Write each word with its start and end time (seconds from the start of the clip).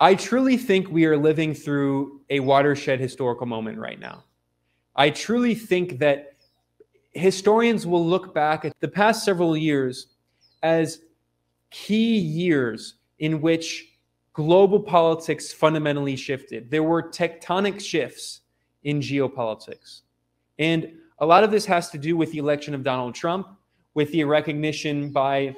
I 0.00 0.14
truly 0.14 0.56
think 0.56 0.88
we 0.90 1.04
are 1.06 1.16
living 1.16 1.54
through 1.54 2.20
a 2.30 2.40
watershed 2.40 3.00
historical 3.00 3.46
moment 3.46 3.78
right 3.78 3.98
now. 3.98 4.24
I 4.96 5.10
truly 5.10 5.54
think 5.54 5.98
that 5.98 6.34
historians 7.12 7.86
will 7.86 8.04
look 8.04 8.34
back 8.34 8.64
at 8.64 8.72
the 8.80 8.88
past 8.88 9.24
several 9.24 9.56
years 9.56 10.08
as 10.62 11.00
key 11.70 12.16
years 12.16 12.94
in 13.18 13.40
which 13.40 13.94
global 14.32 14.80
politics 14.80 15.52
fundamentally 15.52 16.16
shifted. 16.16 16.70
There 16.70 16.82
were 16.82 17.02
tectonic 17.02 17.80
shifts 17.80 18.40
in 18.82 19.00
geopolitics. 19.00 20.02
And 20.58 20.92
a 21.18 21.26
lot 21.26 21.44
of 21.44 21.50
this 21.50 21.64
has 21.66 21.90
to 21.90 21.98
do 21.98 22.16
with 22.16 22.32
the 22.32 22.38
election 22.38 22.74
of 22.74 22.82
Donald 22.82 23.14
Trump, 23.14 23.46
with 23.94 24.10
the 24.10 24.24
recognition 24.24 25.10
by 25.10 25.56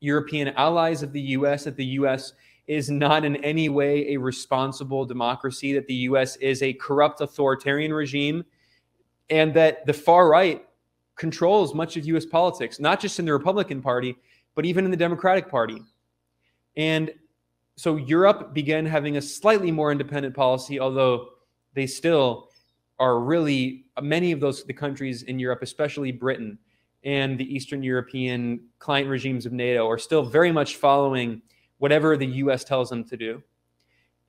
European 0.00 0.48
allies 0.48 1.02
of 1.02 1.12
the 1.12 1.20
US 1.20 1.64
that 1.64 1.76
the 1.76 1.84
US 1.84 2.34
is 2.66 2.90
not 2.90 3.24
in 3.24 3.36
any 3.44 3.68
way 3.68 4.14
a 4.14 4.16
responsible 4.16 5.04
democracy, 5.04 5.72
that 5.74 5.86
the 5.86 5.94
US 5.94 6.36
is 6.36 6.62
a 6.62 6.72
corrupt 6.74 7.20
authoritarian 7.20 7.92
regime, 7.92 8.44
and 9.30 9.52
that 9.54 9.84
the 9.86 9.92
far 9.92 10.28
right 10.28 10.66
controls 11.16 11.74
much 11.74 11.96
of 11.96 12.04
US 12.06 12.24
politics, 12.24 12.80
not 12.80 13.00
just 13.00 13.18
in 13.18 13.24
the 13.24 13.32
Republican 13.32 13.82
Party, 13.82 14.16
but 14.54 14.64
even 14.64 14.84
in 14.84 14.90
the 14.90 14.96
Democratic 14.96 15.48
Party. 15.48 15.82
And 16.76 17.12
so 17.76 17.96
Europe 17.96 18.54
began 18.54 18.86
having 18.86 19.16
a 19.16 19.22
slightly 19.22 19.70
more 19.70 19.92
independent 19.92 20.34
policy, 20.34 20.80
although 20.80 21.30
they 21.74 21.86
still 21.86 22.50
are 22.98 23.20
really 23.20 23.84
many 24.00 24.32
of 24.32 24.40
those 24.40 24.64
the 24.64 24.72
countries 24.72 25.24
in 25.24 25.38
Europe, 25.38 25.60
especially 25.62 26.12
Britain 26.12 26.58
and 27.04 27.36
the 27.38 27.54
Eastern 27.54 27.82
European 27.82 28.60
client 28.78 29.08
regimes 29.08 29.44
of 29.44 29.52
NATO, 29.52 29.88
are 29.88 29.98
still 29.98 30.22
very 30.22 30.52
much 30.52 30.76
following 30.76 31.42
whatever 31.84 32.16
the 32.16 32.26
US 32.44 32.64
tells 32.64 32.88
them 32.88 33.04
to 33.04 33.14
do. 33.14 33.42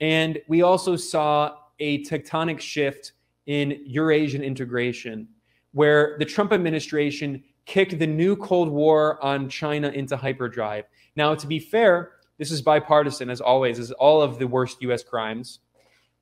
And 0.01 0.41
we 0.49 0.61
also 0.61 0.97
saw 0.97 1.55
a 1.79 2.03
tectonic 2.03 2.59
shift 2.59 3.13
in 3.45 3.79
Eurasian 3.85 4.43
integration, 4.43 5.29
where 5.71 6.17
the 6.19 6.25
Trump 6.25 6.51
administration 6.51 7.41
kicked 7.65 7.97
the 7.97 8.07
new 8.07 8.35
Cold 8.35 8.67
War 8.67 9.23
on 9.23 9.47
China 9.47 9.87
into 9.87 10.17
hyperdrive. 10.17 10.83
Now, 11.15 11.33
to 11.33 11.47
be 11.47 11.59
fair, 11.59 12.11
this 12.37 12.51
is 12.51 12.61
bipartisan, 12.61 13.29
as 13.29 13.39
always, 13.39 13.79
as 13.79 13.89
all 13.93 14.21
of 14.21 14.37
the 14.37 14.47
worst 14.47 14.81
US 14.81 15.01
crimes. 15.01 15.59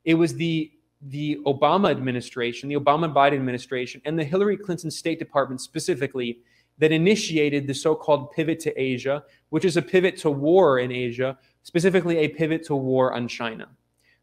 It 0.06 0.14
was 0.14 0.36
the 0.36 0.72
the 1.02 1.40
Obama 1.47 1.90
administration, 1.90 2.70
the 2.70 2.75
Obama 2.75 3.12
Biden 3.12 3.34
administration, 3.34 4.03
and 4.06 4.20
the 4.20 4.23
Hillary 4.23 4.56
Clinton 4.56 4.92
State 4.92 5.18
Department 5.18 5.62
specifically 5.62 6.42
that 6.79 6.91
initiated 6.91 7.67
the 7.67 7.73
so 7.73 7.95
called 7.95 8.31
pivot 8.31 8.59
to 8.61 8.81
Asia, 8.81 9.23
which 9.49 9.66
is 9.66 9.77
a 9.77 9.81
pivot 9.81 10.17
to 10.17 10.29
war 10.29 10.79
in 10.79 10.91
Asia, 10.91 11.38
specifically 11.63 12.17
a 12.17 12.27
pivot 12.27 12.66
to 12.66 12.75
war 12.75 13.13
on 13.13 13.27
China. 13.27 13.67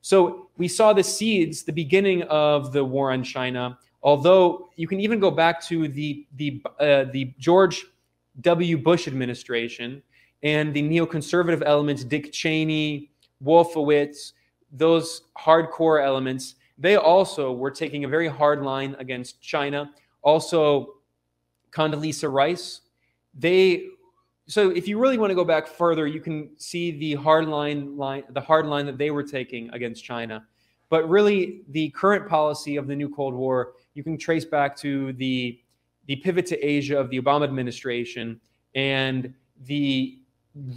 So 0.03 0.49
we 0.57 0.69
saw 0.69 0.93
the 0.93 1.03
seeds, 1.05 1.63
the 1.63 1.73
beginning 1.73 2.23
of 2.25 2.73
the 2.73 2.85
war 2.85 3.13
on 3.13 3.23
China, 3.23 3.79
although 4.03 4.71
you 4.77 4.89
can 4.89 5.01
even 5.01 5.21
go 5.21 5.31
back 5.31 5.63
to 5.67 5.89
the, 5.89 6.27
the, 6.37 6.63
uh, 6.79 7.05
the 7.13 7.35
George 7.39 7.85
W. 8.41 8.79
Bush 8.79 9.07
administration 9.07 10.03
and 10.43 10.73
the 10.73 10.83
neoconservative 10.83 11.63
elements, 11.67 12.03
Dick 12.03 12.33
Cheney, 12.33 13.11
Wolfowitz, 13.45 14.33
those 14.73 15.23
hardcore 15.39 16.03
elements, 16.03 16.55
they 16.79 16.97
also 16.97 17.53
were 17.53 17.71
taking 17.71 18.05
a 18.05 18.09
very 18.09 18.29
hard 18.29 18.63
line 18.63 18.97
against 18.99 19.43
China. 19.43 19.91
Also, 20.23 20.95
Condoleezza 21.73 22.33
Rice. 22.33 22.83
They 23.35 23.87
so 24.47 24.71
if 24.71 24.89
you 24.89 24.99
really 24.99 25.17
want 25.17 25.31
to 25.31 25.37
go 25.37 25.45
back 25.45 25.69
further, 25.69 26.09
you 26.09 26.21
can 26.21 26.51
see 26.57 26.91
the 26.91 27.15
hard 27.15 27.47
line 27.47 27.97
line 27.97 28.25
the 28.31 28.41
hard 28.41 28.67
line 28.67 28.87
that 28.87 28.99
they 28.99 29.11
were 29.11 29.23
taking 29.23 29.71
against 29.71 30.05
China. 30.05 30.45
But 30.89 31.09
really, 31.09 31.63
the 31.69 31.91
current 31.91 32.29
policy 32.29 32.77
of 32.77 32.89
the 32.89 32.97
new 32.97 33.09
Cold 33.09 33.33
War, 33.33 33.75
you 33.95 34.03
can 34.03 34.19
trace 34.19 34.45
back 34.45 34.77
to 34.79 35.13
the 35.15 35.61
the 36.07 36.17
pivot 36.17 36.47
to 36.47 36.59
Asia 36.59 36.99
of 36.99 37.11
the 37.11 37.21
Obama 37.21 37.45
administration 37.45 38.41
and 38.75 39.33
the 39.67 40.19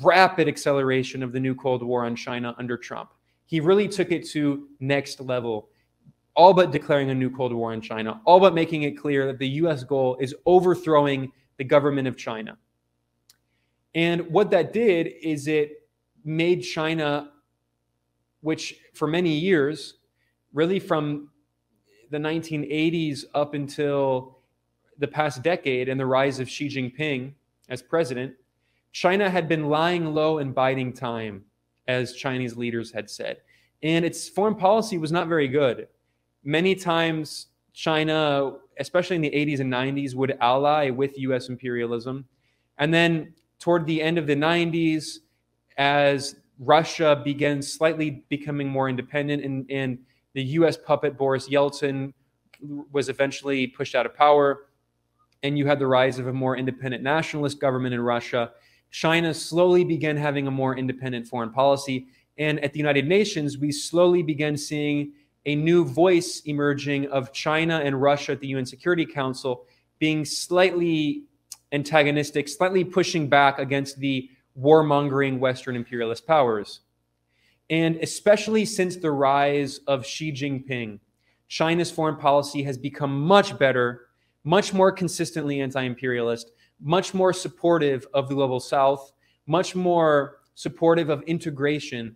rapid 0.03 0.47
acceleration 0.47 1.23
of 1.23 1.31
the 1.31 1.39
new 1.39 1.55
Cold 1.55 1.81
War 1.81 2.05
on 2.05 2.15
China 2.15 2.53
under 2.59 2.77
Trump. 2.77 3.09
He 3.45 3.59
really 3.59 3.87
took 3.87 4.11
it 4.11 4.27
to 4.29 4.67
next 4.79 5.19
level 5.19 5.69
all 6.35 6.53
but 6.53 6.71
declaring 6.71 7.09
a 7.09 7.15
new 7.15 7.29
Cold 7.29 7.53
War 7.53 7.73
in 7.73 7.81
China, 7.81 8.21
all 8.25 8.39
but 8.39 8.53
making 8.53 8.83
it 8.83 8.91
clear 8.91 9.27
that 9.27 9.39
the 9.39 9.47
US 9.49 9.83
goal 9.83 10.17
is 10.19 10.35
overthrowing 10.45 11.31
the 11.57 11.63
government 11.63 12.07
of 12.07 12.17
China. 12.17 12.57
And 13.95 14.27
what 14.31 14.49
that 14.51 14.73
did 14.73 15.07
is 15.21 15.47
it 15.47 15.87
made 16.25 16.61
China, 16.61 17.31
which 18.41 18.75
for 18.93 19.07
many 19.07 19.31
years, 19.31 19.95
really 20.53 20.79
from 20.79 21.29
the 22.09 22.17
1980s 22.17 23.25
up 23.35 23.53
until 23.53 24.39
the 24.97 25.07
past 25.07 25.43
decade 25.43 25.89
and 25.89 25.99
the 25.99 26.05
rise 26.05 26.39
of 26.39 26.49
Xi 26.49 26.67
Jinping 26.67 27.33
as 27.69 27.81
president, 27.81 28.33
China 28.91 29.29
had 29.29 29.47
been 29.47 29.69
lying 29.69 30.13
low 30.13 30.39
and 30.39 30.53
biding 30.53 30.93
time, 30.93 31.43
as 31.87 32.13
Chinese 32.13 32.55
leaders 32.55 32.91
had 32.91 33.09
said. 33.09 33.37
And 33.81 34.05
its 34.05 34.29
foreign 34.29 34.55
policy 34.55 34.97
was 34.97 35.11
not 35.11 35.27
very 35.27 35.47
good 35.47 35.87
many 36.43 36.75
times 36.75 37.47
China, 37.73 38.53
especially 38.79 39.15
in 39.15 39.21
the 39.21 39.31
80s 39.31 39.59
and 39.59 39.71
90s, 39.71 40.15
would 40.15 40.37
ally 40.39 40.89
with 40.89 41.17
US 41.17 41.49
imperialism. 41.49 42.25
And 42.77 42.93
then 42.93 43.33
toward 43.59 43.85
the 43.85 44.01
end 44.01 44.17
of 44.17 44.27
the 44.27 44.35
90s, 44.35 45.19
as 45.77 46.35
Russia 46.59 47.19
began 47.23 47.61
slightly 47.61 48.23
becoming 48.29 48.67
more 48.67 48.89
independent 48.89 49.43
and, 49.43 49.65
and 49.69 49.97
the 50.33 50.43
US 50.43 50.77
puppet 50.77 51.17
Boris 51.17 51.49
Yeltsin 51.49 52.13
was 52.91 53.09
eventually 53.09 53.67
pushed 53.67 53.95
out 53.95 54.05
of 54.05 54.15
power, 54.15 54.67
and 55.43 55.57
you 55.57 55.67
had 55.67 55.79
the 55.79 55.87
rise 55.87 56.19
of 56.19 56.27
a 56.27 56.33
more 56.33 56.57
independent 56.57 57.03
nationalist 57.03 57.59
government 57.59 57.93
in 57.93 58.01
Russia, 58.01 58.51
China 58.91 59.33
slowly 59.33 59.83
began 59.83 60.15
having 60.15 60.47
a 60.47 60.51
more 60.51 60.77
independent 60.77 61.27
foreign 61.27 61.51
policy. 61.51 62.07
And 62.37 62.59
at 62.63 62.73
the 62.73 62.79
United 62.79 63.07
Nations, 63.07 63.57
we 63.57 63.71
slowly 63.71 64.23
began 64.23 64.55
seeing 64.55 65.13
a 65.45 65.55
new 65.55 65.85
voice 65.85 66.41
emerging 66.45 67.07
of 67.07 67.33
China 67.33 67.81
and 67.83 68.01
Russia 68.01 68.33
at 68.33 68.39
the 68.39 68.47
UN 68.47 68.65
Security 68.65 69.05
Council 69.05 69.65
being 69.99 70.25
slightly 70.25 71.23
antagonistic, 71.71 72.47
slightly 72.47 72.83
pushing 72.83 73.27
back 73.27 73.59
against 73.59 73.97
the 73.99 74.29
warmongering 74.59 75.39
Western 75.39 75.75
imperialist 75.75 76.25
powers. 76.27 76.81
And 77.69 77.95
especially 77.97 78.65
since 78.65 78.97
the 78.97 79.11
rise 79.11 79.79
of 79.87 80.05
Xi 80.05 80.31
Jinping, 80.31 80.99
China's 81.47 81.91
foreign 81.91 82.17
policy 82.17 82.63
has 82.63 82.77
become 82.77 83.19
much 83.19 83.57
better, 83.57 84.07
much 84.43 84.73
more 84.73 84.91
consistently 84.91 85.61
anti 85.61 85.81
imperialist, 85.81 86.51
much 86.79 87.13
more 87.13 87.33
supportive 87.33 88.07
of 88.13 88.29
the 88.29 88.35
global 88.35 88.59
south, 88.59 89.11
much 89.47 89.75
more 89.75 90.39
supportive 90.55 91.09
of 91.09 91.23
integration 91.23 92.15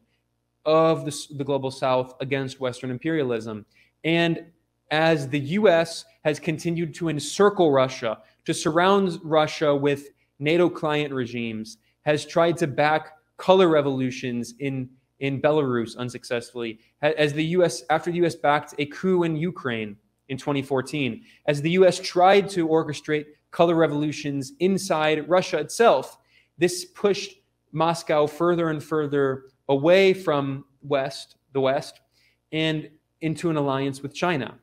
of 0.68 1.06
the, 1.06 1.28
the 1.38 1.44
global 1.44 1.72
south 1.72 2.14
against 2.20 2.60
Western 2.60 2.92
imperialism. 2.92 3.66
And 4.04 4.46
as 4.92 5.28
the 5.30 5.40
US 5.40 6.06
has 6.24 6.40
continued 6.40 6.94
to 6.96 7.10
encircle 7.10 7.72
Russia, 7.72 8.20
to 8.46 8.54
surround 8.54 9.20
Russia 9.24 9.76
with 9.76 10.10
NATO 10.40 10.70
client 10.70 11.14
regimes, 11.14 11.78
has 12.02 12.26
tried 12.26 12.58
to 12.58 12.68
back 12.68 13.14
color 13.38 13.70
revolutions 13.70 14.54
in, 14.60 14.90
in 15.20 15.42
Belarus 15.42 15.98
unsuccessfully, 15.98 16.80
as 17.02 17.34
the 17.34 17.46
US, 17.46 17.84
after 17.90 18.12
the 18.12 18.26
US 18.26 18.36
backed 18.36 18.76
a 18.78 18.86
coup 18.88 19.24
in 19.24 19.36
Ukraine 19.36 19.96
in 20.30 20.38
2014, 20.38 21.24
as 21.48 21.62
the 21.62 21.72
US 21.72 22.00
tried 22.00 22.50
to 22.50 22.68
orchestrate 22.68 23.26
color 23.52 23.76
revolutions 23.76 24.54
inside 24.60 25.30
Russia 25.30 25.58
itself, 25.60 26.18
this 26.58 26.86
pushed 26.86 27.36
Moscow 27.72 28.28
further 28.28 28.70
and 28.70 28.84
further 28.84 29.46
away 29.70 30.14
from 30.14 30.66
West, 30.82 31.36
the 31.54 31.62
West, 31.62 32.00
and 32.52 32.90
into 33.22 33.50
an 33.50 33.58
alliance 33.58 34.02
with 34.02 34.14
China. 34.14 34.56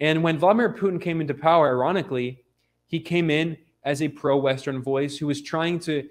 And 0.00 0.22
when 0.22 0.38
Vladimir 0.38 0.72
Putin 0.72 1.00
came 1.00 1.20
into 1.20 1.34
power, 1.34 1.68
ironically, 1.68 2.44
he 2.86 3.00
came 3.00 3.30
in 3.30 3.56
as 3.84 4.02
a 4.02 4.08
pro 4.08 4.36
Western 4.36 4.82
voice 4.82 5.16
who 5.16 5.26
was 5.26 5.42
trying 5.42 5.78
to 5.80 6.08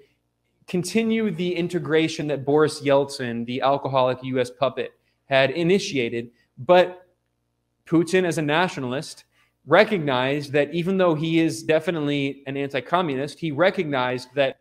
continue 0.66 1.30
the 1.30 1.54
integration 1.54 2.26
that 2.28 2.44
Boris 2.44 2.80
Yeltsin, 2.80 3.44
the 3.46 3.60
alcoholic 3.60 4.18
US 4.22 4.50
puppet, 4.50 4.92
had 5.26 5.50
initiated. 5.50 6.30
But 6.58 7.06
Putin, 7.86 8.24
as 8.24 8.38
a 8.38 8.42
nationalist, 8.42 9.24
recognized 9.66 10.52
that 10.52 10.72
even 10.72 10.96
though 10.98 11.14
he 11.14 11.40
is 11.40 11.62
definitely 11.62 12.42
an 12.46 12.56
anti 12.56 12.80
communist, 12.80 13.38
he 13.38 13.50
recognized 13.50 14.28
that 14.34 14.60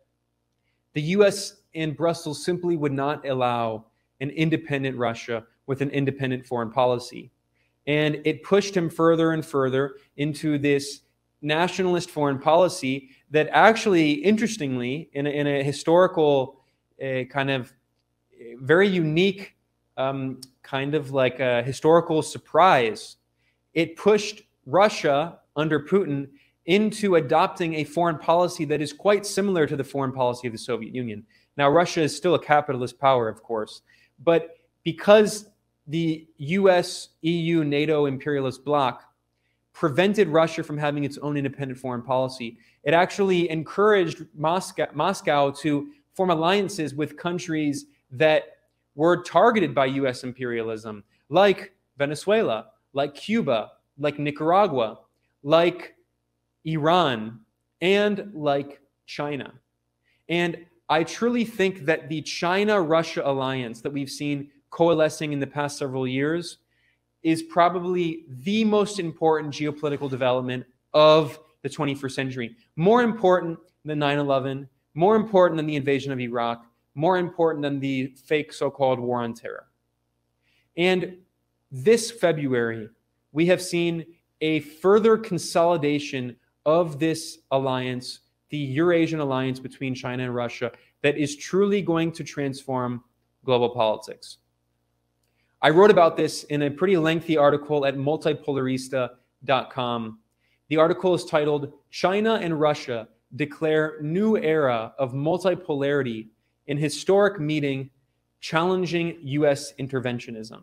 the 0.93 1.01
US 1.01 1.62
and 1.75 1.95
Brussels 1.95 2.43
simply 2.43 2.75
would 2.77 2.91
not 2.91 3.27
allow 3.27 3.85
an 4.21 4.29
independent 4.29 4.97
Russia 4.97 5.43
with 5.65 5.81
an 5.81 5.89
independent 5.89 6.45
foreign 6.45 6.71
policy. 6.71 7.31
And 7.87 8.21
it 8.25 8.43
pushed 8.43 8.75
him 8.75 8.89
further 8.89 9.31
and 9.31 9.45
further 9.45 9.95
into 10.17 10.57
this 10.57 11.01
nationalist 11.41 12.09
foreign 12.09 12.39
policy 12.39 13.09
that 13.31 13.49
actually, 13.51 14.13
interestingly, 14.13 15.09
in 15.13 15.27
a, 15.27 15.29
in 15.29 15.47
a 15.47 15.63
historical 15.63 16.61
uh, 17.03 17.23
kind 17.29 17.49
of 17.51 17.73
very 18.59 18.87
unique 18.87 19.55
um, 19.97 20.39
kind 20.63 20.95
of 20.95 21.11
like 21.11 21.39
a 21.39 21.61
historical 21.63 22.21
surprise. 22.21 23.17
It 23.73 23.95
pushed 23.95 24.43
Russia 24.65 25.39
under 25.55 25.79
Putin 25.79 26.29
into 26.65 27.15
adopting 27.15 27.75
a 27.75 27.83
foreign 27.83 28.17
policy 28.17 28.65
that 28.65 28.81
is 28.81 28.93
quite 28.93 29.25
similar 29.25 29.67
to 29.67 29.75
the 29.75 29.83
foreign 29.83 30.13
policy 30.13 30.47
of 30.47 30.53
the 30.53 30.59
Soviet 30.59 30.95
Union. 30.95 31.25
Now, 31.57 31.69
Russia 31.69 32.01
is 32.01 32.15
still 32.15 32.35
a 32.35 32.39
capitalist 32.39 33.00
power, 33.00 33.29
of 33.29 33.44
course, 33.44 33.81
but 34.23 34.57
because 34.83 35.50
the 35.88 36.27
US, 36.38 37.09
EU, 37.21 37.63
NATO 37.63 38.05
imperialist 38.05 38.63
bloc 38.63 39.03
prevented 39.73 40.27
Russia 40.27 40.63
from 40.63 40.77
having 40.77 41.03
its 41.03 41.17
own 41.17 41.35
independent 41.38 41.79
foreign 41.79 42.01
policy, 42.01 42.57
it 42.83 42.94
actually 42.94 43.50
encouraged 43.50 44.25
Moscow, 44.35 44.88
Moscow 44.94 45.51
to 45.51 45.89
form 46.13 46.29
alliances 46.29 46.94
with 46.94 47.17
countries 47.17 47.85
that 48.11 48.57
were 48.95 49.23
targeted 49.23 49.73
by 49.73 49.88
US 49.88 50.23
imperialism, 50.23 51.03
like 51.29 51.73
Venezuela, 51.97 52.67
like 52.94 53.15
Cuba, 53.15 53.71
like 53.97 54.19
Nicaragua, 54.19 55.00
like 55.41 55.95
Iran, 56.65 57.39
and 57.81 58.31
like 58.33 58.79
China. 59.05 59.53
And 60.29 60.65
I 60.89 61.03
truly 61.03 61.45
think 61.45 61.85
that 61.85 62.09
the 62.09 62.21
China 62.21 62.81
Russia 62.81 63.21
alliance 63.25 63.81
that 63.81 63.94
we've 63.94 64.09
seen 64.09 64.50
coalescing 64.69 65.33
in 65.33 65.39
the 65.39 65.47
past 65.47 65.77
several 65.77 66.07
years 66.07 66.57
is 67.21 67.41
probably 67.41 68.25
the 68.27 68.65
most 68.65 69.00
important 69.00 69.53
geopolitical 69.53 70.09
development 70.09 70.65
of 70.94 71.39
the 71.62 71.69
21st 71.69 72.12
century. 72.12 72.56
More 72.75 73.01
important 73.01 73.57
than 73.85 74.00
9 74.00 74.19
11, 74.19 74.68
more 74.94 75.15
important 75.15 75.57
than 75.57 75.65
the 75.65 75.75
invasion 75.75 76.12
of 76.12 76.19
Iraq, 76.19 76.65
more 76.95 77.18
important 77.18 77.63
than 77.63 77.79
the 77.79 78.07
fake 78.25 78.53
so 78.53 78.69
called 78.69 79.00
war 79.00 79.24
on 79.24 79.33
terror. 79.33 79.68
And 80.77 81.18
this 81.71 82.12
February, 82.12 82.89
we 83.31 83.45
have 83.47 83.62
seen 83.62 84.06
a 84.41 84.59
further 84.59 85.18
consolidation 85.18 86.36
of 86.65 87.00
this 87.00 87.39
alliance, 87.51 88.19
the 88.53 88.59
Eurasian 88.59 89.19
alliance 89.19 89.59
between 89.59 89.94
China 89.95 90.25
and 90.25 90.35
Russia, 90.35 90.71
that 91.01 91.17
is 91.17 91.35
truly 91.35 91.81
going 91.81 92.11
to 92.11 92.23
transform 92.23 93.03
global 93.44 93.71
politics. 93.71 94.38
I 95.63 95.71
wrote 95.71 95.89
about 95.89 96.17
this 96.17 96.44
in 96.44 96.61
a 96.61 96.69
pretty 96.69 96.97
lengthy 96.97 97.35
article 97.35 97.83
at 97.83 97.95
multipolarista.com. 97.95 100.19
The 100.67 100.77
article 100.77 101.15
is 101.15 101.25
titled 101.25 101.73
China 101.89 102.35
and 102.35 102.59
Russia 102.59 103.07
Declare 103.35 104.03
New 104.03 104.38
Era 104.38 104.94
of 105.00 105.13
Multipolarity 105.13 106.27
in 106.67 106.77
Historic 106.77 107.39
Meeting 107.39 107.89
Challenging 108.39 109.17
U.S. 109.23 109.73
Interventionism. 109.79 110.61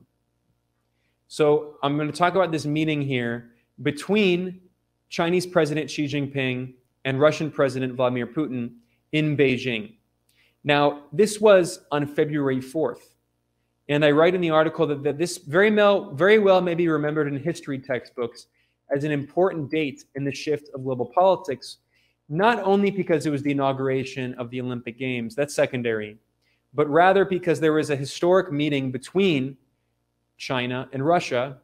So 1.26 1.75
I'm 1.82 1.96
going 1.96 2.06
to 2.06 2.16
talk 2.16 2.37
about 2.37 2.52
this 2.52 2.66
meeting 2.66 3.02
here 3.02 3.50
between 3.82 4.60
Chinese 5.08 5.44
President 5.44 5.90
Xi 5.90 6.04
Jinping 6.04 6.75
and 7.05 7.20
Russian 7.20 7.50
President 7.50 7.94
Vladimir 7.94 8.26
Putin 8.26 8.75
in 9.12 9.37
Beijing. 9.37 9.94
Now, 10.64 11.05
this 11.12 11.41
was 11.41 11.81
on 11.91 12.06
February 12.06 12.58
4th. 12.58 13.00
And 13.88 14.05
I 14.05 14.11
write 14.12 14.35
in 14.35 14.41
the 14.41 14.50
article 14.50 14.87
that, 14.87 15.02
that 15.02 15.19
this 15.19 15.38
very 15.38 15.70
well, 15.70 16.12
very 16.12 16.38
well 16.38 16.61
may 16.61 16.75
be 16.75 16.88
remembered 16.88 17.26
in 17.26 17.37
history 17.37 17.79
textbooks 17.79 18.47
as 18.94 19.05
an 19.05 19.11
important 19.11 19.70
date 19.70 20.05
in 20.14 20.25
the 20.25 20.32
shift 20.32 20.69
of 20.75 20.85
global 20.85 21.06
politics, 21.06 21.79
not 22.29 22.62
only 22.62 22.91
because 22.91 23.26
it 23.26 23.31
was 23.31 23.43
the 23.43 23.50
inauguration 23.50 24.35
of 24.35 24.50
the 24.50 24.61
Olympic 24.61 24.99
Games, 24.99 25.35
that's 25.35 25.55
secondary, 25.55 26.19
but 26.75 26.88
rather 26.88 27.25
because 27.25 27.58
there 27.58 27.73
was 27.73 27.91
a 27.91 27.97
historic 27.97 28.52
meeting 28.52 28.93
between 28.93 29.56
China 30.37 30.88
and 30.93 31.05
Russia. 31.05 31.58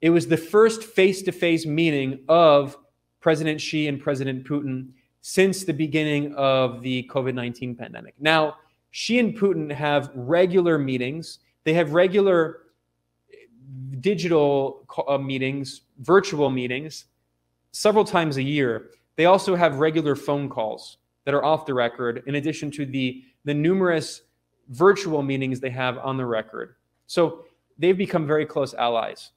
It 0.00 0.10
was 0.10 0.26
the 0.26 0.36
first 0.36 0.84
face 0.84 1.22
to 1.22 1.32
face 1.32 1.66
meeting 1.66 2.20
of 2.28 2.76
President 3.22 3.60
Xi 3.60 3.88
and 3.88 3.98
President 3.98 4.44
Putin 4.44 4.88
since 5.22 5.64
the 5.64 5.72
beginning 5.72 6.34
of 6.34 6.82
the 6.82 7.08
COVID 7.10 7.34
19 7.34 7.74
pandemic. 7.76 8.14
Now, 8.20 8.56
Xi 8.90 9.18
and 9.18 9.38
Putin 9.38 9.72
have 9.72 10.10
regular 10.14 10.76
meetings, 10.76 11.38
they 11.64 11.72
have 11.72 11.94
regular 11.94 12.58
digital 14.00 14.84
uh, 15.08 15.16
meetings, 15.16 15.82
virtual 16.00 16.50
meetings, 16.50 17.06
several 17.70 18.04
times 18.04 18.36
a 18.36 18.42
year. 18.42 18.90
They 19.16 19.26
also 19.26 19.54
have 19.54 19.78
regular 19.78 20.16
phone 20.16 20.48
calls 20.48 20.98
that 21.24 21.34
are 21.34 21.44
off 21.44 21.64
the 21.64 21.74
record, 21.74 22.22
in 22.26 22.34
addition 22.34 22.70
to 22.72 22.84
the, 22.84 23.22
the 23.44 23.54
numerous 23.54 24.22
virtual 24.68 25.22
meetings 25.22 25.60
they 25.60 25.70
have 25.70 25.98
on 25.98 26.16
the 26.16 26.26
record. 26.26 26.74
So 27.06 27.44
they've 27.78 27.96
become 27.96 28.26
very 28.26 28.44
close 28.44 28.74
allies. 28.74 29.30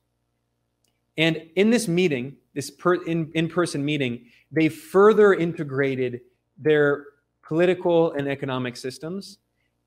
And 1.17 1.47
in 1.55 1.69
this 1.69 1.87
meeting, 1.87 2.35
this 2.55 2.71
per, 2.71 2.95
in, 3.03 3.29
in-person 3.35 3.85
meeting, 3.85 4.25
they 4.51 4.69
further 4.69 5.33
integrated 5.35 6.21
their 6.57 7.05
political 7.43 8.13
and 8.13 8.27
economic 8.27 8.75
systems. 8.75 9.37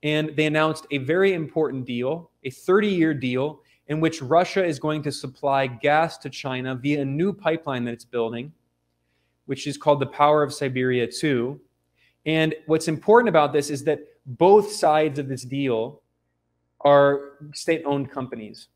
And 0.05 0.37
they 0.37 0.47
announced 0.47 0.87
a 0.93 0.99
very 0.99 1.33
important 1.33 1.85
deal, 1.85 2.31
a 2.45 2.51
30-year 2.51 3.15
deal, 3.15 3.63
in 3.89 3.99
which 4.01 4.23
Russia 4.23 4.65
is 4.65 4.79
going 4.79 5.03
to 5.03 5.11
supply 5.11 5.67
gas 5.67 6.19
to 6.19 6.31
China 6.31 6.77
via 6.77 7.01
a 7.01 7.05
new 7.05 7.33
pipeline 7.33 7.85
that 7.87 7.95
it's 7.95 8.05
building, 8.05 8.53
which 9.47 9.67
is 9.67 9.77
called 9.77 9.99
the 9.99 10.07
Power 10.07 10.43
of 10.43 10.53
Siberia 10.53 11.07
2. 11.07 11.59
And 12.27 12.55
what's 12.67 12.87
important 12.87 13.31
about 13.31 13.53
this 13.53 13.71
is 13.71 13.83
that 13.85 14.01
both 14.27 14.71
sides 14.71 15.19
of 15.19 15.27
this 15.27 15.43
deal 15.43 16.03
are 16.83 17.39
state 17.55 17.83
owned 17.85 18.11
companies. 18.11 18.69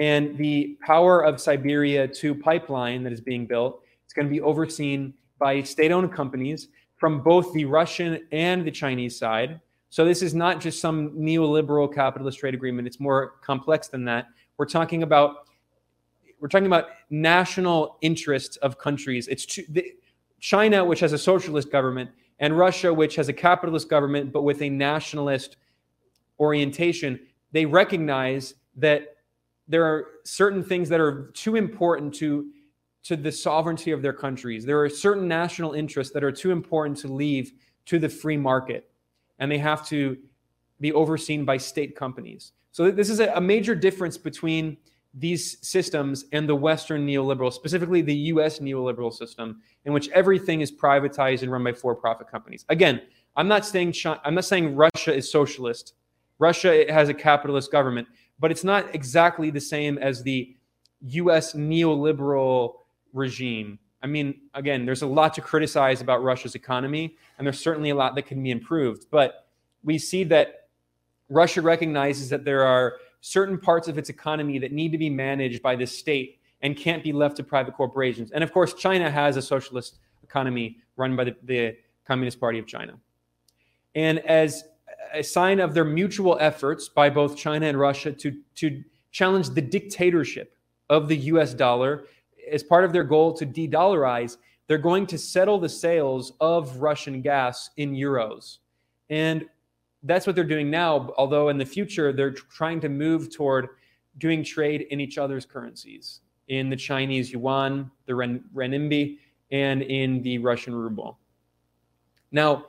And 0.00 0.36
the 0.38 0.78
Power 0.80 1.22
of 1.22 1.40
Siberia 1.40 2.08
2 2.08 2.34
pipeline 2.34 3.02
that 3.04 3.12
is 3.12 3.20
being 3.20 3.46
built 3.46 3.82
is 4.06 4.14
going 4.14 4.26
to 4.26 4.32
be 4.32 4.40
overseen 4.40 5.12
by 5.38 5.62
state 5.62 5.92
owned 5.92 6.12
companies 6.12 6.68
from 6.96 7.22
both 7.22 7.52
the 7.52 7.66
Russian 7.66 8.26
and 8.32 8.64
the 8.64 8.70
Chinese 8.70 9.18
side. 9.18 9.60
So 9.90 10.04
this 10.06 10.22
is 10.22 10.34
not 10.34 10.58
just 10.58 10.80
some 10.80 11.10
neoliberal 11.10 11.92
capitalist 11.92 12.38
trade 12.38 12.54
agreement, 12.54 12.86
it's 12.86 12.98
more 12.98 13.34
complex 13.42 13.88
than 13.88 14.04
that. 14.06 14.28
We're 14.56 14.66
talking 14.66 15.02
about 15.02 15.46
we're 16.40 16.48
talking 16.48 16.66
about 16.66 16.86
national 17.10 17.98
interests 18.00 18.56
of 18.58 18.78
countries. 18.78 19.28
It's 19.28 19.44
two, 19.44 19.64
the, 19.68 19.92
China, 20.38 20.82
which 20.82 21.00
has 21.00 21.12
a 21.12 21.18
socialist 21.18 21.70
government, 21.70 22.08
and 22.38 22.56
Russia, 22.56 22.94
which 22.94 23.14
has 23.16 23.28
a 23.28 23.32
capitalist 23.34 23.90
government 23.90 24.32
but 24.32 24.42
with 24.42 24.62
a 24.62 24.70
nationalist 24.70 25.56
orientation 26.38 27.20
they 27.52 27.66
recognize 27.66 28.54
that 28.76 29.16
there 29.70 29.84
are 29.86 30.06
certain 30.24 30.62
things 30.62 30.88
that 30.88 31.00
are 31.00 31.30
too 31.32 31.56
important 31.56 32.12
to 32.16 32.50
to 33.02 33.16
the 33.16 33.32
sovereignty 33.32 33.92
of 33.92 34.02
their 34.02 34.12
countries. 34.12 34.66
There 34.66 34.82
are 34.82 34.88
certain 34.90 35.26
national 35.26 35.72
interests 35.72 36.12
that 36.12 36.22
are 36.22 36.32
too 36.32 36.50
important 36.50 36.98
to 36.98 37.08
leave 37.08 37.52
to 37.86 37.98
the 37.98 38.10
free 38.10 38.36
market, 38.36 38.90
and 39.38 39.50
they 39.50 39.56
have 39.56 39.86
to 39.88 40.18
be 40.80 40.92
overseen 40.92 41.46
by 41.46 41.56
state 41.56 41.96
companies. 41.96 42.52
So 42.72 42.90
this 42.90 43.08
is 43.08 43.20
a, 43.20 43.40
major 43.40 43.74
difference 43.74 44.18
between 44.18 44.76
these 45.14 45.66
systems 45.66 46.26
and 46.32 46.46
the 46.46 46.54
Western 46.54 47.06
neoliberal, 47.06 47.50
specifically 47.50 48.02
the 48.02 48.14
US 48.34 48.58
neoliberal 48.58 49.12
system, 49.12 49.62
in 49.86 49.94
which 49.94 50.10
everything 50.10 50.60
is 50.60 50.70
privatized 50.70 51.42
and 51.42 51.50
run 51.50 51.64
by 51.64 51.72
for-profit 51.72 52.30
companies. 52.30 52.66
Again, 52.68 53.00
I'm 53.34 53.48
not 53.48 53.64
saying 53.64 53.94
I'm 54.24 54.34
not 54.34 54.44
saying 54.44 54.76
Russia 54.76 55.14
is 55.14 55.30
socialist 55.32 55.94
Russia 56.40 56.86
has 56.88 57.08
a 57.08 57.14
capitalist 57.14 57.70
government, 57.70 58.08
but 58.40 58.50
it's 58.50 58.64
not 58.64 58.94
exactly 58.94 59.50
the 59.50 59.60
same 59.60 59.98
as 59.98 60.22
the 60.22 60.56
US 61.02 61.52
neoliberal 61.52 62.74
regime. 63.12 63.78
I 64.02 64.06
mean, 64.06 64.40
again, 64.54 64.86
there's 64.86 65.02
a 65.02 65.06
lot 65.06 65.34
to 65.34 65.42
criticize 65.42 66.00
about 66.00 66.22
Russia's 66.22 66.54
economy, 66.54 67.16
and 67.36 67.46
there's 67.46 67.60
certainly 67.60 67.90
a 67.90 67.94
lot 67.94 68.14
that 68.14 68.22
can 68.22 68.42
be 68.42 68.50
improved. 68.50 69.06
But 69.10 69.46
we 69.84 69.98
see 69.98 70.24
that 70.24 70.68
Russia 71.28 71.60
recognizes 71.60 72.30
that 72.30 72.44
there 72.44 72.64
are 72.64 72.96
certain 73.20 73.58
parts 73.58 73.88
of 73.88 73.98
its 73.98 74.08
economy 74.08 74.58
that 74.58 74.72
need 74.72 74.92
to 74.92 74.98
be 74.98 75.10
managed 75.10 75.62
by 75.62 75.76
the 75.76 75.86
state 75.86 76.40
and 76.62 76.76
can't 76.76 77.04
be 77.04 77.12
left 77.12 77.36
to 77.36 77.42
private 77.42 77.74
corporations. 77.74 78.30
And 78.30 78.42
of 78.42 78.52
course, 78.52 78.74
China 78.74 79.10
has 79.10 79.36
a 79.36 79.42
socialist 79.42 79.98
economy 80.22 80.78
run 80.96 81.16
by 81.16 81.24
the, 81.24 81.36
the 81.44 81.76
Communist 82.06 82.40
Party 82.40 82.58
of 82.58 82.66
China. 82.66 82.98
And 83.94 84.18
as 84.20 84.64
a 85.12 85.22
sign 85.22 85.60
of 85.60 85.74
their 85.74 85.84
mutual 85.84 86.36
efforts 86.40 86.88
by 86.88 87.10
both 87.10 87.36
China 87.36 87.66
and 87.66 87.78
Russia 87.78 88.12
to, 88.12 88.36
to 88.56 88.82
challenge 89.10 89.50
the 89.50 89.62
dictatorship 89.62 90.56
of 90.88 91.08
the 91.08 91.16
US 91.16 91.54
dollar 91.54 92.04
as 92.50 92.62
part 92.62 92.84
of 92.84 92.92
their 92.92 93.04
goal 93.04 93.32
to 93.34 93.44
de 93.44 93.68
dollarize. 93.68 94.36
They're 94.66 94.78
going 94.78 95.06
to 95.08 95.18
settle 95.18 95.58
the 95.58 95.68
sales 95.68 96.32
of 96.40 96.76
Russian 96.76 97.22
gas 97.22 97.70
in 97.76 97.92
euros. 97.92 98.58
And 99.08 99.46
that's 100.02 100.26
what 100.26 100.36
they're 100.36 100.44
doing 100.44 100.70
now, 100.70 101.12
although 101.18 101.48
in 101.48 101.58
the 101.58 101.66
future, 101.66 102.12
they're 102.12 102.30
trying 102.30 102.80
to 102.80 102.88
move 102.88 103.34
toward 103.34 103.68
doing 104.18 104.44
trade 104.44 104.86
in 104.90 105.00
each 105.00 105.18
other's 105.18 105.44
currencies 105.44 106.20
in 106.48 106.68
the 106.68 106.76
Chinese 106.76 107.32
yuan, 107.32 107.90
the 108.06 108.14
ren, 108.14 108.42
renminbi, 108.54 109.18
and 109.50 109.82
in 109.82 110.22
the 110.22 110.38
Russian 110.38 110.74
ruble. 110.74 111.18
Now, 112.32 112.66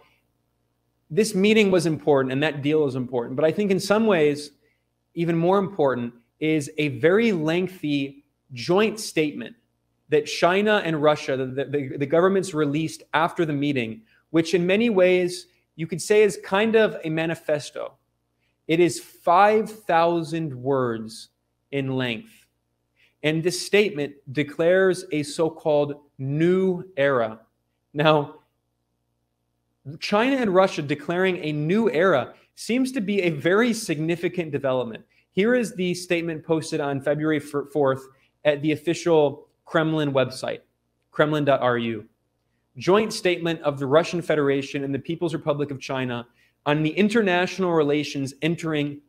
this 1.11 1.35
meeting 1.35 1.69
was 1.69 1.85
important 1.85 2.31
and 2.31 2.41
that 2.41 2.61
deal 2.61 2.87
is 2.87 2.95
important. 2.95 3.35
But 3.35 3.43
I 3.43 3.51
think 3.51 3.69
in 3.69 3.79
some 3.79 4.07
ways, 4.07 4.51
even 5.13 5.37
more 5.37 5.59
important, 5.59 6.13
is 6.39 6.71
a 6.77 6.87
very 6.99 7.33
lengthy 7.33 8.23
joint 8.53 8.99
statement 8.99 9.55
that 10.09 10.25
China 10.25 10.81
and 10.83 11.01
Russia, 11.01 11.37
the, 11.37 11.45
the, 11.45 11.97
the, 11.97 12.05
governments 12.05 12.53
released 12.53 13.03
after 13.13 13.45
the 13.45 13.53
meeting, 13.53 14.01
which 14.31 14.53
in 14.53 14.65
many 14.65 14.89
ways 14.89 15.47
you 15.75 15.87
could 15.87 16.01
say 16.01 16.23
is 16.23 16.39
kind 16.43 16.75
of 16.75 16.97
a 17.03 17.09
manifesto. 17.09 17.93
It 18.67 18.79
is 18.79 18.99
5,000 18.99 20.53
words 20.53 21.29
in 21.71 21.95
length. 21.95 22.45
And 23.23 23.43
this 23.43 23.63
statement 23.65 24.13
declares 24.31 25.05
a 25.11 25.23
so 25.23 25.49
called 25.49 25.95
new 26.17 26.83
era. 26.97 27.39
Now, 27.93 28.40
China 29.99 30.35
and 30.37 30.53
Russia 30.53 30.81
declaring 30.81 31.37
a 31.37 31.51
new 31.51 31.89
era 31.89 32.33
seems 32.55 32.91
to 32.91 33.01
be 33.01 33.21
a 33.21 33.29
very 33.31 33.73
significant 33.73 34.51
development. 34.51 35.03
Here 35.31 35.55
is 35.55 35.73
the 35.73 35.93
statement 35.93 36.45
posted 36.45 36.79
on 36.79 37.01
February 37.01 37.39
4th 37.39 38.01
at 38.45 38.61
the 38.61 38.73
official 38.73 39.47
Kremlin 39.65 40.11
website, 40.11 40.59
kremlin.ru. 41.11 42.05
Joint 42.77 43.13
statement 43.13 43.61
of 43.61 43.79
the 43.79 43.87
Russian 43.87 44.21
Federation 44.21 44.83
and 44.83 44.93
the 44.93 44.99
People's 44.99 45.33
Republic 45.33 45.71
of 45.71 45.79
China 45.79 46.27
on 46.65 46.83
the 46.83 46.91
international 46.91 47.71
relations 47.71 48.33
entering 48.41 49.01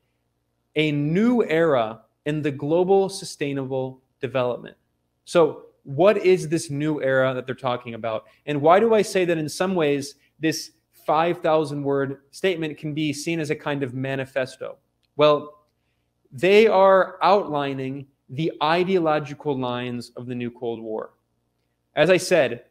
a 0.77 0.91
new 0.91 1.45
era 1.45 2.01
in 2.25 2.43
the 2.43 2.51
global 2.51 3.09
sustainable 3.09 4.01
development. 4.21 4.77
So, 5.25 5.67
what 5.85 6.17
is 6.19 6.49
this 6.49 6.71
new 6.71 7.03
era 7.03 7.35
that 7.35 7.45
they're 7.45 7.57
talking 7.57 7.95
about? 7.95 8.25
And 8.47 8.61
why 8.63 8.79
do 8.79 8.95
I 8.95 9.03
say 9.03 9.25
that 9.25 9.37
in 9.37 9.49
some 9.49 9.75
ways 9.75 10.15
this 10.43 10.73
5,000 11.07 11.83
word 11.83 12.19
statement 12.31 12.77
can 12.77 12.93
be 12.93 13.13
seen 13.13 13.41
as 13.41 13.51
a 13.51 13.57
kind 13.57 13.83
of 13.83 13.95
manifesto? 13.95 14.77
Well, 15.17 15.67
they 16.31 16.67
are 16.67 17.19
outlining 17.23 18.07
the 18.29 18.53
ideological 18.63 19.59
lines 19.59 20.11
of 20.17 20.27
the 20.27 20.35
new 20.35 20.51
Cold 20.51 20.81
War. 20.81 21.11
As 21.95 22.11
I 22.11 22.17
said, 22.17 22.65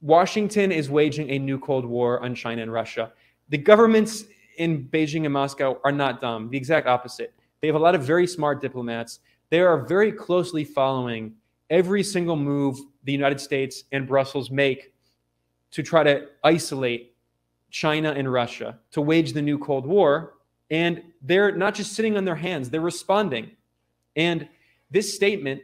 Washington 0.00 0.72
is 0.72 0.90
waging 0.90 1.30
a 1.30 1.38
new 1.38 1.58
Cold 1.58 1.84
War 1.84 2.20
on 2.22 2.34
China 2.34 2.62
and 2.62 2.72
Russia. 2.72 3.12
The 3.50 3.58
governments 3.58 4.24
in 4.56 4.88
Beijing 4.88 5.24
and 5.24 5.32
Moscow 5.32 5.78
are 5.84 5.92
not 5.92 6.20
dumb, 6.20 6.50
the 6.50 6.56
exact 6.56 6.86
opposite. 6.86 7.34
They 7.60 7.68
have 7.68 7.76
a 7.76 7.78
lot 7.78 7.94
of 7.94 8.02
very 8.02 8.26
smart 8.26 8.60
diplomats. 8.60 9.20
They 9.50 9.60
are 9.60 9.86
very 9.86 10.10
closely 10.10 10.64
following 10.64 11.34
every 11.70 12.02
single 12.02 12.36
move 12.36 12.78
the 13.04 13.12
United 13.12 13.40
States 13.40 13.84
and 13.92 14.06
Brussels 14.06 14.50
make 14.50 14.92
to 15.70 15.82
try 15.82 16.02
to 16.02 16.28
isolate 16.44 17.14
China 17.70 18.12
and 18.12 18.32
Russia, 18.32 18.78
to 18.92 19.00
wage 19.00 19.32
the 19.32 19.42
new 19.42 19.58
Cold 19.58 19.86
War. 19.86 20.34
And 20.70 21.02
they're 21.22 21.54
not 21.54 21.74
just 21.74 21.92
sitting 21.92 22.16
on 22.16 22.24
their 22.24 22.36
hands, 22.36 22.70
they're 22.70 22.80
responding. 22.80 23.50
And 24.16 24.48
this 24.90 25.14
statement, 25.14 25.62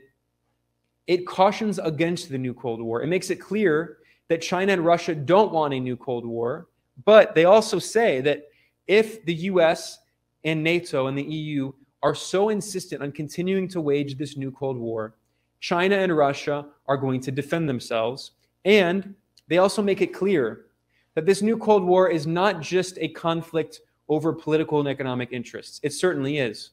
it 1.07 1.27
cautions 1.27 1.79
against 1.79 2.31
the 2.31 2.39
new 2.39 2.55
Cold 2.55 2.81
War. 2.81 3.03
It 3.03 3.09
makes 3.09 3.31
it 3.31 3.37
clear 3.37 3.99
that 4.29 4.41
China 4.41 4.73
and 4.73 4.85
Russia 4.85 5.15
don't 5.15 5.53
want 5.53 5.75
a 5.75 5.81
new 5.81 5.97
Cold 5.97 6.25
War, 6.25 6.69
but 7.05 7.35
they 7.35 7.45
also 7.45 7.79
say 7.79 8.21
that 8.23 8.45
if 8.87 9.25
the 9.25 9.35
US 9.35 9.99
and 10.45 10.63
NATO 10.63 11.07
and 11.07 11.17
the 11.17 11.23
EU 11.23 11.73
are 12.03 12.15
so 12.15 12.51
insistent 12.51 13.03
on 13.03 13.13
continuing 13.13 13.67
to 13.69 13.81
wage 13.81 14.17
this 14.17 14.37
new 14.37 14.51
Cold 14.51 14.77
War, 14.77 15.15
China 15.61 15.97
and 15.97 16.15
Russia 16.15 16.67
are 16.87 16.97
going 16.97 17.21
to 17.23 17.31
defend 17.31 17.69
themselves. 17.69 18.33
And 18.67 19.15
they 19.49 19.59
also 19.59 19.83
make 19.83 20.01
it 20.01 20.15
clear 20.15 20.67
that 21.15 21.27
this 21.27 21.43
new 21.43 21.57
Cold 21.57 21.85
War 21.85 22.11
is 22.11 22.27
not 22.27 22.61
just 22.61 22.99
a 22.99 23.09
conflict 23.09 23.81
over 24.09 24.33
political 24.33 24.81
and 24.81 24.89
economic 24.89 25.33
interests. 25.33 25.81
It 25.83 25.93
certainly 25.93 26.39
is 26.39 26.73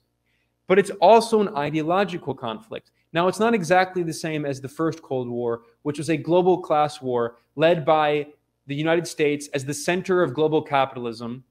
but 0.72 0.80
it's 0.80 0.92
also 1.02 1.42
an 1.42 1.54
ideological 1.58 2.34
conflict. 2.34 2.92
Now, 3.12 3.28
it's 3.28 3.42
not 3.42 3.54
exactly 3.54 4.04
the 4.04 4.14
same 4.14 4.46
as 4.46 4.62
the 4.62 4.70
first 4.70 5.02
Cold 5.02 5.28
War, 5.28 5.64
which 5.82 5.98
was 5.98 6.10
a 6.10 6.16
global 6.16 6.62
class 6.62 7.02
war 7.02 7.40
led 7.58 7.84
by 7.84 8.28
the 8.68 8.76
United 8.76 9.06
States 9.06 9.50
as 9.54 9.66
the 9.66 9.74
center 9.74 10.24
of 10.24 10.34
global 10.34 10.62
capitalism, 10.62 11.44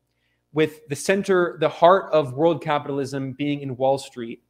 with 0.54 0.88
the 0.88 0.96
center, 0.96 1.58
the 1.60 1.68
heart 1.68 2.10
of 2.14 2.32
world 2.32 2.62
capitalism 2.62 3.32
being 3.32 3.60
in 3.60 3.76
Wall 3.76 3.98
Street. 3.98 4.42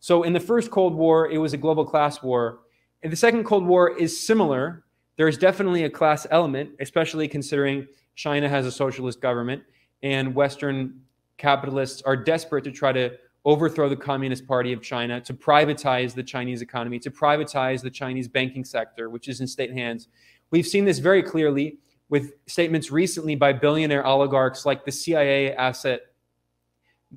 So, 0.00 0.24
in 0.24 0.34
the 0.34 0.40
first 0.40 0.70
Cold 0.70 0.94
War, 0.94 1.30
it 1.30 1.38
was 1.38 1.54
a 1.54 1.56
global 1.56 1.86
class 1.86 2.22
war. 2.22 2.58
And 3.02 3.10
the 3.10 3.16
second 3.16 3.44
Cold 3.44 3.64
War 3.64 3.96
is 3.96 4.26
similar. 4.26 4.84
There 5.16 5.28
is 5.28 5.36
definitely 5.36 5.84
a 5.84 5.90
class 5.90 6.26
element, 6.30 6.70
especially 6.80 7.28
considering 7.28 7.86
China 8.14 8.48
has 8.48 8.66
a 8.66 8.72
socialist 8.72 9.20
government 9.20 9.62
and 10.02 10.34
Western 10.34 11.00
capitalists 11.38 12.02
are 12.02 12.16
desperate 12.16 12.64
to 12.64 12.70
try 12.70 12.92
to 12.92 13.12
overthrow 13.44 13.88
the 13.88 13.96
Communist 13.96 14.46
Party 14.46 14.72
of 14.72 14.80
China, 14.80 15.20
to 15.20 15.34
privatize 15.34 16.14
the 16.14 16.22
Chinese 16.22 16.62
economy, 16.62 16.98
to 17.00 17.10
privatize 17.10 17.82
the 17.82 17.90
Chinese 17.90 18.28
banking 18.28 18.64
sector, 18.64 19.10
which 19.10 19.28
is 19.28 19.40
in 19.40 19.46
state 19.46 19.72
hands. 19.72 20.08
We've 20.50 20.66
seen 20.66 20.84
this 20.84 20.98
very 20.98 21.22
clearly 21.22 21.78
with 22.08 22.34
statements 22.46 22.90
recently 22.90 23.34
by 23.34 23.52
billionaire 23.52 24.06
oligarchs 24.06 24.64
like 24.64 24.84
the 24.84 24.92
CIA 24.92 25.54
asset, 25.54 26.02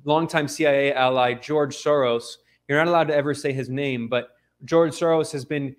longtime 0.04 0.48
CIA 0.48 0.92
ally 0.92 1.34
George 1.34 1.76
Soros. 1.76 2.38
You're 2.66 2.78
not 2.78 2.88
allowed 2.88 3.08
to 3.08 3.14
ever 3.14 3.34
say 3.34 3.52
his 3.52 3.68
name, 3.68 4.08
but 4.08 4.30
George 4.64 4.92
Soros 4.92 5.30
has 5.32 5.44
been 5.44 5.76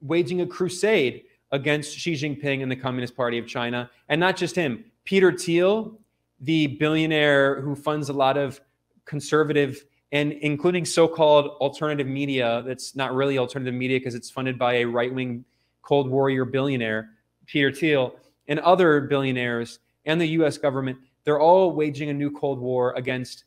waging 0.00 0.42
a 0.42 0.46
crusade 0.46 1.24
against 1.52 1.96
Xi 1.96 2.14
Jinping 2.14 2.62
and 2.62 2.70
the 2.70 2.76
Communist 2.76 3.16
Party 3.16 3.38
of 3.38 3.46
China. 3.46 3.90
And 4.08 4.18
not 4.18 4.36
just 4.36 4.56
him, 4.56 4.84
Peter 5.04 5.30
Thiel, 5.32 5.98
the 6.42 6.66
billionaire 6.66 7.60
who 7.60 7.74
funds 7.74 8.08
a 8.08 8.12
lot 8.12 8.36
of 8.36 8.60
conservative 9.04 9.84
and 10.10 10.32
including 10.32 10.84
so-called 10.84 11.46
alternative 11.60 12.06
media 12.06 12.62
that's 12.66 12.94
not 12.94 13.14
really 13.14 13.38
alternative 13.38 13.74
media 13.74 13.98
because 13.98 14.14
it's 14.14 14.30
funded 14.30 14.58
by 14.58 14.74
a 14.74 14.84
right-wing 14.84 15.44
cold 15.82 16.08
warrior 16.08 16.44
billionaire 16.44 17.10
peter 17.46 17.72
thiel 17.72 18.14
and 18.48 18.60
other 18.60 19.00
billionaires 19.00 19.80
and 20.06 20.20
the 20.20 20.26
us 20.26 20.58
government 20.58 20.98
they're 21.24 21.40
all 21.40 21.72
waging 21.72 22.10
a 22.10 22.12
new 22.12 22.30
cold 22.30 22.60
war 22.60 22.92
against 22.96 23.44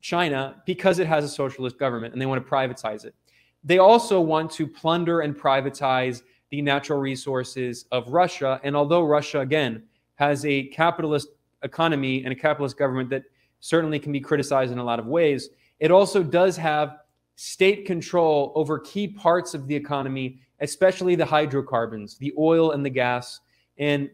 china 0.00 0.60
because 0.66 0.98
it 0.98 1.06
has 1.06 1.24
a 1.24 1.28
socialist 1.28 1.78
government 1.78 2.12
and 2.12 2.20
they 2.20 2.26
want 2.26 2.44
to 2.44 2.50
privatize 2.50 3.04
it 3.04 3.14
they 3.62 3.78
also 3.78 4.20
want 4.20 4.50
to 4.50 4.66
plunder 4.66 5.20
and 5.20 5.36
privatize 5.36 6.22
the 6.50 6.62
natural 6.62 6.98
resources 6.98 7.86
of 7.92 8.08
russia 8.08 8.60
and 8.62 8.76
although 8.76 9.02
russia 9.02 9.40
again 9.40 9.82
has 10.16 10.44
a 10.46 10.64
capitalist 10.64 11.28
economy 11.62 12.24
and 12.24 12.32
a 12.32 12.36
capitalist 12.36 12.76
government 12.76 13.10
that 13.10 13.24
certainly 13.60 13.98
can 13.98 14.12
be 14.12 14.20
criticized 14.20 14.72
in 14.72 14.78
a 14.78 14.84
lot 14.84 14.98
of 14.98 15.06
ways. 15.06 15.50
It 15.78 15.90
also 15.90 16.22
does 16.22 16.56
have 16.56 16.98
state 17.36 17.84
control 17.84 18.52
over 18.54 18.78
key 18.78 19.08
parts 19.08 19.54
of 19.54 19.66
the 19.66 19.74
economy, 19.74 20.40
especially 20.60 21.14
the 21.14 21.24
hydrocarbons, 21.24 22.16
the 22.16 22.32
oil 22.38 22.72
and 22.72 22.84
the 22.84 22.90
gas. 22.90 23.40
And 23.78 24.10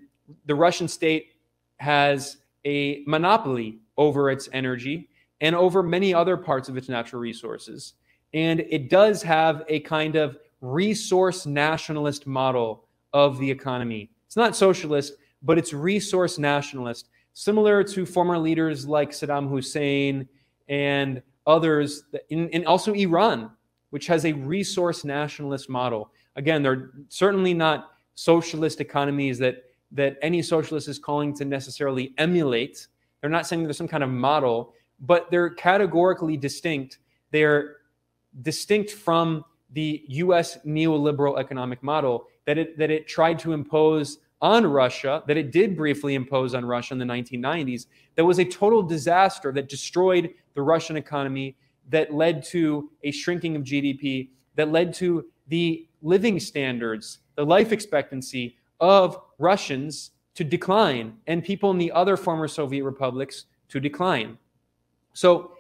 the 0.47 0.55
Russian 0.55 0.89
state 0.89 1.35
has 1.77 2.39
a 2.65 3.03
monopoly 3.07 3.81
over 3.97 4.31
its 4.31 4.49
energy 4.53 5.09
and 5.41 5.55
over 5.55 5.83
many 5.83 6.15
other 6.15 6.37
parts 6.37 6.69
of 6.69 6.77
its 6.77 6.89
natural 6.89 7.21
resources. 7.21 7.95
And 8.35 8.61
it 8.61 8.89
does 8.89 9.23
have 9.23 9.65
a 9.69 9.81
kind 9.81 10.17
of 10.17 10.39
resource 10.63 11.45
nationalist 11.45 12.27
model 12.27 12.85
of 13.13 13.39
the 13.39 13.51
economy. 13.51 14.11
It's 14.27 14.37
not 14.37 14.57
socialist, 14.57 15.15
but 15.43 15.59
it's 15.59 15.75
resource 15.75 16.39
nationalist 16.39 17.11
similar 17.35 17.83
to 17.83 18.07
former 18.07 18.39
leaders 18.39 18.87
like 18.87 19.11
Saddam 19.11 19.49
Hussein 19.49 20.29
and 20.69 21.23
others, 21.47 22.05
and 22.31 22.65
also 22.67 22.93
Iran, 22.93 23.51
which 23.91 24.07
has 24.07 24.25
a 24.25 24.33
resource 24.33 25.05
nationalist 25.05 25.69
model. 25.69 26.11
Again, 26.37 26.63
they're 26.63 26.91
certainly 27.09 27.53
not 27.53 27.91
socialist 28.15 28.81
economies 28.81 29.39
that, 29.39 29.65
that 29.91 30.17
any 30.23 30.43
socialist 30.43 30.89
is 30.89 30.99
calling 30.99 31.35
to 31.37 31.45
necessarily 31.45 32.15
emulate. 32.19 32.87
They're 33.21 33.31
not 33.31 33.47
saying 33.47 33.65
there's 33.65 33.77
some 33.77 33.89
kind 33.89 34.05
of 34.05 34.11
model, 34.11 34.75
but 35.01 35.31
they're 35.31 35.51
categorically 35.51 36.37
distinct. 36.37 36.99
They're 37.31 37.77
distinct 38.43 38.93
from 38.93 39.45
the 39.73 40.05
US 40.09 40.59
neoliberal 40.67 41.39
economic 41.39 41.83
model 41.83 42.27
that 42.47 42.59
it, 42.59 42.79
that 42.79 42.91
it 42.91 43.07
tried 43.07 43.39
to 43.41 43.53
impose 43.53 44.19
on 44.43 44.67
Russia 44.67 45.23
that 45.29 45.37
it 45.37 45.53
did 45.53 45.77
briefly 45.77 46.15
impose 46.15 46.55
on 46.55 46.65
Russia 46.65 46.95
in 46.95 46.99
the 46.99 47.05
1990s 47.05 47.87
that 48.17 48.25
was 48.25 48.41
a 48.41 48.45
total 48.45 48.83
disaster 48.83 49.53
that 49.53 49.69
destroyed 49.69 50.35
the 50.55 50.63
Russian 50.63 50.97
economy, 50.97 51.57
that 51.89 52.13
led 52.13 52.45
to 52.45 52.91
a 53.05 53.11
shrinking 53.11 53.57
of 53.57 53.63
GDP, 53.63 54.31
that 54.57 54.71
led 54.71 54.93
to 54.95 55.27
the 55.49 55.87
living 56.03 56.41
standards, 56.41 57.19
the 57.37 57.47
life 57.47 57.73
expectancy 57.73 58.57
of 58.81 59.19
Russians 59.39 60.11
to 60.35 60.45
decline 60.45 61.15
and 61.27 61.45
people 61.45 61.71
in 61.71 61.79
the 61.79 61.93
other 61.93 62.17
former 62.17 62.49
Soviet 62.49 62.85
republics 62.85 63.47
to 63.69 63.81
decline. 63.81 64.39
So, 65.15 65.53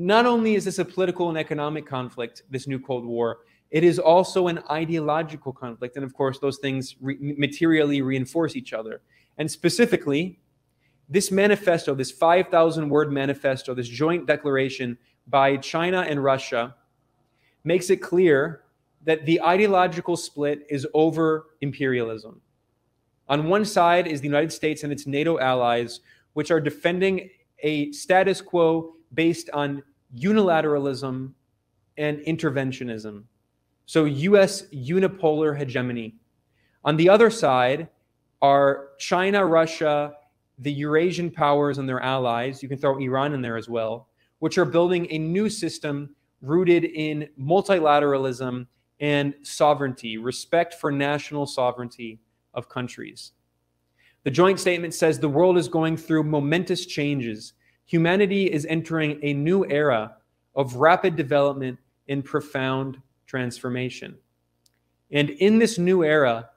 not 0.00 0.26
only 0.26 0.54
is 0.54 0.64
this 0.64 0.78
a 0.78 0.84
political 0.84 1.28
and 1.28 1.36
economic 1.36 1.84
conflict, 1.84 2.42
this 2.50 2.68
new 2.68 2.78
Cold 2.78 3.04
War, 3.04 3.38
it 3.70 3.84
is 3.84 3.98
also 3.98 4.48
an 4.48 4.60
ideological 4.70 5.52
conflict. 5.52 5.96
And 5.96 6.04
of 6.04 6.14
course, 6.14 6.38
those 6.38 6.58
things 6.58 6.96
re- 7.00 7.16
materially 7.20 8.00
reinforce 8.02 8.56
each 8.56 8.72
other. 8.72 9.02
And 9.36 9.50
specifically, 9.50 10.38
this 11.08 11.30
manifesto, 11.30 11.94
this 11.94 12.10
5,000 12.10 12.88
word 12.88 13.12
manifesto, 13.12 13.74
this 13.74 13.88
joint 13.88 14.26
declaration, 14.26 14.98
by 15.26 15.56
China 15.58 16.00
and 16.08 16.24
Russia 16.24 16.74
makes 17.64 17.90
it 17.90 17.98
clear 17.98 18.62
that 19.04 19.26
the 19.26 19.40
ideological 19.42 20.16
split 20.16 20.66
is 20.68 20.86
over 20.94 21.46
imperialism. 21.60 22.40
On 23.28 23.48
one 23.48 23.64
side 23.64 24.06
is 24.06 24.20
the 24.20 24.26
United 24.26 24.52
States 24.52 24.84
and 24.84 24.92
its 24.92 25.06
NATO 25.06 25.38
allies, 25.38 26.00
which 26.32 26.50
are 26.50 26.60
defending 26.60 27.30
a 27.62 27.92
status 27.92 28.40
quo 28.40 28.94
based 29.12 29.50
on 29.50 29.82
unilateralism 30.16 31.32
and 31.98 32.18
interventionism. 32.20 33.24
So, 33.88 34.04
US 34.04 34.64
unipolar 34.64 35.56
hegemony. 35.56 36.14
On 36.84 36.98
the 36.98 37.08
other 37.08 37.30
side 37.30 37.88
are 38.42 38.90
China, 38.98 39.46
Russia, 39.46 40.12
the 40.58 40.70
Eurasian 40.70 41.30
powers 41.30 41.78
and 41.78 41.88
their 41.88 42.00
allies. 42.00 42.62
You 42.62 42.68
can 42.68 42.76
throw 42.76 42.98
Iran 42.98 43.32
in 43.32 43.40
there 43.40 43.56
as 43.56 43.66
well, 43.66 44.08
which 44.40 44.58
are 44.58 44.66
building 44.66 45.06
a 45.10 45.16
new 45.16 45.48
system 45.48 46.14
rooted 46.42 46.84
in 46.84 47.30
multilateralism 47.40 48.66
and 49.00 49.34
sovereignty, 49.40 50.18
respect 50.18 50.74
for 50.74 50.92
national 50.92 51.46
sovereignty 51.46 52.20
of 52.52 52.68
countries. 52.68 53.32
The 54.24 54.30
joint 54.30 54.60
statement 54.60 54.92
says 54.92 55.18
the 55.18 55.30
world 55.30 55.56
is 55.56 55.66
going 55.66 55.96
through 55.96 56.24
momentous 56.24 56.84
changes. 56.84 57.54
Humanity 57.86 58.52
is 58.52 58.66
entering 58.66 59.18
a 59.22 59.32
new 59.32 59.64
era 59.64 60.16
of 60.54 60.76
rapid 60.76 61.16
development 61.16 61.78
and 62.06 62.22
profound 62.22 63.00
transformation. 63.28 64.16
And 65.12 65.30
in 65.30 65.58
this 65.58 65.78
new 65.78 66.02
era, 66.02 66.50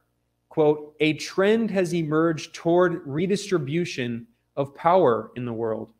quote, 0.50 0.96
a 1.00 1.14
trend 1.14 1.70
has 1.72 1.94
emerged 1.94 2.56
toward 2.56 3.06
redistribution 3.06 4.26
of 4.56 4.74
power 4.74 5.32
in 5.36 5.46
the 5.46 5.54
world. 5.54 5.94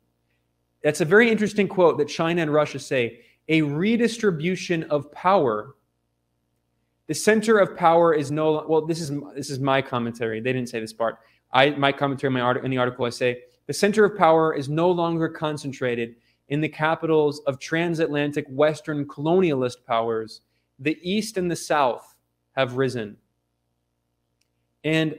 That's 0.82 1.00
a 1.00 1.04
very 1.04 1.30
interesting 1.30 1.68
quote 1.68 1.98
that 1.98 2.08
China 2.08 2.42
and 2.42 2.52
Russia 2.52 2.78
say 2.78 3.20
a 3.48 3.62
redistribution 3.62 4.84
of 4.84 5.10
power. 5.12 5.76
The 7.06 7.14
center 7.14 7.58
of 7.58 7.76
power 7.76 8.14
is 8.14 8.30
no 8.30 8.64
well. 8.68 8.86
This 8.86 9.00
is 9.00 9.12
this 9.34 9.50
is 9.50 9.58
my 9.58 9.82
commentary. 9.82 10.40
They 10.40 10.52
didn't 10.52 10.68
say 10.68 10.80
this 10.80 10.92
part. 10.92 11.18
I 11.52 11.70
my 11.70 11.92
commentary 11.92 12.28
in 12.28 12.34
my 12.34 12.40
art 12.40 12.64
in 12.64 12.70
the 12.70 12.78
article. 12.78 13.04
I 13.04 13.10
say 13.10 13.42
the 13.66 13.72
center 13.72 14.04
of 14.04 14.18
power 14.18 14.54
is 14.54 14.68
no 14.68 14.90
longer 14.90 15.28
concentrated 15.28 16.16
in 16.48 16.60
the 16.60 16.68
capitals 16.68 17.40
of 17.46 17.58
transatlantic 17.58 18.44
Western 18.48 19.06
colonialist 19.06 19.84
powers. 19.86 20.42
The 20.82 20.98
East 21.02 21.36
and 21.36 21.50
the 21.50 21.56
South 21.56 22.16
have 22.52 22.76
risen. 22.76 23.16
And 24.84 25.16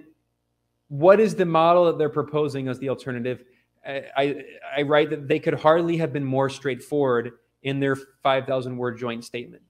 what 0.90 1.20
is 1.20 1.36
the 1.36 1.46
model 1.46 1.86
that 1.86 1.98
they're 1.98 2.10
proposing 2.10 2.68
as 2.68 2.80
the 2.80 2.90
alternative? 2.90 3.44
I, 3.86 4.04
I, 4.16 4.44
I 4.78 4.82
write 4.82 5.10
that 5.10 5.28
they 5.28 5.40
could 5.40 5.56
hardly 5.56 5.98
have 5.98 6.12
been 6.12 6.26
more 6.26 6.50
straightforward 6.50 7.32
in 7.64 7.80
their 7.80 7.96
5,000 7.96 8.78
word 8.78 8.98
joint 8.98 9.24
statement. 9.24 9.64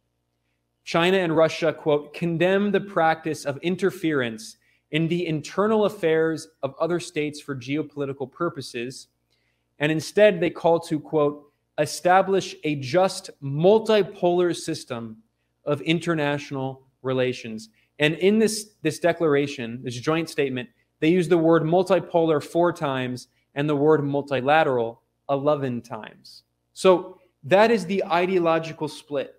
China 0.83 1.17
and 1.17 1.35
Russia, 1.35 1.71
quote, 1.71 2.13
condemn 2.13 2.71
the 2.71 2.81
practice 2.81 3.45
of 3.45 3.57
interference 3.59 4.57
in 4.91 5.07
the 5.07 5.25
internal 5.27 5.85
affairs 5.85 6.47
of 6.61 6.75
other 6.79 6.99
states 6.99 7.39
for 7.39 7.55
geopolitical 7.55 8.29
purposes. 8.29 9.07
And 9.79 9.91
instead, 9.91 10.39
they 10.39 10.49
call 10.49 10.79
to, 10.81 10.99
quote, 10.99 11.51
establish 11.77 12.55
a 12.63 12.75
just 12.75 13.29
multipolar 13.41 14.55
system 14.55 15.22
of 15.65 15.81
international 15.81 16.83
relations. 17.01 17.69
And 17.99 18.15
in 18.15 18.39
this, 18.39 18.71
this 18.81 18.99
declaration, 18.99 19.81
this 19.83 19.95
joint 19.95 20.29
statement, 20.29 20.69
they 20.99 21.09
use 21.09 21.27
the 21.27 21.37
word 21.37 21.63
multipolar 21.63 22.43
four 22.43 22.73
times 22.73 23.27
and 23.55 23.69
the 23.69 23.75
word 23.75 24.03
multilateral 24.03 25.01
11 25.29 25.81
times. 25.81 26.43
So 26.73 27.19
that 27.43 27.71
is 27.71 27.85
the 27.85 28.03
ideological 28.05 28.87
split 28.87 29.35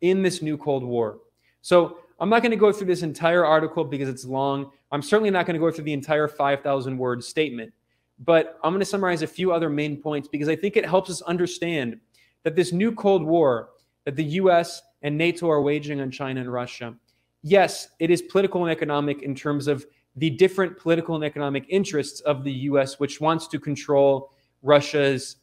in 0.00 0.22
this 0.22 0.42
new 0.42 0.56
Cold 0.56 0.82
War. 0.82 1.18
So 1.62 1.98
I'm 2.20 2.28
not 2.28 2.42
going 2.42 2.50
to 2.50 2.56
go 2.56 2.72
through 2.72 2.86
this 2.86 3.02
entire 3.02 3.44
article 3.44 3.84
because 3.84 4.08
it's 4.08 4.24
long. 4.24 4.70
I'm 4.90 5.02
certainly 5.02 5.30
not 5.30 5.46
going 5.46 5.54
to 5.54 5.60
go 5.60 5.70
through 5.70 5.84
the 5.84 5.92
entire 5.92 6.26
5,000 6.26 6.98
word 6.98 7.22
statement, 7.22 7.72
but 8.18 8.58
I'm 8.64 8.72
going 8.72 8.80
to 8.80 8.86
summarize 8.86 9.22
a 9.22 9.26
few 9.26 9.52
other 9.52 9.68
main 9.68 9.96
points 10.00 10.28
because 10.28 10.48
I 10.48 10.56
think 10.56 10.76
it 10.76 10.84
helps 10.86 11.10
us 11.10 11.22
understand 11.22 12.00
that 12.42 12.56
this 12.56 12.72
new 12.72 12.92
Cold 12.92 13.22
War 13.22 13.70
that 14.04 14.16
the 14.16 14.24
US 14.24 14.82
and 15.02 15.16
NATO 15.16 15.48
are 15.50 15.62
waging 15.62 16.00
on 16.00 16.10
China 16.10 16.40
and 16.40 16.52
Russia 16.52 16.94
yes, 17.42 17.88
it 17.98 18.10
is 18.10 18.22
political 18.22 18.64
and 18.64 18.72
economic 18.72 19.22
in 19.22 19.34
terms 19.34 19.66
of 19.66 19.86
the 20.16 20.30
different 20.30 20.78
political 20.78 21.14
and 21.14 21.24
economic 21.24 21.64
interests 21.68 22.20
of 22.20 22.44
the 22.44 22.52
US, 22.52 22.98
which 22.98 23.20
wants 23.20 23.46
to 23.48 23.60
control 23.60 24.32
Russia's, 24.62 25.36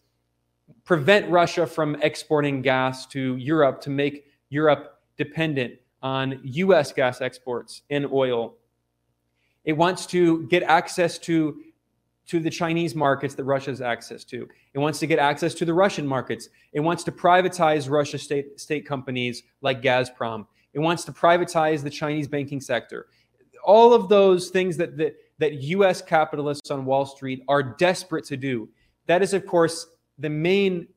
prevent 0.84 1.30
Russia 1.30 1.66
from 1.66 1.96
exporting 2.02 2.62
gas 2.62 3.06
to 3.08 3.38
Europe 3.38 3.80
to 3.82 3.90
make 3.90 4.26
Europe 4.50 5.00
dependent 5.18 5.76
on 6.02 6.40
US 6.44 6.92
gas 6.92 7.22
exports 7.22 7.84
and 7.90 8.06
oil. 8.12 8.56
It 9.64 9.74
wants 9.74 10.06
to 10.08 10.46
get 10.48 10.64
access 10.64 11.18
to, 11.20 11.62
to 12.28 12.40
the 12.40 12.50
Chinese 12.50 12.96
markets 12.96 13.36
that 13.36 13.44
Russia 13.44 13.70
has 13.72 13.82
access 13.82 14.24
to. 14.26 14.48
It 14.74 14.80
wants 14.80 15.00
to 15.00 15.08
get 15.08 15.20
access 15.20 15.54
to 15.56 15.66
the 15.66 15.74
Russian 15.74 16.08
markets. 16.08 16.50
It 16.74 16.80
wants 16.80 17.04
to 17.04 17.12
privatize 17.12 17.90
Russia 17.90 18.18
state, 18.18 18.60
state 18.60 18.86
companies 18.86 19.44
like 19.62 19.82
Gazprom. 19.82 20.48
It 20.74 20.80
wants 20.80 21.06
to 21.06 21.12
privatize 21.12 21.84
the 21.84 21.90
Chinese 21.90 22.28
banking 22.28 22.60
sector. 22.60 23.08
All 23.64 23.94
of 23.94 24.10
those 24.10 24.50
things 24.50 24.78
that, 24.78 24.98
that, 24.98 25.16
that 25.40 25.54
US 25.54 26.02
capitalists 26.02 26.72
on 26.72 26.86
Wall 26.86 27.06
Street 27.06 27.44
are 27.48 27.64
desperate 27.64 28.26
to 28.26 28.38
do. 28.38 28.70
That 29.08 29.22
is, 29.22 29.34
of 29.34 29.46
course, 29.46 29.88
the 30.18 30.30
main 30.30 30.88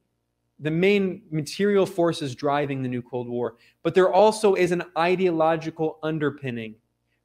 the 0.61 0.71
main 0.71 1.23
material 1.31 1.87
forces 1.87 2.35
driving 2.35 2.83
the 2.83 2.88
new 2.88 3.03
Cold 3.03 3.29
War. 3.29 3.57
But 3.83 3.95
there 3.95 4.12
also 4.12 4.55
is 4.55 4.73
an 4.73 4.83
ideological 4.97 5.99
underpinning. 6.03 6.75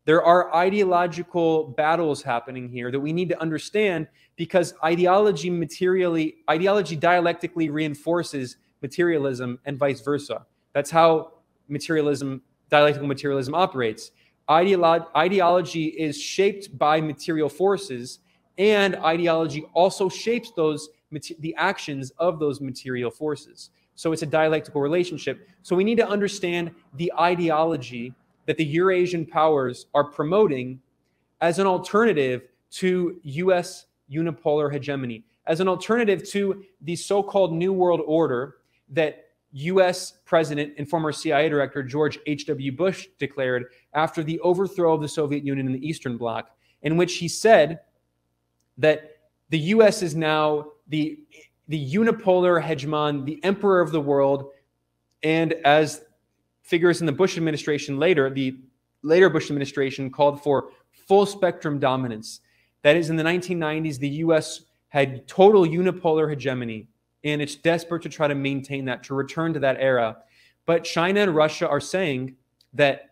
There 0.05 0.23
are 0.23 0.53
ideological 0.53 1.67
battles 1.69 2.21
happening 2.21 2.67
here 2.67 2.91
that 2.91 2.99
we 2.99 3.13
need 3.13 3.29
to 3.29 3.41
understand 3.41 4.07
because 4.35 4.73
ideology 4.83 5.49
materially, 5.49 6.35
ideology 6.49 6.95
dialectically 6.95 7.69
reinforces 7.69 8.57
materialism 8.81 9.59
and 9.65 9.77
vice 9.77 10.01
versa. 10.01 10.45
That's 10.73 10.91
how 10.91 11.33
materialism, 11.69 12.41
dialectical 12.69 13.07
materialism 13.07 13.55
operates. 13.55 14.11
Ideolo- 14.49 15.07
ideology 15.15 15.85
is 15.85 16.19
shaped 16.19 16.77
by 16.77 16.99
material 16.99 17.47
forces, 17.47 18.19
and 18.57 18.95
ideology 18.97 19.65
also 19.73 20.09
shapes 20.09 20.51
those 20.51 20.89
the 21.39 21.55
actions 21.57 22.11
of 22.17 22.39
those 22.39 22.59
material 22.59 23.11
forces. 23.11 23.69
So 23.93 24.11
it's 24.11 24.23
a 24.23 24.25
dialectical 24.27 24.81
relationship. 24.81 25.47
So 25.61 25.75
we 25.75 25.83
need 25.83 25.97
to 25.97 26.07
understand 26.07 26.71
the 26.95 27.13
ideology 27.19 28.15
that 28.45 28.57
the 28.57 28.65
Eurasian 28.65 29.25
powers 29.25 29.87
are 29.93 30.03
promoting 30.03 30.79
as 31.41 31.59
an 31.59 31.67
alternative 31.67 32.43
to 32.71 33.19
US 33.23 33.85
unipolar 34.11 34.71
hegemony, 34.71 35.23
as 35.47 35.59
an 35.59 35.67
alternative 35.67 36.27
to 36.29 36.63
the 36.81 36.95
so 36.95 37.21
called 37.21 37.53
New 37.53 37.73
World 37.73 38.01
Order 38.05 38.55
that 38.89 39.25
US 39.53 40.13
President 40.25 40.73
and 40.77 40.89
former 40.89 41.11
CIA 41.11 41.49
Director 41.49 41.83
George 41.83 42.17
H.W. 42.25 42.71
Bush 42.71 43.07
declared 43.19 43.65
after 43.93 44.23
the 44.23 44.39
overthrow 44.39 44.93
of 44.93 45.01
the 45.01 45.07
Soviet 45.07 45.45
Union 45.45 45.67
in 45.67 45.73
the 45.73 45.87
Eastern 45.87 46.17
Bloc, 46.17 46.49
in 46.81 46.97
which 46.97 47.15
he 47.15 47.27
said 47.27 47.79
that 48.77 49.17
the 49.49 49.59
US 49.59 50.01
is 50.01 50.15
now 50.15 50.71
the, 50.87 51.19
the 51.67 51.93
unipolar 51.93 52.61
hegemon, 52.61 53.25
the 53.25 53.43
emperor 53.43 53.79
of 53.79 53.91
the 53.91 54.01
world, 54.01 54.49
and 55.21 55.53
as 55.65 56.01
figures 56.63 57.01
in 57.01 57.05
the 57.05 57.11
Bush 57.11 57.37
administration 57.37 57.99
later, 57.99 58.29
the 58.29 58.57
later 59.03 59.29
Bush 59.29 59.49
administration 59.49 60.09
called 60.09 60.41
for 60.41 60.69
full 61.07 61.25
spectrum 61.25 61.79
dominance. 61.79 62.39
That 62.81 62.95
is, 62.95 63.09
in 63.09 63.15
the 63.15 63.23
1990s, 63.23 63.99
the 63.99 64.09
US 64.09 64.61
had 64.89 65.27
total 65.27 65.65
unipolar 65.65 66.29
hegemony 66.29 66.87
and 67.23 67.41
it's 67.41 67.55
desperate 67.55 68.01
to 68.03 68.09
try 68.09 68.27
to 68.27 68.35
maintain 68.35 68.85
that, 68.85 69.03
to 69.03 69.13
return 69.13 69.53
to 69.53 69.59
that 69.59 69.77
era. 69.79 70.17
But 70.65 70.83
China 70.83 71.21
and 71.21 71.35
Russia 71.35 71.67
are 71.67 71.79
saying 71.79 72.35
that 72.73 73.11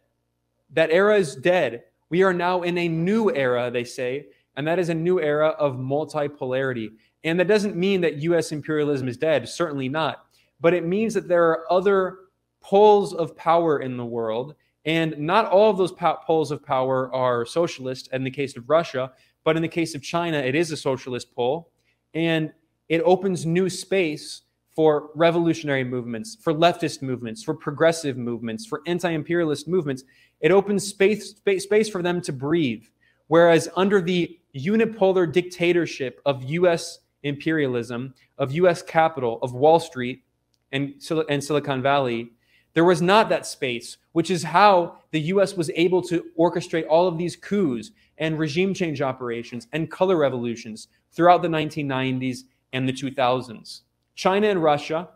that 0.73 0.91
era 0.91 1.17
is 1.17 1.35
dead. 1.35 1.83
We 2.09 2.23
are 2.23 2.33
now 2.33 2.63
in 2.63 2.77
a 2.77 2.87
new 2.87 3.33
era, 3.33 3.71
they 3.71 3.83
say, 3.83 4.27
and 4.55 4.67
that 4.67 4.79
is 4.79 4.89
a 4.89 4.93
new 4.93 5.21
era 5.21 5.49
of 5.49 5.75
multipolarity. 5.75 6.91
And 7.23 7.39
that 7.39 7.47
doesn't 7.47 7.75
mean 7.75 8.01
that 8.01 8.17
US 8.17 8.51
imperialism 8.51 9.07
is 9.07 9.17
dead, 9.17 9.47
certainly 9.47 9.87
not. 9.87 10.25
But 10.59 10.73
it 10.73 10.85
means 10.85 11.13
that 11.13 11.27
there 11.27 11.45
are 11.49 11.71
other 11.71 12.19
poles 12.61 13.13
of 13.13 13.35
power 13.35 13.79
in 13.79 13.97
the 13.97 14.05
world. 14.05 14.55
And 14.85 15.17
not 15.19 15.45
all 15.45 15.69
of 15.69 15.77
those 15.77 15.91
po- 15.91 16.19
poles 16.25 16.51
of 16.51 16.65
power 16.65 17.13
are 17.13 17.45
socialist 17.45 18.09
in 18.13 18.23
the 18.23 18.31
case 18.31 18.55
of 18.57 18.69
Russia, 18.69 19.11
but 19.43 19.55
in 19.55 19.61
the 19.61 19.67
case 19.67 19.93
of 19.95 20.01
China, 20.01 20.37
it 20.37 20.55
is 20.55 20.71
a 20.71 20.77
socialist 20.77 21.33
pole. 21.35 21.71
And 22.13 22.51
it 22.89 23.01
opens 23.01 23.45
new 23.45 23.69
space 23.69 24.41
for 24.75 25.09
revolutionary 25.15 25.83
movements, 25.83 26.37
for 26.39 26.53
leftist 26.53 27.01
movements, 27.01 27.43
for 27.43 27.53
progressive 27.53 28.17
movements, 28.17 28.65
for 28.65 28.81
anti 28.87 29.11
imperialist 29.11 29.67
movements. 29.67 30.03
It 30.39 30.51
opens 30.51 30.87
space, 30.87 31.31
space, 31.31 31.63
space 31.63 31.89
for 31.89 32.01
them 32.01 32.21
to 32.21 32.33
breathe. 32.33 32.83
Whereas 33.27 33.69
under 33.75 34.01
the 34.01 34.39
unipolar 34.55 35.31
dictatorship 35.31 36.21
of 36.25 36.43
US 36.43 36.99
imperialism, 37.23 38.13
of 38.37 38.51
US 38.53 38.81
capital, 38.81 39.39
of 39.41 39.53
Wall 39.53 39.79
Street, 39.79 40.23
and, 40.71 40.93
and 41.29 41.43
Silicon 41.43 41.81
Valley, 41.81 42.31
there 42.73 42.85
was 42.85 43.01
not 43.01 43.29
that 43.29 43.45
space, 43.45 43.97
which 44.13 44.31
is 44.31 44.43
how 44.43 44.97
the 45.11 45.19
US 45.21 45.55
was 45.55 45.69
able 45.75 46.01
to 46.03 46.25
orchestrate 46.39 46.85
all 46.89 47.07
of 47.07 47.17
these 47.17 47.35
coups 47.35 47.91
and 48.17 48.39
regime 48.39 48.73
change 48.73 49.01
operations 49.01 49.67
and 49.73 49.91
color 49.91 50.17
revolutions 50.17 50.87
throughout 51.11 51.41
the 51.41 51.47
1990s 51.47 52.43
and 52.73 52.87
the 52.87 52.93
2000s. 52.93 53.81
China 54.15 54.47
and 54.47 54.63
Russia 54.63 55.09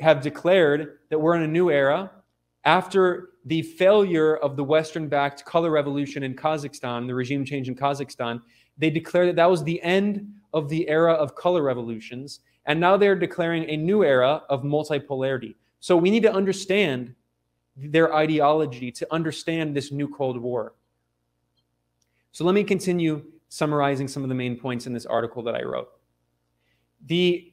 have 0.00 0.22
declared 0.22 0.98
that 1.10 1.18
we're 1.18 1.36
in 1.36 1.42
a 1.42 1.48
new 1.48 1.70
era 1.70 2.10
after 2.64 3.30
the 3.44 3.62
failure 3.62 4.36
of 4.36 4.56
the 4.56 4.64
Western 4.64 5.08
backed 5.08 5.44
color 5.44 5.70
revolution 5.70 6.22
in 6.22 6.34
Kazakhstan, 6.34 7.06
the 7.06 7.14
regime 7.14 7.44
change 7.44 7.68
in 7.68 7.74
Kazakhstan. 7.74 8.40
They 8.76 8.90
declared 8.90 9.28
that 9.28 9.36
that 9.36 9.50
was 9.50 9.64
the 9.64 9.82
end 9.82 10.34
of 10.52 10.68
the 10.68 10.88
era 10.88 11.12
of 11.14 11.34
color 11.34 11.62
revolutions. 11.62 12.40
And 12.66 12.78
now 12.78 12.96
they're 12.96 13.16
declaring 13.16 13.68
a 13.68 13.76
new 13.76 14.04
era 14.04 14.42
of 14.48 14.62
multipolarity. 14.62 15.54
So 15.80 15.96
we 15.96 16.10
need 16.10 16.22
to 16.22 16.32
understand 16.32 17.14
their 17.76 18.14
ideology 18.14 18.90
to 18.92 19.06
understand 19.12 19.74
this 19.76 19.92
new 19.92 20.08
Cold 20.08 20.36
War. 20.38 20.74
So 22.32 22.44
let 22.44 22.54
me 22.54 22.64
continue 22.64 23.24
summarizing 23.48 24.08
some 24.08 24.22
of 24.22 24.28
the 24.28 24.34
main 24.34 24.56
points 24.56 24.86
in 24.86 24.92
this 24.92 25.06
article 25.06 25.42
that 25.44 25.54
I 25.54 25.62
wrote. 25.62 25.88
The, 27.06 27.52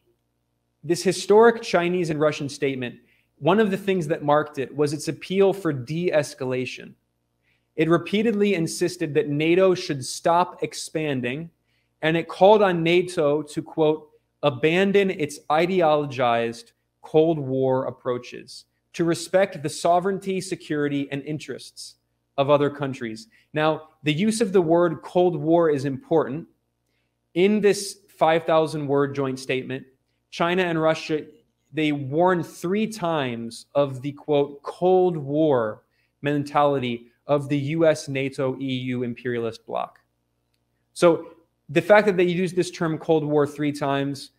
this 0.84 1.04
historic 1.04 1.62
Chinese 1.62 2.10
and 2.10 2.20
Russian 2.20 2.50
statement, 2.50 2.96
one 3.38 3.60
of 3.60 3.72
the 3.72 3.78
things 3.78 4.08
that 4.08 4.24
marked 4.24 4.58
it 4.58 4.76
was 4.76 4.94
its 4.94 5.08
appeal 5.08 5.54
for 5.54 5.72
de 5.72 6.10
escalation. 6.12 6.94
It 7.76 7.90
repeatedly 7.90 8.56
insisted 8.56 9.14
that 9.14 9.30
NATO 9.30 9.76
should 9.76 10.04
stop 10.04 10.64
expanding, 10.64 11.50
and 12.02 12.16
it 12.16 12.28
called 12.28 12.64
on 12.64 12.84
NATO 12.84 13.42
to, 13.42 13.62
quote, 13.62 14.10
abandon 14.44 15.12
its 15.12 15.40
ideologized 15.50 16.72
Cold 17.06 17.38
War 17.40 17.86
approaches, 17.86 18.66
to 18.94 19.06
respect 19.06 19.62
the 19.62 19.70
sovereignty, 19.70 20.42
security, 20.42 21.08
and 21.12 21.22
interests 21.24 21.96
of 22.38 22.50
other 22.50 22.70
countries. 22.70 23.28
Now, 23.54 23.90
the 24.04 24.12
use 24.12 24.42
of 24.42 24.52
the 24.52 24.62
word 24.62 25.02
Cold 25.04 25.36
War 25.36 25.70
is 25.70 25.86
important. 25.86 26.48
In 27.36 27.62
this 27.62 28.00
5,000 28.18 28.88
word 28.88 29.14
joint 29.14 29.40
statement, 29.40 29.86
China 30.32 30.64
and 30.64 30.82
Russia, 30.82 31.26
they 31.72 31.92
warn 31.92 32.44
three 32.44 32.88
times 32.88 33.68
of 33.76 34.02
the 34.02 34.12
quote, 34.14 34.64
Cold 34.64 35.16
War 35.16 35.84
mentality 36.22 37.12
of 37.28 37.50
the 37.50 37.58
US, 37.58 38.08
NATO, 38.08 38.58
EU 38.58 39.04
imperialist 39.04 39.66
bloc. 39.66 40.00
So 40.94 41.36
the 41.70 41.82
fact 41.82 42.08
that 42.08 42.18
they 42.18 42.24
use 42.24 42.54
this 42.54 42.72
term 42.72 42.98
Cold 42.98 43.24
War 43.24 43.46
three 43.46 43.72
times 43.72 44.32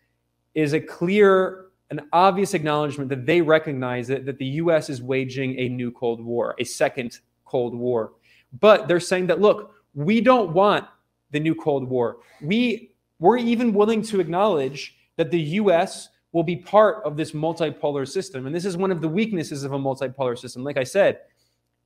is 0.54 0.72
a 0.72 0.80
clear, 0.80 1.65
an 1.90 2.00
obvious 2.12 2.54
acknowledgement 2.54 3.08
that 3.10 3.26
they 3.26 3.40
recognize 3.40 4.08
that, 4.08 4.38
the 4.38 4.46
US 4.46 4.90
is 4.90 5.02
waging 5.02 5.58
a 5.58 5.68
new 5.68 5.90
Cold 5.90 6.20
War, 6.20 6.54
a 6.58 6.64
second 6.64 7.20
Cold 7.44 7.74
War. 7.74 8.12
But 8.60 8.88
they're 8.88 9.00
saying 9.00 9.28
that, 9.28 9.40
look, 9.40 9.74
we 9.94 10.20
don't 10.20 10.52
want 10.52 10.84
the 11.30 11.40
new 11.40 11.54
Cold 11.54 11.88
War. 11.88 12.18
We, 12.40 12.92
we're 13.18 13.38
even 13.38 13.72
willing 13.72 14.02
to 14.02 14.20
acknowledge 14.20 14.96
that 15.16 15.30
the 15.30 15.40
US 15.40 16.08
will 16.32 16.42
be 16.42 16.56
part 16.56 17.04
of 17.04 17.16
this 17.16 17.32
multipolar 17.32 18.06
system. 18.06 18.46
And 18.46 18.54
this 18.54 18.64
is 18.64 18.76
one 18.76 18.90
of 18.90 19.00
the 19.00 19.08
weaknesses 19.08 19.64
of 19.64 19.72
a 19.72 19.78
multipolar 19.78 20.36
system. 20.38 20.64
Like 20.64 20.76
I 20.76 20.84
said, 20.84 21.20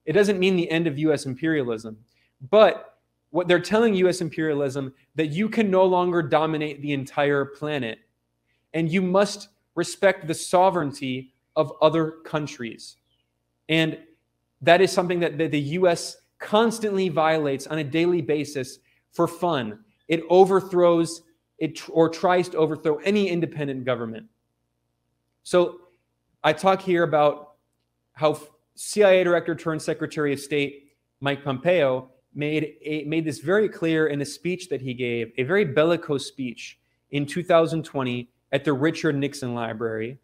it 0.07 0.13
doesn't 0.13 0.39
mean 0.39 0.57
the 0.57 0.71
end 0.71 0.87
of 0.87 0.99
US 0.99 1.27
imperialism. 1.27 1.99
But 2.51 2.99
what 3.31 3.47
they're 3.49 3.61
telling 3.61 3.95
US 3.95 4.21
imperialism 4.21 4.93
that 5.15 5.27
you 5.27 5.49
can 5.49 5.71
no 5.71 5.85
longer 5.85 6.23
dominate 6.23 6.83
the 6.83 6.93
entire 6.93 7.45
planet 7.45 7.99
and 8.75 8.91
you 8.91 9.03
must 9.03 9.49
respect 9.75 10.27
the 10.27 10.35
sovereignty 10.35 11.33
of 11.57 11.73
other 11.81 12.13
countries. 12.25 12.97
And 13.69 13.99
that 14.63 14.81
is 14.81 14.93
something 14.93 15.21
that 15.21 15.39
the, 15.39 15.61
US 15.61 16.17
constantly 16.39 17.09
violates 17.09 17.67
on 17.67 17.79
a 17.79 17.85
daily 17.85 18.23
basis 18.23 18.79
for 19.13 19.27
fun. 19.27 19.81
It 20.09 20.23
overthrows 20.29 21.23
it 21.59 21.81
or 21.91 22.09
tries 22.09 22.49
to 22.49 22.57
overthrow 22.57 22.97
any 22.99 23.29
independent 23.29 23.85
government. 23.85 24.27
So 25.43 25.81
I 26.43 26.53
talk 26.53 26.81
here 26.81 27.03
about 27.03 27.53
how 28.13 28.41
CIA 28.75 29.25
Director 29.25 29.55
turned 29.55 29.83
Secretary 29.83 30.33
of 30.33 30.41
State 30.41 30.93
Mike 31.21 31.45
Pompeo 31.45 32.11
made 32.35 32.77
a, 32.83 33.05
made 33.05 33.25
this 33.25 33.41
very 33.41 33.69
clear 33.69 34.07
in 34.07 34.21
a 34.23 34.25
speech 34.25 34.69
that 34.69 34.81
he 34.81 34.95
gave, 34.95 35.33
a 35.37 35.43
very 35.43 35.65
bellicose 35.65 36.27
speech 36.27 36.79
in 37.11 37.27
2020 37.27 38.31
at 38.53 38.65
the 38.65 38.73
Richard 38.73 39.17
Nixon 39.17 39.55
Library, 39.55 40.19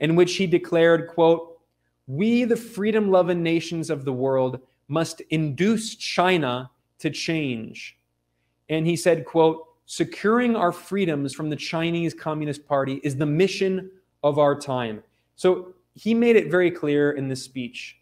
in 0.00 0.16
which 0.16 0.36
he 0.36 0.46
declared, 0.46 1.08
quote, 1.08 1.58
"We 2.06 2.44
the 2.44 2.56
freedom-loving 2.56 3.42
nations 3.42 3.90
of 3.90 4.04
the 4.04 4.12
world 4.12 4.60
must 4.88 5.20
induce 5.30 5.94
China 5.94 6.70
to 6.98 7.10
change." 7.10 7.98
And 8.68 8.86
he 8.86 8.96
said, 8.96 9.24
quote, 9.24 9.66
"Securing 9.86 10.56
our 10.56 10.72
freedoms 10.72 11.34
from 11.34 11.50
the 11.50 11.56
Chinese 11.56 12.14
Communist 12.14 12.66
Party 12.66 13.00
is 13.02 13.16
the 13.16 13.26
mission 13.26 13.90
of 14.22 14.38
our 14.38 14.58
time." 14.58 15.02
So 15.34 15.74
he 15.94 16.14
made 16.14 16.36
it 16.36 16.50
very 16.50 16.70
clear 16.70 17.12
in 17.12 17.28
this 17.28 17.42
speech, 17.42 17.98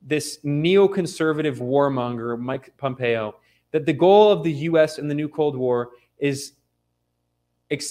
this 0.00 0.38
neoconservative 0.44 1.58
warmonger, 1.58 2.38
Mike 2.38 2.76
Pompeo, 2.76 3.36
that 3.70 3.86
the 3.86 3.92
goal 3.92 4.30
of 4.30 4.42
the 4.42 4.52
US 4.52 4.98
in 4.98 5.08
the 5.08 5.14
new 5.14 5.28
Cold 5.28 5.56
War 5.56 5.90
is, 6.18 6.52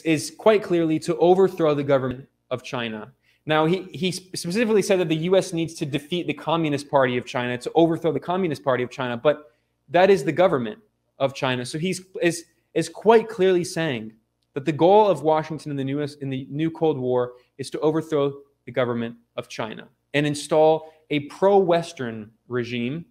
is 0.06 0.34
quite 0.38 0.63
clearly 0.63 1.00
to 1.00 1.17
overthrow 1.17 1.74
the 1.74 1.84
government 1.84 2.28
of 2.50 2.63
China. 2.63 3.12
Now, 3.46 3.65
he, 3.65 3.84
he 3.91 4.12
specifically 4.12 4.82
said 4.82 5.00
that 5.00 5.10
the 5.10 5.15
US 5.30 5.52
needs 5.54 5.74
to 5.76 5.86
defeat 5.86 6.28
the 6.28 6.34
Communist 6.34 6.89
Party 6.89 7.17
of 7.17 7.26
China, 7.26 7.58
to 7.58 7.72
overthrow 7.74 8.12
the 8.12 8.20
Communist 8.20 8.63
Party 8.63 8.84
of 8.84 8.91
China, 8.91 9.17
but 9.17 9.52
that 9.89 10.10
is 10.10 10.24
the 10.24 10.32
government 10.32 10.80
of 11.17 11.34
China. 11.34 11.65
So 11.65 11.80
he's 11.80 12.02
is, 12.22 12.46
is 12.74 12.88
quite 12.88 13.28
clearly 13.28 13.63
saying 13.63 14.13
that 14.54 14.65
the 14.65 14.72
goal 14.72 15.08
of 15.08 15.24
Washington 15.24 15.72
in 15.72 15.78
the 15.78 15.84
newest 15.84 16.22
in 16.22 16.30
the 16.30 16.48
new 16.50 16.70
Cold 16.70 16.98
War 16.98 17.34
is 17.58 17.70
to 17.72 17.80
overthrow 17.80 18.34
the 18.65 18.72
government 18.72 19.15
of 19.36 19.48
China 19.48 19.88
and 20.13 20.28
install 20.28 20.94
a 21.10 21.22
pro-Western 21.22 22.32
regime. 22.48 23.06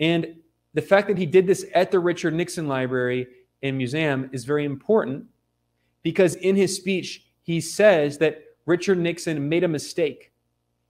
And 0.00 0.36
the 0.74 0.82
fact 0.82 1.06
that 1.08 1.18
he 1.18 1.26
did 1.26 1.46
this 1.46 1.64
at 1.74 1.90
the 1.90 2.00
Richard 2.00 2.34
Nixon 2.34 2.66
Library 2.66 3.28
and 3.62 3.76
Museum 3.78 4.28
is 4.32 4.44
very 4.44 4.64
important 4.64 5.26
because 6.04 6.36
in 6.36 6.54
his 6.54 6.76
speech 6.76 7.26
he 7.42 7.60
says 7.60 8.18
that 8.18 8.40
Richard 8.64 8.98
Nixon 8.98 9.48
made 9.48 9.64
a 9.64 9.68
mistake. 9.68 10.30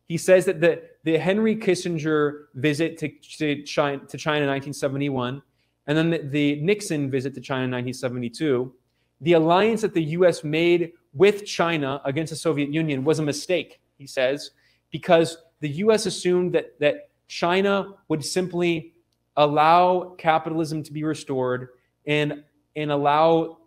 He 0.07 0.19
says 0.19 0.45
that 0.45 0.61
the, 0.61 0.83
the 1.05 1.17
Henry 1.17 1.57
Kissinger 1.57 2.45
visit 2.55 2.99
to, 2.99 3.09
to, 3.39 3.63
China, 3.63 4.05
to 4.07 4.19
China 4.19 4.45
in 4.45 4.51
1971 4.51 5.43
and 5.87 5.99
then 5.99 6.11
the, 6.11 6.19
the 6.19 6.61
Nixon 6.61 7.11
visit 7.11 7.35
to 7.35 7.41
China 7.41 7.65
in 7.65 7.71
1972, 7.71 8.73
the 9.21 9.33
alliance 9.35 9.83
that 9.83 9.95
the 9.95 10.03
US 10.03 10.45
made 10.45 10.93
with 11.13 11.45
China 11.45 12.01
against 12.05 12.31
the 12.31 12.37
Soviet 12.37 12.73
Union 12.73 13.05
was 13.05 13.19
a 13.19 13.23
mistake, 13.23 13.81
he 13.97 14.07
says, 14.07 14.51
because 14.91 15.39
the 15.61 15.69
US 15.69 16.07
assumed 16.07 16.55
that, 16.55 16.79
that 16.81 17.11
China 17.29 17.95
would 18.09 18.25
simply 18.25 18.95
allow 19.37 20.15
capitalism 20.19 20.83
to 20.83 20.93
be 20.93 21.05
restored 21.05 21.69
and, 22.07 22.45
and 22.77 22.91
allow 22.91 23.59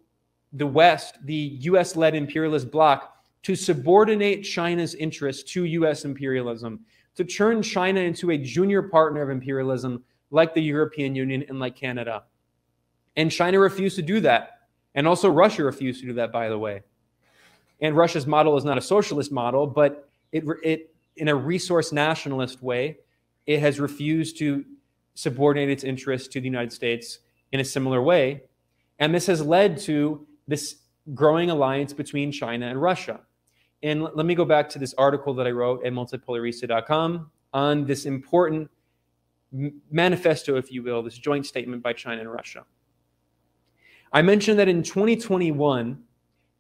the 0.54 0.68
West, 0.68 1.18
the 1.26 1.58
US 1.62 1.96
led 1.96 2.16
imperialist 2.16 2.72
bloc, 2.72 3.16
to 3.44 3.56
subordinate 3.56 4.44
China's 4.44 4.96
interests 4.96 5.44
to 5.54 5.66
US 5.66 6.06
imperialism, 6.06 6.82
to 7.16 7.24
turn 7.24 7.62
China 7.62 8.00
into 8.00 8.32
a 8.32 8.38
junior 8.38 8.84
partner 8.84 9.22
of 9.22 9.30
imperialism 9.30 10.04
like 10.32 10.54
the 10.54 10.62
European 10.62 11.16
Union 11.16 11.44
and 11.48 11.60
like 11.60 11.76
Canada. 11.76 12.24
And 13.16 13.32
China 13.32 13.60
refused 13.60 13.96
to 13.96 14.02
do 14.02 14.20
that. 14.22 14.68
And 14.96 15.08
also 15.08 15.30
Russia 15.30 15.64
refused 15.64 16.02
to 16.02 16.08
do 16.08 16.14
that, 16.14 16.32
by 16.32 16.50
the 16.50 16.58
way. 16.58 16.82
And 17.82 17.96
Russia's 17.96 18.28
model 18.28 18.58
is 18.58 18.66
not 18.66 18.78
a 18.78 18.82
socialist 18.82 19.32
model, 19.32 19.68
but 19.68 20.10
it, 20.32 20.44
it 20.64 20.94
in 21.16 21.28
a 21.28 21.36
resource 21.36 21.92
nationalist 21.92 22.62
way, 22.62 22.98
it 23.46 23.60
has 23.60 23.80
refused 23.80 24.38
to 24.40 24.66
subordinate 25.14 25.70
its 25.70 25.84
interests 25.84 26.28
to 26.30 26.40
the 26.40 26.46
United 26.46 26.72
States 26.72 27.20
in 27.52 27.60
a 27.60 27.66
similar 27.66 28.02
way. 28.02 28.44
And 29.00 29.14
this 29.14 29.28
has 29.28 29.46
led 29.46 29.78
to 29.80 30.28
this 30.48 30.78
growing 31.14 31.50
alliance 31.50 31.94
between 31.94 32.32
China 32.32 32.68
and 32.68 32.82
Russia. 32.82 33.22
And 33.84 34.04
let 34.04 34.26
me 34.26 34.36
go 34.36 34.46
back 34.46 34.70
to 34.70 34.80
this 34.80 34.94
article 34.98 35.34
that 35.36 35.48
I 35.48 35.52
wrote 35.52 35.86
at 35.86 35.94
multipolarista.com 35.94 37.30
on 37.54 37.86
this 37.86 38.06
important 38.06 38.70
manifesto, 39.92 40.58
if 40.58 40.72
you 40.72 40.84
will, 40.84 41.04
this 41.04 41.18
joint 41.18 41.46
statement 41.46 41.84
by 41.84 41.94
China 41.94 42.22
and 42.22 42.32
Russia. 42.32 42.66
I 44.12 44.22
mentioned 44.22 44.58
that 44.60 44.68
in 44.68 44.84
2021, 44.84 46.02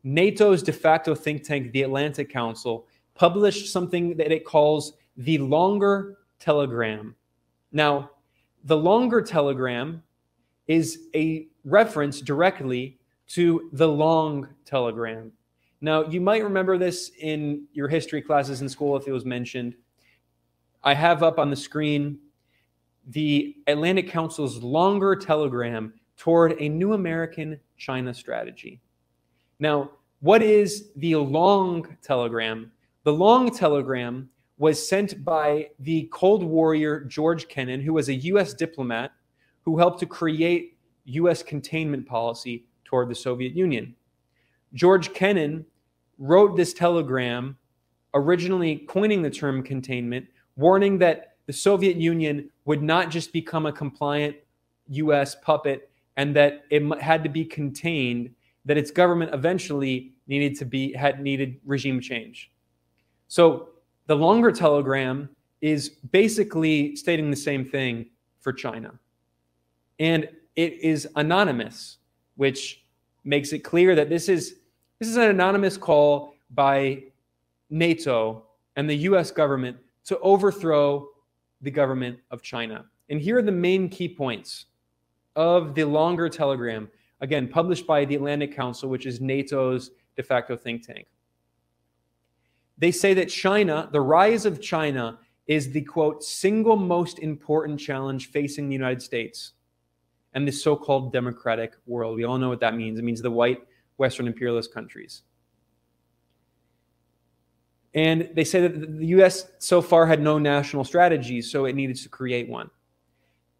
NATO's 0.04 0.63
de 0.63 0.71
facto 0.71 1.15
think 1.15 1.43
tank, 1.43 1.71
the 1.71 1.84
Atlantic 1.84 2.30
Council, 2.30 2.88
published 3.15 3.71
something 3.71 4.15
that 4.17 4.32
it 4.32 4.45
calls 4.45 4.93
the 5.17 5.38
longer 5.39 6.17
telegram. 6.39 7.15
Now, 7.71 8.12
the 8.63 8.78
longer 8.78 9.21
telegram 9.21 10.04
is 10.67 11.08
a 11.15 11.47
reference 11.63 12.21
directly 12.21 12.97
to 13.30 13.70
the 13.74 13.88
long 13.88 14.48
telegram. 14.66 15.32
Now, 15.82 16.06
you 16.06 16.22
might 16.22 16.44
remember 16.44 16.78
this 16.78 17.12
in 17.20 17.66
your 17.74 17.88
history 17.88 18.22
classes 18.22 18.62
in 18.62 18.70
school 18.70 18.98
if 18.98 19.08
it 19.08 19.12
was 19.12 19.26
mentioned. 19.26 19.76
I 20.84 20.94
have 20.94 21.24
up 21.24 21.38
on 21.38 21.50
the 21.50 21.56
screen 21.56 22.20
the 23.10 23.56
Atlantic 23.68 24.10
Council's 24.10 24.62
longer 24.62 25.16
telegram 25.16 25.94
toward 26.18 26.60
a 26.60 26.68
new 26.68 26.94
American 26.94 27.60
China 27.78 28.13
strategy. 28.13 28.82
Now, 29.60 29.92
what 30.20 30.42
is 30.42 30.90
the 30.96 31.16
long 31.16 31.98
telegram? 32.02 32.72
The 33.04 33.13
long 33.13 33.50
telegram 33.50 34.30
was 34.58 34.88
sent 34.88 35.24
by 35.24 35.70
the 35.80 36.10
Cold 36.12 36.44
Warrior 36.44 37.02
George 37.02 37.48
Kennan, 37.48 37.82
who 37.82 37.94
was 37.94 38.10
a 38.10 38.16
U.S. 38.16 38.54
diplomat 38.54 39.12
who 39.63 39.78
helped 39.78 40.00
to 40.00 40.06
create 40.06 40.78
U.S. 41.06 41.44
containment 41.44 42.06
policy 42.06 42.66
toward 42.88 43.10
the 43.10 43.15
Soviet 43.15 43.54
Union. 43.54 43.95
George 44.73 45.13
Kennan 45.13 45.65
wrote 46.17 46.56
this 46.56 46.73
telegram, 46.73 47.58
originally 48.13 48.78
coining 48.88 49.21
the 49.21 49.30
term 49.30 49.62
containment, 49.62 50.26
warning 50.56 50.97
that 51.00 51.36
the 51.45 51.54
Soviet 51.54 51.97
Union 51.97 52.50
would 52.65 52.82
not 52.82 53.12
just 53.12 53.34
become 53.34 53.65
a 53.65 53.71
compliant 53.71 54.36
US 54.89 55.36
puppet 55.36 55.91
and 56.15 56.36
that 56.36 56.63
it 56.69 56.82
had 57.02 57.23
to 57.23 57.30
be 57.30 57.43
contained, 57.43 58.32
that 58.65 58.78
its 58.78 58.89
government 58.89 59.34
eventually 59.34 60.13
needed 60.28 60.58
to 60.58 60.65
be 60.65 60.93
had 60.93 61.21
needed 61.21 61.60
regime 61.65 62.00
change. 62.00 62.52
So 63.28 63.69
the 64.08 64.15
longer 64.15 64.52
telegram 64.52 65.30
is 65.62 65.89
basically 65.89 66.95
stating 66.95 67.30
the 67.30 67.38
same 67.38 67.65
thing 67.65 68.08
for 68.39 68.54
China. 68.54 68.93
And 70.00 70.30
it 70.56 70.73
is 70.82 71.08
anonymous, 71.15 71.97
which 72.38 72.84
makes 73.23 73.52
it 73.52 73.60
clear 73.60 73.93
that 73.95 74.10
this 74.10 74.30
is 74.30 74.56
this 75.00 75.10
is 75.10 75.17
an 75.17 75.30
anonymous 75.30 75.78
call 75.78 76.34
by 76.52 77.04
NATO 77.69 78.43
and 78.76 78.89
the 78.89 78.95
US 79.10 79.30
government 79.30 79.78
to 80.06 80.17
overthrow 80.19 81.10
the 81.62 81.71
government 81.71 82.17
of 82.32 82.41
China. 82.41 82.86
And 83.10 83.19
here 83.19 83.38
are 83.38 83.43
the 83.43 83.52
main 83.52 83.89
key 83.89 84.08
points 84.08 84.65
of 85.36 85.76
the 85.76 85.84
longer 85.84 86.30
telegram, 86.30 86.89
again, 87.21 87.47
published 87.47 87.86
by 87.86 88.06
the 88.06 88.15
Atlantic 88.15 88.56
Council, 88.56 88.89
which 88.89 89.06
is 89.06 89.21
NATO's 89.21 89.91
de 90.15 90.23
facto 90.23 90.56
think 90.56 90.86
tank. 90.86 91.08
They 92.78 92.91
say 92.91 93.13
that 93.15 93.30
China, 93.30 93.89
the 93.91 94.02
rise 94.02 94.45
of 94.45 94.62
China, 94.62 95.19
is 95.47 95.71
the 95.71 95.82
quote, 95.82 96.23
single 96.23 96.76
most 96.76 97.19
important 97.19 97.80
challenge 97.80 98.30
facing 98.30 98.67
the 98.67 98.73
United 98.73 99.02
States 99.02 99.54
and 100.38 100.47
the 100.47 100.52
so 100.52 100.76
called 100.76 101.12
democratic 101.12 101.73
world. 101.88 102.15
We 102.15 102.23
all 102.23 102.38
know 102.38 102.47
what 102.47 102.60
that 102.60 102.76
means. 102.76 103.00
It 103.00 103.04
means 103.04 103.23
the 103.23 103.32
white 103.32 103.63
Western 103.97 104.28
imperialist 104.28 104.71
countries. 104.71 105.23
And 107.95 108.30
they 108.36 108.43
say 108.43 108.62
that 108.62 109.00
the 109.00 109.08
US 109.17 109.50
so 109.58 109.82
far 109.82 110.06
had 110.06 110.21
no 110.21 110.38
national 110.38 110.84
strategy, 110.84 111.41
so 111.41 111.65
it 111.65 111.73
needed 111.73 111.95
to 111.95 112.10
create 112.10 112.47
one. 112.47 112.69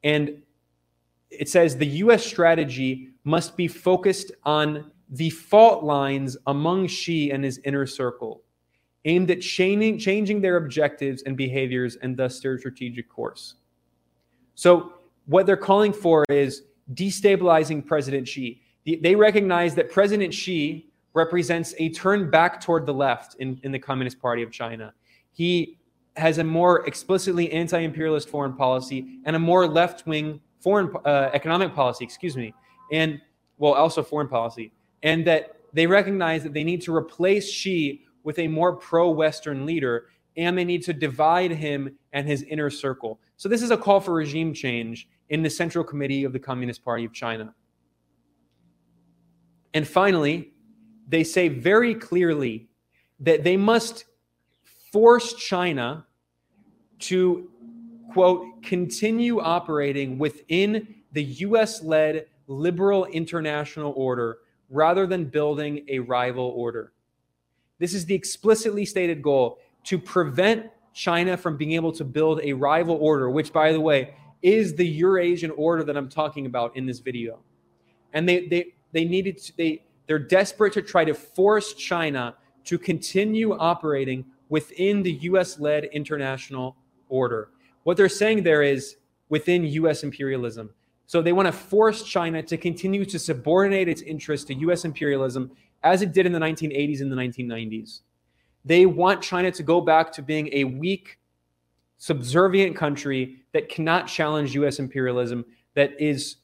And 0.04 0.44
it 1.32 1.50
says 1.50 1.76
the 1.76 1.88
US 2.06 2.24
strategy 2.24 3.10
must 3.24 3.58
be 3.58 3.68
focused 3.68 4.32
on 4.44 4.92
the 5.10 5.32
fault 5.32 5.84
lines 5.84 6.38
among 6.46 6.86
Xi 6.86 7.32
and 7.32 7.44
his 7.44 7.60
inner 7.66 7.88
circle, 7.88 8.44
aimed 9.06 9.32
at 9.32 9.42
changing, 9.42 9.98
changing 9.98 10.42
their 10.42 10.58
objectives 10.58 11.24
and 11.24 11.36
behaviors 11.36 11.96
and 11.96 12.16
thus 12.16 12.40
their 12.40 12.60
strategic 12.60 13.10
course. 13.10 13.56
So, 14.54 14.94
what 15.28 15.46
they're 15.46 15.58
calling 15.58 15.92
for 15.92 16.24
is 16.30 16.64
destabilizing 16.94 17.86
President 17.86 18.28
Xi. 18.28 18.62
They 18.86 19.16
recognize 19.16 19.76
that 19.76 19.92
President 19.92 20.34
Xi 20.34 20.90
represents 21.14 21.74
a 21.78 21.90
turn 21.90 22.30
back 22.30 22.62
toward 22.62 22.86
the 22.86 22.94
left 22.94 23.36
in, 23.36 23.60
in 23.64 23.72
the 23.72 23.80
Communist 23.80 24.22
Party 24.22 24.44
of 24.44 24.52
China. 24.52 24.94
He 25.34 25.78
has 26.16 26.38
a 26.38 26.44
more 26.44 26.86
explicitly 26.88 27.52
anti 27.52 27.80
imperialist 27.80 28.30
foreign 28.30 28.54
policy 28.54 29.20
and 29.26 29.36
a 29.36 29.40
more 29.40 29.68
left 29.68 30.08
wing 30.08 30.40
foreign 30.62 30.92
uh, 31.06 31.30
economic 31.34 31.74
policy, 31.74 32.04
excuse 32.04 32.36
me, 32.36 32.54
and 32.92 33.22
well, 33.58 33.74
also 33.74 34.04
foreign 34.04 34.28
policy. 34.28 34.72
And 35.04 35.26
that 35.28 35.58
they 35.74 35.86
recognize 35.86 36.44
that 36.44 36.54
they 36.54 36.64
need 36.64 36.82
to 36.84 36.96
replace 36.96 37.50
Xi 37.50 38.02
with 38.24 38.40
a 38.40 38.48
more 38.48 38.76
pro 38.76 39.10
Western 39.10 39.66
leader 39.66 40.08
and 40.36 40.58
they 40.58 40.64
need 40.64 40.84
to 40.84 40.94
divide 40.94 41.52
him 41.52 41.98
and 42.14 42.28
his 42.28 42.44
inner 42.44 42.70
circle. 42.70 43.20
So, 43.38 43.48
this 43.48 43.62
is 43.62 43.72
a 43.72 43.78
call 43.78 44.00
for 44.00 44.14
regime 44.14 44.54
change 44.54 45.08
in 45.30 45.44
the 45.44 45.50
Central 45.50 45.84
Committee 45.84 46.24
of 46.24 46.34
the 46.34 46.40
Communist 46.40 46.84
Party 46.84 47.06
of 47.06 47.14
China. 47.14 47.54
And 49.74 49.88
finally, 49.88 50.54
they 51.08 51.24
say 51.24 51.48
very 51.48 51.94
clearly 51.94 52.68
that 53.20 53.44
they 53.44 53.56
must 53.56 54.06
force 54.92 55.34
China 55.34 56.06
to, 57.00 57.50
quote, 58.12 58.64
continue 58.64 59.40
operating 59.40 60.18
within 60.18 60.96
the 61.12 61.24
US 61.24 61.84
led 61.84 62.26
liberal 62.48 63.06
international 63.06 63.94
order 63.96 64.40
rather 64.70 65.06
than 65.06 65.26
building 65.26 65.86
a 65.90 66.00
rival 66.00 66.54
order. 66.56 66.94
This 67.80 67.94
is 67.94 68.06
the 68.06 68.16
explicitly 68.16 68.86
stated 68.86 69.22
goal 69.22 69.60
to 69.86 70.00
prevent 70.00 70.72
China 70.98 71.38
from 71.38 71.58
being 71.58 71.74
able 71.74 71.92
to 71.92 72.04
build 72.04 72.42
a 72.42 72.54
rival 72.54 72.96
order, 72.96 73.30
which, 73.30 73.54
by 73.54 73.72
the 73.72 73.80
way, 73.80 74.16
is 74.42 74.76
the 74.76 74.88
Eurasian 74.88 75.52
order 75.52 75.84
that 75.84 75.96
I'm 75.96 76.10
talking 76.10 76.48
about 76.48 76.76
in 76.76 76.88
this 76.88 77.00
video. 77.00 77.40
And 78.14 78.28
they, 78.28 78.48
they, 78.48 78.74
they 78.94 79.06
needed 79.06 79.38
to, 79.44 79.58
they 79.58 79.84
they're 80.08 80.18
desperate 80.18 80.74
to 80.74 80.82
try 80.82 81.06
to 81.06 81.14
force 81.14 81.74
China 81.74 82.36
to 82.64 82.80
continue 82.80 83.54
operating 83.54 84.26
within 84.50 85.04
the 85.04 85.12
US 85.30 85.60
led 85.60 85.84
international 85.86 86.76
order. 87.10 87.50
What 87.84 87.96
they're 87.96 88.10
saying 88.10 88.42
there 88.42 88.64
is 88.64 88.96
within 89.30 89.66
US 89.66 90.04
imperialism. 90.04 90.72
So 91.06 91.22
they 91.22 91.34
want 91.34 91.46
to 91.46 91.52
force 91.52 92.04
China 92.04 92.42
to 92.42 92.58
continue 92.58 93.06
to 93.06 93.20
subordinate 93.20 93.88
its 93.88 94.02
interests 94.02 94.48
to 94.48 94.56
US 94.56 94.84
imperialism 94.84 95.52
as 95.84 96.02
it 96.02 96.12
did 96.12 96.26
in 96.26 96.32
the 96.32 96.40
1980s 96.40 97.02
and 97.02 97.12
the 97.12 97.16
1990s. 97.16 98.02
They 98.68 98.86
want 98.86 99.22
China 99.22 99.50
to 99.50 99.64
go 99.64 99.80
back 99.80 100.12
to 100.14 100.22
being 100.22 100.50
a 100.52 100.66
weak, 100.66 101.20
subservient 102.00 102.76
country 102.76 103.38
that 103.54 103.70
cannot 103.70 104.08
challenge 104.08 104.54
US 104.56 104.80
imperialism, 104.80 105.46
that 105.74 106.00
is 106.02 106.38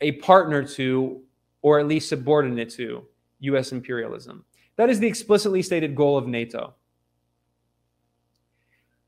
a 0.00 0.12
partner 0.12 0.66
to 0.66 1.22
or 1.62 1.78
at 1.78 1.86
least 1.86 2.08
subordinate 2.08 2.68
to 2.70 3.06
US 3.38 3.70
imperialism. 3.70 4.44
That 4.74 4.90
is 4.90 4.98
the 4.98 5.06
explicitly 5.06 5.62
stated 5.62 5.94
goal 5.94 6.18
of 6.18 6.26
NATO. 6.26 6.74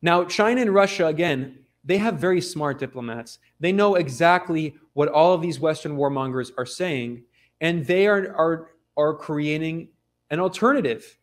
Now, 0.01 0.25
China 0.25 0.61
and 0.61 0.73
Russia, 0.73 1.07
again, 1.07 1.59
they 1.83 1.99
have 1.99 2.21
very 2.21 2.41
smart 2.41 2.79
diplomats. 2.79 3.41
They 3.59 3.73
know 3.73 3.97
exactly 3.97 4.77
what 4.93 5.09
all 5.09 5.35
of 5.35 5.43
these 5.43 5.59
Western 5.59 5.97
warmongers 5.97 6.53
are 6.57 6.67
saying, 6.67 7.25
and 7.61 7.85
they 7.85 8.07
are, 8.07 8.33
are, 8.37 8.71
are 8.97 9.15
creating 9.15 9.89
an 10.31 10.39
alternative. 10.39 11.19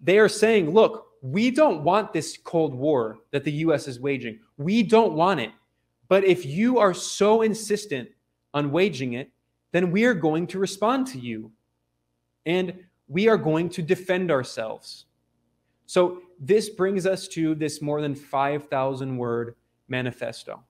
They 0.00 0.18
are 0.18 0.28
saying, 0.28 0.70
look, 0.70 1.06
we 1.22 1.50
don't 1.50 1.84
want 1.84 2.12
this 2.12 2.38
Cold 2.42 2.74
War 2.74 3.18
that 3.30 3.44
the 3.44 3.52
US 3.52 3.86
is 3.86 4.00
waging. 4.00 4.38
We 4.56 4.82
don't 4.82 5.12
want 5.12 5.40
it. 5.40 5.50
But 6.08 6.24
if 6.24 6.44
you 6.44 6.78
are 6.78 6.94
so 6.94 7.42
insistent 7.42 8.08
on 8.54 8.72
waging 8.72 9.12
it, 9.12 9.30
then 9.72 9.90
we 9.90 10.04
are 10.04 10.14
going 10.14 10.46
to 10.48 10.58
respond 10.58 11.06
to 11.08 11.18
you 11.18 11.52
and 12.46 12.74
we 13.06 13.28
are 13.28 13.36
going 13.36 13.68
to 13.70 13.82
defend 13.82 14.30
ourselves. 14.30 15.06
So, 15.86 16.22
this 16.42 16.70
brings 16.70 17.04
us 17.04 17.28
to 17.28 17.54
this 17.54 17.82
more 17.82 18.00
than 18.00 18.14
5,000 18.14 19.16
word 19.18 19.56
manifesto. 19.88 20.64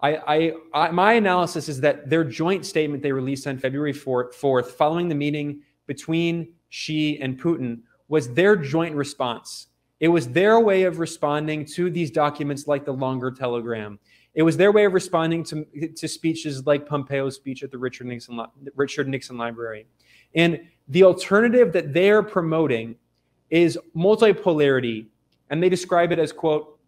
I, 0.00 0.16
I, 0.16 0.52
I, 0.72 0.90
my 0.90 1.14
analysis 1.14 1.68
is 1.68 1.80
that 1.80 2.08
their 2.08 2.24
joint 2.24 2.64
statement 2.64 3.02
they 3.02 3.12
released 3.12 3.46
on 3.46 3.58
February 3.58 3.92
4th, 3.92 4.34
4th, 4.34 4.68
following 4.68 5.08
the 5.08 5.14
meeting 5.14 5.62
between 5.86 6.54
Xi 6.68 7.20
and 7.20 7.40
Putin, 7.40 7.80
was 8.08 8.32
their 8.34 8.56
joint 8.56 8.94
response. 8.94 9.68
It 9.98 10.08
was 10.08 10.28
their 10.28 10.60
way 10.60 10.82
of 10.82 10.98
responding 10.98 11.64
to 11.74 11.90
these 11.90 12.10
documents 12.10 12.66
like 12.66 12.84
the 12.84 12.92
longer 12.92 13.30
telegram. 13.30 13.98
It 14.34 14.42
was 14.42 14.56
their 14.56 14.70
way 14.70 14.84
of 14.84 14.92
responding 14.92 15.42
to, 15.44 15.64
to 15.96 16.06
speeches 16.06 16.66
like 16.66 16.86
Pompeo's 16.86 17.36
speech 17.36 17.62
at 17.62 17.70
the 17.70 17.78
Richard 17.78 18.06
Nixon, 18.06 18.38
Richard 18.74 19.08
Nixon 19.08 19.38
Library. 19.38 19.86
And 20.34 20.60
the 20.88 21.04
alternative 21.04 21.72
that 21.72 21.94
they're 21.94 22.22
promoting 22.22 22.96
is 23.48 23.78
multipolarity. 23.96 25.06
And 25.48 25.62
they 25.62 25.70
describe 25.70 26.12
it 26.12 26.18
as, 26.18 26.32
quote, 26.32 26.78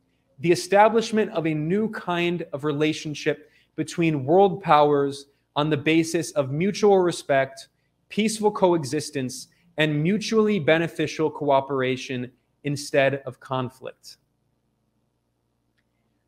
the 0.41 0.53
establishment 0.53 1.31
of 1.33 1.47
a 1.47 1.55
new 1.55 1.91
kind 1.91 2.45
of 2.53 2.65
relationship 2.65 3.51
between 3.77 4.25
world 4.25 4.63
powers 4.63 5.27
on 5.57 5.71
the 5.71 5.77
basis 5.77 6.31
of 6.33 6.51
mutual 6.51 6.99
respect, 6.99 7.69
peaceful 8.09 8.51
coexistence, 8.51 9.49
and 9.79 10.03
mutually 10.03 10.59
beneficial 10.59 11.31
cooperation 11.31 12.31
instead 12.65 13.23
of 13.25 13.41
conflict. 13.41 14.19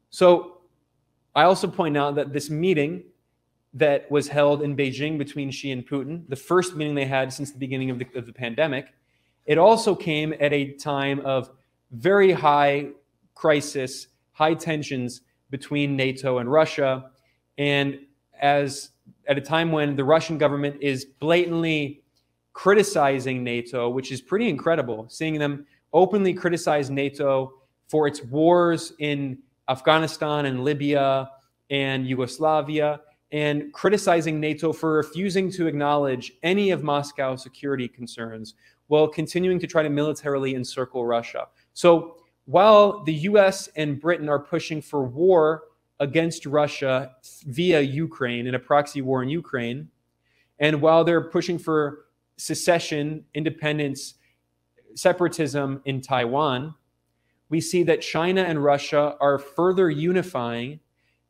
So, 0.09 0.57
I 1.35 1.45
also 1.45 1.69
point 1.69 1.97
out 1.97 2.17
that 2.17 2.33
this 2.33 2.51
meeting 2.51 3.05
that 3.75 4.11
was 4.11 4.27
held 4.27 4.63
in 4.63 4.77
Beijing 4.77 5.17
between 5.17 5.51
Xi 5.51 5.71
and 5.71 5.87
Putin, 5.87 6.29
the 6.29 6.37
first 6.37 6.75
meeting 6.75 6.95
they 6.95 7.05
had 7.05 7.33
since 7.33 7.53
the 7.53 7.59
beginning 7.59 7.91
of 7.91 8.01
the, 8.01 8.07
of 8.17 8.27
the 8.27 8.33
pandemic. 8.33 8.93
It 9.47 9.59
also 9.59 9.95
came 9.95 10.35
at 10.41 10.53
a 10.53 10.73
time 10.73 11.21
of 11.21 11.51
very 11.93 12.33
high 12.33 12.89
crisis, 13.35 14.09
high 14.33 14.55
tensions 14.55 15.23
between 15.51 15.97
NATO 15.97 16.39
and 16.39 16.51
Russia, 16.51 17.11
and 17.59 18.01
as 18.41 18.91
at 19.29 19.39
a 19.39 19.41
time 19.41 19.71
when 19.71 19.95
the 19.95 20.05
Russian 20.05 20.39
government 20.39 20.77
is 20.81 21.05
blatantly 21.05 22.03
criticizing 22.53 23.45
NATO, 23.45 23.89
which 23.89 24.13
is 24.13 24.21
pretty 24.21 24.49
incredible, 24.49 25.07
seeing 25.09 25.39
them 25.39 25.67
openly 25.93 26.35
criticize 26.35 26.91
NATO 26.91 27.55
for 27.89 28.07
its 28.07 28.23
wars 28.23 28.93
in 28.99 29.39
Afghanistan 29.69 30.47
and 30.47 30.65
Libya 30.65 31.31
and 31.71 32.07
Yugoslavia, 32.07 33.01
and 33.33 33.73
criticizing 33.73 34.41
NATO 34.41 34.73
for 34.73 34.95
refusing 34.95 35.51
to 35.53 35.67
acknowledge 35.67 36.33
any 36.43 36.71
of 36.71 36.83
Moscow's 36.83 37.43
security 37.43 37.87
concerns 37.87 38.55
while 38.89 39.07
continuing 39.07 39.61
to 39.61 39.69
try 39.69 39.83
to 39.85 39.89
militarily 39.89 40.55
encircle 40.57 41.07
Russia. 41.07 41.47
So 41.75 42.17
while 42.47 43.05
the 43.05 43.15
US 43.15 43.69
and 43.77 44.01
Britain 44.01 44.29
are 44.29 44.41
pushing 44.41 44.83
for 44.83 45.05
war 45.05 45.65
against 46.01 46.47
Russia 46.47 47.13
via 47.47 47.81
Ukraine 47.81 48.49
in 48.49 48.57
a 48.57 48.59
proxy 48.59 49.03
war 49.03 49.23
in 49.23 49.29
Ukraine, 49.29 49.89
and 50.59 50.83
while 50.83 51.05
they're 51.05 51.31
pushing 51.31 51.59
for 51.59 52.07
secession, 52.41 53.25
independence, 53.35 54.15
separatism 54.95 55.83
in 55.85 56.01
Taiwan, 56.01 56.75
we 57.51 57.61
see 57.61 57.83
that 57.83 58.01
China 58.01 58.43
and 58.43 58.63
Russia 58.63 59.17
are 59.21 59.39
further 59.39 59.91
unifying 59.91 60.81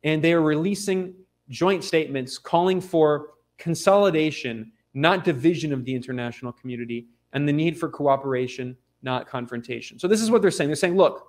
and 0.03 0.23
they 0.23 0.33
are 0.33 0.41
releasing 0.41 1.13
joint 1.49 1.83
statements 1.83 2.37
calling 2.37 2.79
for 2.79 3.31
consolidation, 3.57 4.71
not 4.93 5.23
division 5.23 5.73
of 5.73 5.83
the 5.85 5.93
international 5.93 6.51
community, 6.51 7.07
and 7.33 7.47
the 7.47 7.53
need 7.53 7.77
for 7.77 7.89
cooperation, 7.89 8.75
not 9.03 9.27
confrontation. 9.27 9.99
So, 9.99 10.07
this 10.07 10.21
is 10.21 10.31
what 10.31 10.41
they're 10.41 10.51
saying. 10.51 10.69
They're 10.69 10.75
saying, 10.75 10.97
look, 10.97 11.27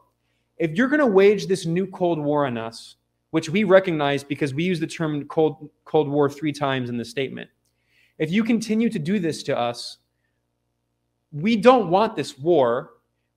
if 0.58 0.72
you're 0.72 0.88
going 0.88 1.00
to 1.00 1.06
wage 1.06 1.46
this 1.46 1.66
new 1.66 1.86
Cold 1.86 2.18
War 2.18 2.46
on 2.46 2.56
us, 2.56 2.96
which 3.30 3.48
we 3.48 3.64
recognize 3.64 4.22
because 4.22 4.54
we 4.54 4.62
use 4.62 4.78
the 4.78 4.86
term 4.86 5.26
Cold, 5.26 5.70
Cold 5.84 6.08
War 6.08 6.28
three 6.28 6.52
times 6.52 6.88
in 6.88 6.96
the 6.96 7.04
statement, 7.04 7.50
if 8.22 8.30
you 8.30 8.44
continue 8.44 8.88
to 8.88 9.00
do 9.00 9.18
this 9.18 9.42
to 9.42 9.58
us, 9.58 9.98
we 11.32 11.56
don't 11.56 11.90
want 11.90 12.14
this 12.14 12.38
war. 12.38 12.90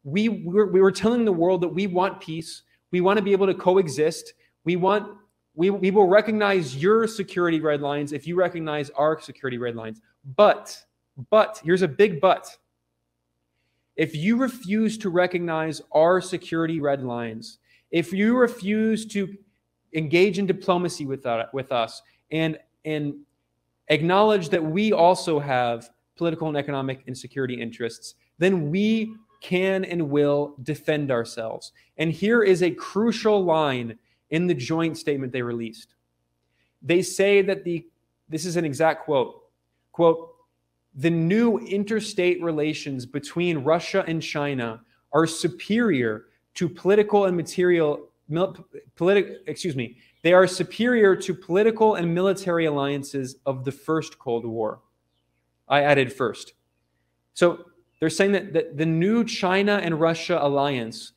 We, 0.04 0.30
we're, 0.30 0.68
we 0.68 0.80
were 0.80 0.92
telling 0.92 1.26
the 1.26 1.32
world 1.34 1.62
that 1.62 1.70
we 1.70 1.88
want 1.88 2.22
peace. 2.22 2.62
We 2.92 3.02
want 3.02 3.18
to 3.18 3.24
be 3.24 3.32
able 3.32 3.48
to 3.48 3.56
coexist. 3.56 4.34
We 4.64 4.76
want 4.76 5.18
we, 5.56 5.72
we 5.72 5.90
will 5.90 6.08
recognize 6.08 6.78
your 6.78 7.08
security 7.08 7.60
red 7.62 7.82
lines 7.82 8.14
if 8.14 8.28
you 8.28 8.36
recognize 8.36 8.92
our 8.92 9.20
security 9.20 9.58
red 9.58 9.76
lines. 9.76 10.02
But, 10.36 10.80
but, 11.32 11.60
here's 11.64 11.82
a 11.82 11.88
big 11.88 12.22
but. 12.22 12.56
If 13.96 14.16
you 14.16 14.38
refuse 14.38 15.00
to 15.00 15.10
recognize 15.10 15.82
our 15.94 16.22
security 16.22 16.80
red 16.80 17.02
lines, 17.02 17.58
if 17.90 18.14
you 18.14 18.38
refuse 18.38 19.08
to 19.08 19.36
engage 19.94 20.38
in 20.38 20.46
diplomacy 20.46 21.08
with, 21.08 21.26
uh, 21.26 21.48
with 21.54 21.72
us 21.72 22.04
and, 22.30 22.60
and 22.84 23.16
acknowledge 23.90 24.50
that 24.50 24.64
we 24.64 24.92
also 24.92 25.40
have 25.40 25.90
political 26.16 26.48
and 26.48 26.58
economic 26.58 27.04
and 27.08 27.18
security 27.18 27.62
interests, 27.62 28.16
then 28.38 28.70
we 28.72 29.16
can 29.42 29.86
and 29.86 30.10
will 30.10 30.56
defend 30.64 31.12
ourselves. 31.12 31.72
And 31.98 32.12
here 32.12 32.42
is 32.44 32.64
a 32.64 32.72
crucial 32.72 33.44
line 33.44 33.98
in 34.30 34.48
the 34.48 34.54
joint 34.54 34.98
statement 34.98 35.32
they 35.32 35.42
released. 35.42 35.96
They 36.82 37.02
say 37.02 37.42
that 37.44 37.64
the 37.64 37.86
this 38.28 38.46
is 38.46 38.56
an 38.56 38.66
exact 38.66 39.06
quote. 39.06 39.44
Quote, 39.92 40.34
the 40.96 41.12
new 41.12 41.60
interstate 41.60 42.42
relations 42.42 43.06
between 43.06 43.60
Russia 43.60 44.04
and 44.08 44.22
China 44.22 44.82
are 45.14 45.28
superior 45.28 46.26
to 46.56 46.68
political 46.68 47.26
and 47.26 47.38
material 47.38 48.10
political 48.96 49.36
excuse 49.46 49.76
me 49.76 49.98
they 50.26 50.34
are 50.34 50.48
superior 50.48 51.16
to 51.16 51.34
political 51.34 51.96
and 51.96 52.14
military 52.14 52.66
alliances 52.66 53.36
of 53.46 53.64
the 53.64 53.72
first 53.72 54.20
cold 54.20 54.46
war 54.46 54.82
i 55.70 55.82
added 55.82 56.12
first 56.12 56.54
so 57.34 57.66
they're 58.00 58.10
saying 58.10 58.32
that, 58.34 58.52
that 58.54 58.78
the 58.78 58.86
new 58.86 59.24
china 59.24 59.80
and 59.84 60.00
russia 60.00 60.38
alliance 60.42 61.14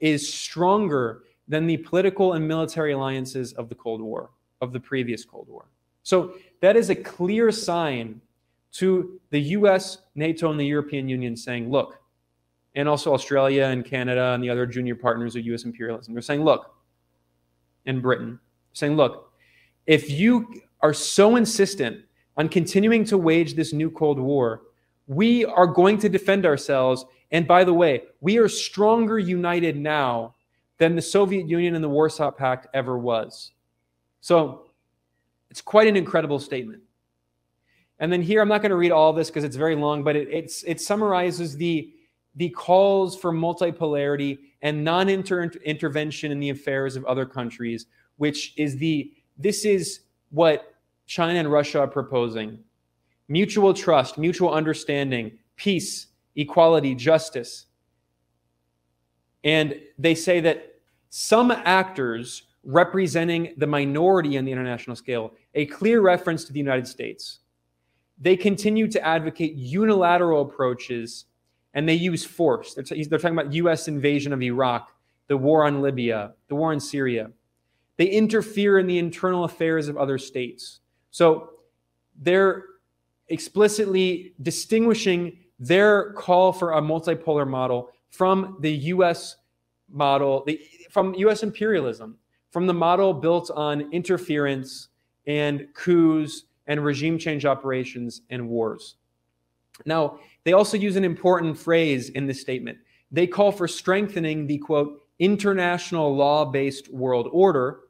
is 0.00 0.32
stronger 0.32 1.22
than 1.48 1.66
the 1.66 1.76
political 1.78 2.34
and 2.34 2.46
military 2.46 2.92
alliances 2.92 3.52
of 3.54 3.68
the 3.68 3.74
Cold 3.74 4.00
War, 4.00 4.30
of 4.60 4.72
the 4.72 4.80
previous 4.80 5.24
Cold 5.24 5.48
War. 5.48 5.66
So 6.02 6.34
that 6.60 6.76
is 6.76 6.90
a 6.90 6.94
clear 6.94 7.50
sign 7.50 8.20
to 8.72 9.20
the 9.30 9.40
US, 9.40 9.98
NATO, 10.14 10.50
and 10.50 10.58
the 10.58 10.66
European 10.66 11.08
Union 11.08 11.36
saying, 11.36 11.70
look, 11.70 12.00
and 12.74 12.88
also 12.88 13.14
Australia 13.14 13.64
and 13.64 13.84
Canada 13.84 14.32
and 14.34 14.42
the 14.42 14.50
other 14.50 14.66
junior 14.66 14.96
partners 14.96 15.36
of 15.36 15.44
US 15.46 15.64
imperialism. 15.64 16.12
They're 16.12 16.22
saying, 16.22 16.42
look, 16.44 16.73
and 17.86 18.02
Britain, 18.02 18.38
saying, 18.72 18.96
look, 18.96 19.32
if 19.86 20.10
you 20.10 20.62
are 20.80 20.94
so 20.94 21.36
insistent 21.36 22.04
on 22.36 22.48
continuing 22.48 23.04
to 23.04 23.18
wage 23.18 23.54
this 23.54 23.72
new 23.72 23.90
Cold 23.90 24.18
War, 24.18 24.62
we 25.06 25.44
are 25.44 25.66
going 25.66 25.98
to 25.98 26.08
defend 26.08 26.46
ourselves. 26.46 27.04
And 27.30 27.46
by 27.46 27.64
the 27.64 27.74
way, 27.74 28.02
we 28.20 28.38
are 28.38 28.48
stronger 28.48 29.18
united 29.18 29.76
now 29.76 30.34
than 30.78 30.96
the 30.96 31.02
Soviet 31.02 31.48
Union 31.48 31.74
and 31.74 31.84
the 31.84 31.88
Warsaw 31.88 32.30
Pact 32.30 32.66
ever 32.74 32.98
was. 32.98 33.52
So 34.20 34.66
it's 35.50 35.60
quite 35.60 35.86
an 35.86 35.96
incredible 35.96 36.38
statement. 36.38 36.82
And 38.00 38.12
then 38.12 38.22
here, 38.22 38.40
I'm 38.40 38.48
not 38.48 38.60
going 38.60 38.70
to 38.70 38.76
read 38.76 38.90
all 38.90 39.12
this 39.12 39.30
because 39.30 39.44
it's 39.44 39.56
very 39.56 39.76
long, 39.76 40.02
but 40.02 40.16
it, 40.16 40.52
it 40.66 40.80
summarizes 40.80 41.56
the, 41.56 41.93
the 42.36 42.50
calls 42.50 43.16
for 43.16 43.32
multipolarity 43.32 44.38
and 44.62 44.82
non-intervention 44.82 46.32
in 46.32 46.40
the 46.40 46.50
affairs 46.50 46.96
of 46.96 47.04
other 47.04 47.26
countries, 47.26 47.86
which 48.16 48.54
is 48.56 48.76
the 48.76 49.12
this 49.36 49.64
is 49.64 50.00
what 50.30 50.74
China 51.06 51.38
and 51.38 51.50
Russia 51.50 51.80
are 51.80 51.88
proposing: 51.88 52.58
mutual 53.28 53.74
trust, 53.74 54.18
mutual 54.18 54.52
understanding, 54.52 55.32
peace, 55.56 56.08
equality, 56.36 56.94
justice. 56.94 57.66
And 59.44 59.80
they 59.98 60.14
say 60.14 60.40
that 60.40 60.76
some 61.10 61.50
actors 61.50 62.44
representing 62.64 63.54
the 63.58 63.66
minority 63.66 64.38
on 64.38 64.44
the 64.44 64.52
international 64.52 64.96
scale, 64.96 65.34
a 65.54 65.66
clear 65.66 66.00
reference 66.00 66.44
to 66.44 66.52
the 66.52 66.58
United 66.58 66.88
States, 66.88 67.40
they 68.18 68.36
continue 68.36 68.88
to 68.88 69.06
advocate 69.06 69.54
unilateral 69.54 70.42
approaches 70.42 71.26
and 71.74 71.88
they 71.88 71.94
use 71.94 72.24
force. 72.24 72.74
They're, 72.74 72.84
t- 72.84 73.04
they're 73.04 73.18
talking 73.18 73.36
about 73.36 73.52
US 73.52 73.88
invasion 73.88 74.32
of 74.32 74.42
Iraq, 74.42 74.88
the 75.26 75.36
war 75.36 75.64
on 75.64 75.82
Libya, 75.82 76.34
the 76.48 76.54
war 76.54 76.72
in 76.72 76.80
Syria. 76.80 77.30
They 77.96 78.06
interfere 78.06 78.78
in 78.78 78.86
the 78.86 78.98
internal 78.98 79.44
affairs 79.44 79.88
of 79.88 79.96
other 79.96 80.18
states. 80.18 80.80
So 81.10 81.50
they're 82.20 82.64
explicitly 83.28 84.34
distinguishing 84.42 85.38
their 85.58 86.12
call 86.14 86.52
for 86.52 86.72
a 86.72 86.80
multipolar 86.80 87.48
model 87.48 87.90
from 88.10 88.56
the 88.60 88.72
US 88.72 89.36
model, 89.90 90.44
the, 90.46 90.60
from 90.90 91.14
US 91.14 91.42
imperialism, 91.42 92.18
from 92.50 92.66
the 92.66 92.74
model 92.74 93.12
built 93.12 93.50
on 93.50 93.92
interference 93.92 94.88
and 95.26 95.66
coups 95.74 96.44
and 96.66 96.84
regime 96.84 97.18
change 97.18 97.44
operations 97.44 98.22
and 98.30 98.48
wars. 98.48 98.96
Now, 99.84 100.18
they 100.44 100.52
also 100.52 100.76
use 100.76 100.96
an 100.96 101.04
important 101.04 101.58
phrase 101.58 102.10
in 102.10 102.26
this 102.26 102.40
statement. 102.40 102.78
They 103.10 103.26
call 103.26 103.52
for 103.52 103.68
strengthening 103.68 104.46
the 104.46 104.58
quote, 104.58 105.00
international 105.18 106.14
law 106.14 106.44
based 106.44 106.92
world 106.92 107.28
order, 107.32 107.80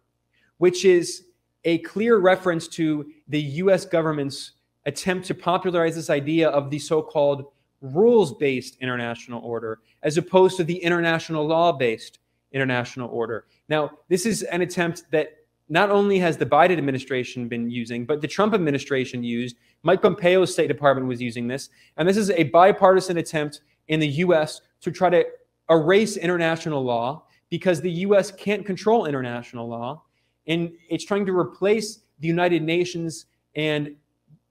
which 0.58 0.84
is 0.84 1.24
a 1.64 1.78
clear 1.78 2.18
reference 2.18 2.68
to 2.68 3.10
the 3.28 3.40
US 3.40 3.84
government's 3.84 4.52
attempt 4.86 5.26
to 5.26 5.34
popularize 5.34 5.94
this 5.94 6.10
idea 6.10 6.48
of 6.50 6.70
the 6.70 6.78
so 6.78 7.02
called 7.02 7.46
rules 7.80 8.34
based 8.34 8.76
international 8.80 9.42
order 9.44 9.80
as 10.02 10.16
opposed 10.16 10.56
to 10.56 10.64
the 10.64 10.76
international 10.76 11.46
law 11.46 11.72
based 11.72 12.18
international 12.52 13.08
order. 13.10 13.46
Now, 13.68 13.90
this 14.08 14.26
is 14.26 14.42
an 14.42 14.62
attempt 14.62 15.04
that 15.10 15.38
not 15.68 15.90
only 15.90 16.18
has 16.18 16.36
the 16.36 16.46
Biden 16.46 16.78
administration 16.78 17.48
been 17.48 17.70
using, 17.70 18.04
but 18.04 18.20
the 18.20 18.28
Trump 18.28 18.54
administration 18.54 19.24
used. 19.24 19.56
Mike 19.84 20.02
Pompeo's 20.02 20.52
State 20.52 20.66
Department 20.68 21.06
was 21.06 21.22
using 21.22 21.46
this. 21.46 21.68
And 21.96 22.08
this 22.08 22.16
is 22.16 22.30
a 22.30 22.44
bipartisan 22.44 23.18
attempt 23.18 23.60
in 23.88 24.00
the 24.00 24.08
US 24.08 24.62
to 24.80 24.90
try 24.90 25.10
to 25.10 25.24
erase 25.70 26.16
international 26.16 26.82
law 26.82 27.24
because 27.50 27.80
the 27.80 27.90
US 27.90 28.32
can't 28.32 28.66
control 28.66 29.06
international 29.06 29.68
law. 29.68 30.02
And 30.46 30.72
it's 30.88 31.04
trying 31.04 31.26
to 31.26 31.36
replace 31.36 32.00
the 32.18 32.26
United 32.26 32.62
Nations 32.62 33.26
and 33.54 33.94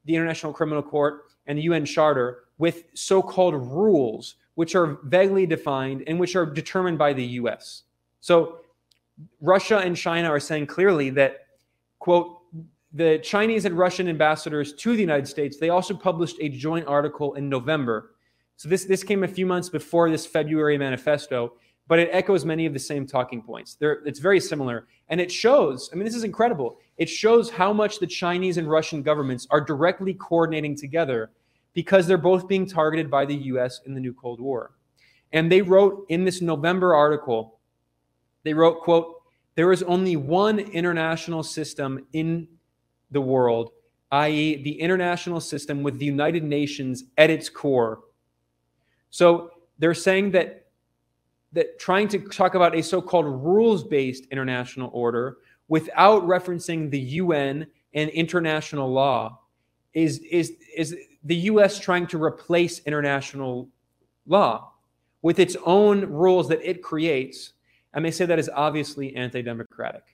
the 0.06 0.16
International 0.16 0.54
Criminal 0.54 0.84
Court 0.84 1.24
and 1.48 1.58
the 1.58 1.64
UN 1.64 1.84
Charter 1.84 2.44
with 2.60 2.84
so 2.94 3.22
called 3.22 3.56
rules, 3.56 4.36
which 4.54 4.76
are 4.76 5.00
vaguely 5.06 5.48
defined 5.48 6.04
and 6.06 6.20
which 6.20 6.36
are 6.36 6.46
determined 6.46 7.00
by 7.00 7.12
the 7.12 7.26
US. 7.42 7.84
So 8.22 8.60
Russia 9.42 9.80
and 9.80 9.98
China 9.98 10.30
are 10.30 10.40
saying 10.40 10.68
clearly 10.68 11.10
that, 11.12 11.48
quote, 12.00 12.40
the 12.94 13.20
Chinese 13.24 13.66
and 13.66 13.78
Russian 13.78 14.08
ambassadors 14.08 14.74
to 14.74 14.94
the 14.96 15.02
United 15.02 15.28
States, 15.28 15.58
they 15.58 15.70
also 15.70 15.96
published 15.96 16.38
a 16.40 16.50
joint 16.50 16.88
article 16.88 17.34
in 17.34 17.50
November. 17.50 18.12
So 18.56 18.70
this, 18.70 18.86
this 18.86 19.04
came 19.04 19.24
a 19.24 19.28
few 19.28 19.48
months 19.48 19.68
before 19.68 20.12
this 20.12 20.28
February 20.28 20.78
manifesto, 20.78 21.54
but 21.88 21.98
it 21.98 22.10
echoes 22.12 22.46
many 22.46 22.68
of 22.68 22.74
the 22.74 22.80
same 22.80 23.08
talking 23.08 23.42
points. 23.42 23.76
They're, 23.76 24.04
it's 24.06 24.20
very 24.20 24.40
similar. 24.40 24.88
And 25.10 25.20
it 25.20 25.32
shows, 25.32 25.90
I 25.92 25.96
mean, 25.96 26.06
this 26.06 26.16
is 26.16 26.24
incredible. 26.24 26.78
It 26.98 27.10
shows 27.10 27.50
how 27.50 27.74
much 27.74 28.00
the 28.00 28.08
Chinese 28.08 28.58
and 28.58 28.70
Russian 28.70 29.02
governments 29.02 29.48
are 29.50 29.60
directly 29.60 30.14
coordinating 30.14 30.78
together 30.78 31.32
because 31.74 32.06
they're 32.06 32.18
both 32.18 32.48
being 32.48 32.68
targeted 32.68 33.10
by 33.10 33.26
the 33.26 33.36
US 33.36 33.82
in 33.88 33.96
the 33.96 34.00
new 34.00 34.14
Cold 34.14 34.40
War. 34.40 34.74
And 35.32 35.52
they 35.52 35.64
wrote 35.64 36.06
in 36.10 36.26
this 36.26 36.42
November 36.42 36.94
article, 36.94 37.60
they 38.44 38.54
wrote, 38.54 38.82
quote, 38.82 39.16
there 39.56 39.72
is 39.72 39.82
only 39.84 40.16
one 40.16 40.60
international 40.60 41.42
system 41.42 42.06
in 42.14 42.48
the 43.14 43.22
world, 43.22 43.72
i.e., 44.12 44.62
the 44.64 44.80
international 44.80 45.40
system 45.40 45.84
with 45.84 46.00
the 46.00 46.06
United 46.06 46.44
Nations 46.44 47.06
at 47.18 47.30
its 47.30 47.50
core. 47.50 48.02
So 49.10 49.52
they're 49.80 49.94
saying 49.94 50.32
that 50.32 50.66
that 51.54 51.78
trying 51.80 52.08
to 52.08 52.20
talk 52.20 52.56
about 52.56 52.76
a 52.76 52.82
so-called 52.82 53.26
rules-based 53.26 54.26
international 54.32 54.90
order 54.92 55.38
without 55.68 56.24
referencing 56.24 56.90
the 56.90 57.00
UN 57.00 57.68
and 57.94 58.10
international 58.10 58.92
law 58.92 59.40
is 59.94 60.20
is 60.20 60.54
is 60.76 60.96
the 61.24 61.36
US 61.36 61.80
trying 61.80 62.08
to 62.08 62.22
replace 62.22 62.80
international 62.80 63.70
law 64.26 64.74
with 65.22 65.40
its 65.40 65.56
own 65.66 66.06
rules 66.06 66.50
that 66.50 66.68
it 66.68 66.82
creates 66.82 67.54
and 67.94 68.04
they 68.04 68.12
say 68.12 68.26
that 68.26 68.40
is 68.40 68.50
obviously 68.54 69.16
anti-democratic. 69.16 70.13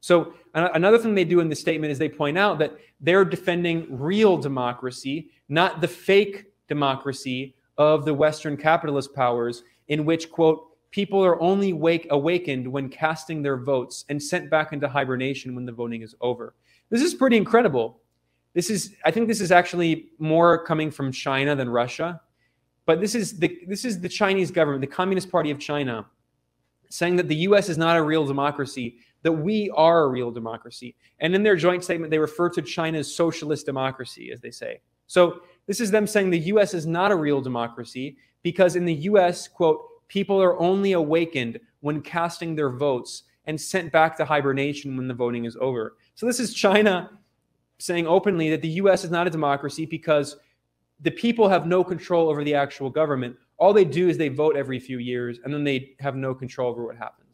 So 0.00 0.34
another 0.54 0.98
thing 0.98 1.14
they 1.14 1.24
do 1.24 1.40
in 1.40 1.48
the 1.48 1.56
statement 1.56 1.90
is 1.90 1.98
they 1.98 2.08
point 2.08 2.38
out 2.38 2.58
that 2.60 2.76
they're 3.00 3.24
defending 3.24 3.86
real 3.90 4.36
democracy, 4.36 5.30
not 5.48 5.80
the 5.80 5.88
fake 5.88 6.46
democracy 6.68 7.54
of 7.78 8.04
the 8.04 8.14
Western 8.14 8.56
capitalist 8.56 9.14
powers 9.14 9.64
in 9.88 10.04
which, 10.04 10.30
quote, 10.30 10.64
people 10.90 11.24
are 11.24 11.40
only 11.40 11.72
wake, 11.72 12.06
awakened 12.10 12.66
when 12.66 12.88
casting 12.88 13.42
their 13.42 13.56
votes 13.56 14.04
and 14.08 14.22
sent 14.22 14.50
back 14.50 14.72
into 14.72 14.88
hibernation 14.88 15.54
when 15.54 15.66
the 15.66 15.72
voting 15.72 16.02
is 16.02 16.14
over. 16.20 16.54
This 16.90 17.02
is 17.02 17.14
pretty 17.14 17.36
incredible. 17.36 18.00
This 18.54 18.70
is, 18.70 18.96
I 19.04 19.10
think, 19.10 19.28
this 19.28 19.40
is 19.40 19.52
actually 19.52 20.08
more 20.18 20.64
coming 20.64 20.90
from 20.90 21.12
China 21.12 21.54
than 21.54 21.68
Russia, 21.68 22.20
but 22.86 23.00
this 23.00 23.14
is 23.14 23.38
the 23.38 23.60
this 23.68 23.84
is 23.84 24.00
the 24.00 24.08
Chinese 24.08 24.50
government, 24.50 24.80
the 24.80 24.86
Communist 24.86 25.30
Party 25.30 25.50
of 25.50 25.58
China, 25.58 26.06
saying 26.88 27.16
that 27.16 27.28
the 27.28 27.36
U.S. 27.36 27.68
is 27.68 27.76
not 27.76 27.98
a 27.98 28.02
real 28.02 28.24
democracy, 28.26 28.96
that 29.22 29.32
we 29.32 29.70
are 29.70 30.04
a 30.04 30.08
real 30.08 30.30
democracy. 30.30 30.94
And 31.20 31.34
in 31.34 31.42
their 31.42 31.56
joint 31.56 31.84
statement, 31.84 32.10
they 32.10 32.18
refer 32.18 32.48
to 32.50 32.62
China's 32.62 33.14
socialist 33.14 33.66
democracy, 33.66 34.30
as 34.32 34.40
they 34.40 34.50
say. 34.50 34.80
So 35.06 35.40
this 35.66 35.80
is 35.80 35.90
them 35.90 36.06
saying 36.06 36.30
the 36.30 36.38
U.S. 36.38 36.74
is 36.74 36.86
not 36.86 37.10
a 37.10 37.16
real 37.16 37.40
democracy 37.40 38.16
because 38.42 38.76
in 38.76 38.84
the 38.84 38.94
U.S., 38.94 39.48
quote, 39.48 39.80
people 40.08 40.40
are 40.40 40.58
only 40.60 40.92
awakened 40.92 41.58
when 41.80 42.00
casting 42.00 42.54
their 42.54 42.70
votes 42.70 43.24
and 43.46 43.60
sent 43.60 43.90
back 43.90 44.16
to 44.16 44.24
hibernation 44.24 44.96
when 44.96 45.08
the 45.08 45.14
voting 45.14 45.46
is 45.46 45.56
over. 45.60 45.96
So 46.14 46.26
this 46.26 46.38
is 46.38 46.52
China 46.52 47.10
saying 47.78 48.06
openly 48.06 48.50
that 48.50 48.62
the 48.62 48.68
US 48.68 49.04
is 49.04 49.10
not 49.10 49.26
a 49.26 49.30
democracy 49.30 49.86
because 49.86 50.36
the 51.00 51.10
people 51.10 51.48
have 51.48 51.66
no 51.66 51.82
control 51.84 52.28
over 52.28 52.44
the 52.44 52.54
actual 52.54 52.90
government. 52.90 53.36
All 53.56 53.72
they 53.72 53.84
do 53.84 54.08
is 54.08 54.18
they 54.18 54.28
vote 54.28 54.56
every 54.56 54.78
few 54.78 54.98
years 54.98 55.38
and 55.44 55.54
then 55.54 55.64
they 55.64 55.94
have 56.00 56.16
no 56.16 56.34
control 56.34 56.70
over 56.70 56.84
what 56.84 56.96
happens. 56.96 57.27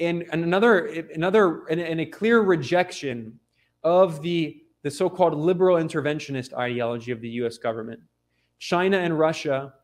And, 0.00 0.24
another, 0.32 0.86
another, 1.14 1.64
and, 1.66 1.80
and 1.80 2.00
a 2.00 2.06
clear 2.06 2.40
rejection 2.40 3.38
of 3.82 4.22
the, 4.22 4.62
the 4.82 4.90
so-called 4.90 5.34
liberal 5.34 5.76
interventionist 5.76 6.52
ideology 6.52 7.12
of 7.12 7.20
the 7.20 7.28
US 7.30 7.58
government. 7.58 8.00
China 8.58 8.98
and 8.98 9.18
Russia 9.18 9.74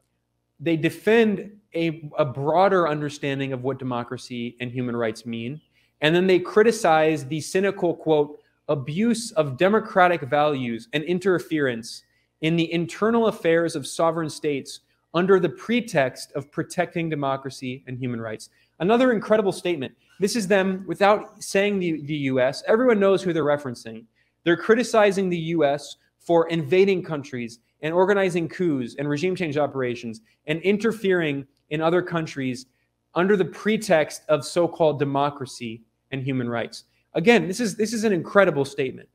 they 0.61 0.77
defend 0.77 1.51
a, 1.75 2.11
a 2.19 2.25
broader 2.25 2.87
understanding 2.87 3.53
of 3.53 3.65
what 3.65 3.79
democracy 3.79 4.57
and 4.61 4.71
human 4.71 4.95
rights 4.95 5.25
mean. 5.25 5.61
And 6.03 6.15
then 6.15 6.27
they 6.27 6.39
criticize 6.39 7.27
the 7.27 7.41
cynical, 7.41 7.95
quote, 7.95 8.39
abuse 8.69 9.33
of 9.33 9.57
democratic 9.57 10.21
values 10.23 10.89
and 10.93 11.03
interference 11.05 12.05
in 12.43 12.57
the 12.57 12.73
internal 12.73 13.27
affairs 13.27 13.75
of 13.75 13.87
sovereign 13.87 14.31
states 14.31 14.81
under 15.13 15.41
the 15.41 15.49
pretext 15.49 16.31
of 16.33 16.53
protecting 16.53 17.09
democracy 17.09 17.83
and 17.87 17.99
human 17.99 18.21
rights. 18.21 18.51
Another 18.81 19.13
incredible 19.13 19.53
statement. 19.53 19.95
This 20.19 20.37
is 20.37 20.49
them, 20.49 20.85
without 20.87 21.43
saying 21.43 21.79
the, 21.79 22.03
the 22.03 22.15
US, 22.15 22.63
everyone 22.67 22.99
knows 22.99 23.23
who 23.23 23.33
they're 23.33 23.45
referencing. 23.45 24.05
They're 24.45 24.57
criticizing 24.57 25.29
the 25.29 25.39
US 25.55 25.97
for 26.19 26.49
invading 26.49 27.03
countries 27.03 27.61
and 27.83 27.95
organizing 27.95 28.49
coups 28.49 28.97
and 28.99 29.09
regime 29.09 29.37
change 29.37 29.57
operations 29.57 30.21
and 30.47 30.61
interfering 30.63 31.47
in 31.71 31.81
other 31.81 32.03
countries 32.03 32.67
under 33.15 33.37
the 33.37 33.45
pretext 33.45 34.23
of 34.29 34.45
so-called 34.45 34.99
democracy 34.99 35.83
and 36.11 36.23
human 36.23 36.49
rights. 36.49 36.85
Again, 37.15 37.49
this 37.49 37.61
is 37.61 37.77
this 37.77 37.93
is 37.93 38.05
an 38.05 38.13
incredible 38.13 38.65
statement. 38.65 39.09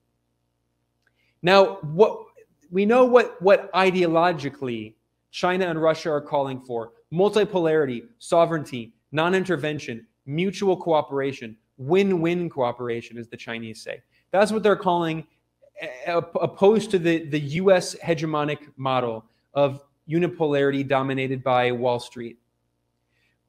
Now, 1.41 1.75
what 1.81 2.19
we 2.71 2.85
know 2.85 3.05
what 3.05 3.41
what 3.41 3.71
ideologically 3.73 4.95
China 5.31 5.67
and 5.67 5.81
Russia 5.81 6.11
are 6.11 6.21
calling 6.21 6.59
for: 6.61 6.91
multipolarity, 7.13 8.07
sovereignty, 8.19 8.93
non-intervention, 9.15 10.05
mutual 10.25 10.75
cooperation, 10.75 11.55
win-win 11.77 12.49
cooperation, 12.49 13.17
as 13.17 13.27
the 13.27 13.37
Chinese 13.37 13.81
say. 13.81 14.01
That's 14.31 14.51
what 14.51 14.61
they're 14.61 14.75
calling 14.75 15.25
eh, 15.79 15.87
eh, 16.05 16.21
opposed 16.41 16.91
to 16.91 16.99
the, 16.99 17.25
the 17.29 17.39
US 17.61 17.95
hegemonic 17.95 18.59
model 18.75 19.25
of 19.53 19.81
unipolarity 20.09 20.87
dominated 20.87 21.43
by 21.43 21.71
Wall 21.71 21.99
Street. 21.99 22.37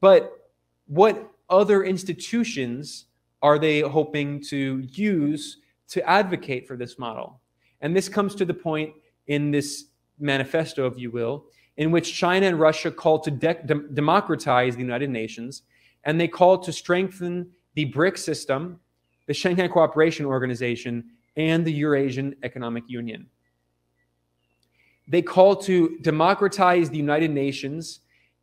But 0.00 0.50
what 0.86 1.30
other 1.50 1.84
institutions 1.84 3.06
are 3.42 3.58
they 3.58 3.80
hoping 3.80 4.40
to 4.44 4.86
use 4.92 5.58
to 5.88 6.08
advocate 6.08 6.66
for 6.66 6.76
this 6.76 6.98
model? 6.98 7.40
And 7.80 7.94
this 7.94 8.08
comes 8.08 8.34
to 8.36 8.44
the 8.44 8.54
point 8.54 8.94
in 9.26 9.50
this 9.50 9.86
manifesto, 10.18 10.86
if 10.86 10.98
you 10.98 11.10
will, 11.10 11.44
in 11.76 11.90
which 11.90 12.14
China 12.14 12.46
and 12.46 12.58
Russia 12.58 12.90
call 12.90 13.18
to 13.20 13.30
de- 13.30 13.62
de- 13.64 13.88
democratize 13.92 14.76
the 14.76 14.82
United 14.82 15.10
Nations 15.10 15.62
and 16.04 16.20
they 16.20 16.28
call 16.28 16.58
to 16.58 16.72
strengthen 16.72 17.50
the 17.74 17.84
BRIC 17.86 18.16
system, 18.16 18.80
the 19.26 19.34
Shanghai 19.34 19.68
Cooperation 19.68 20.24
Organization, 20.24 21.04
and 21.36 21.64
the 21.64 21.72
Eurasian 21.72 22.34
Economic 22.42 22.84
Union. 22.88 23.26
They 25.08 25.20
call 25.20 25.56
to 25.56 25.98
democratize 26.00 26.90
the 26.90 26.96
United 26.96 27.30
Nations 27.30 28.00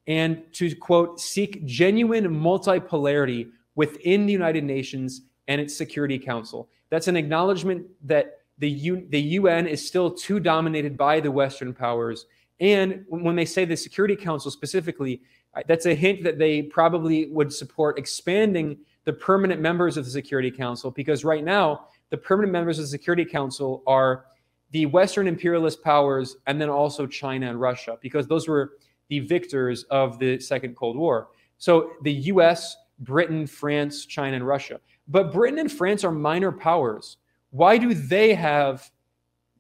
and 0.08 0.44
to, 0.54 0.76
quote, 0.76 1.20
seek 1.20 1.66
genuine 1.66 2.26
multipolarity 2.26 3.50
within 3.76 4.26
the 4.26 4.34
United 4.34 4.64
Nations 4.64 5.22
and 5.48 5.60
its 5.60 5.76
Security 5.76 6.20
Council. 6.20 6.70
That's 6.90 7.08
an 7.08 7.16
acknowledgement 7.16 7.88
that 8.04 8.42
the, 8.60 8.70
U- 8.70 9.08
the 9.10 9.22
UN 9.22 9.68
is 9.68 9.86
still 9.86 10.12
too 10.12 10.40
dominated 10.40 10.98
by 10.98 11.20
the 11.20 11.32
Western 11.32 11.74
powers. 11.74 12.26
And 12.60 13.06
when 13.10 13.36
they 13.36 13.46
say 13.46 13.66
the 13.66 13.76
Security 13.76 14.16
Council 14.16 14.52
specifically, 14.52 15.22
that's 15.68 15.86
a 15.86 15.94
hint 15.94 16.24
that 16.24 16.38
they 16.38 16.64
probably 16.64 17.28
would 17.28 17.54
support 17.54 18.00
expanding 18.00 18.78
the 19.06 19.14
permanent 19.14 19.62
members 19.62 19.98
of 19.98 20.06
the 20.06 20.12
Security 20.12 20.50
Council 20.50 20.90
because 20.92 21.26
right 21.26 21.44
now 21.44 21.88
the 22.10 22.18
permanent 22.18 22.52
members 22.52 22.80
of 22.80 22.84
the 22.84 22.90
Security 22.90 23.26
Council 23.26 23.84
are 23.86 24.26
the 24.72 24.86
Western 24.88 25.28
imperialist 25.28 25.84
powers 25.84 26.38
and 26.48 26.60
then 26.60 26.70
also 26.70 27.06
China 27.06 27.50
and 27.50 27.60
Russia, 27.60 27.98
because 28.02 28.28
those 28.28 28.48
were 28.48 28.74
the 29.10 29.20
victors 29.20 29.84
of 29.84 30.18
the 30.18 30.40
Second 30.40 30.76
Cold 30.76 30.98
War. 30.98 31.30
So 31.58 31.92
the 32.02 32.14
US, 32.14 32.76
Britain, 33.00 33.46
France, 33.46 34.06
China, 34.06 34.36
and 34.36 34.48
Russia. 34.48 34.80
But 35.08 35.32
Britain 35.32 35.60
and 35.60 35.72
France 35.72 36.04
are 36.04 36.12
minor 36.12 36.52
powers. 36.52 37.18
Why 37.52 37.78
do 37.78 37.94
they 37.94 38.34
have 38.34 38.90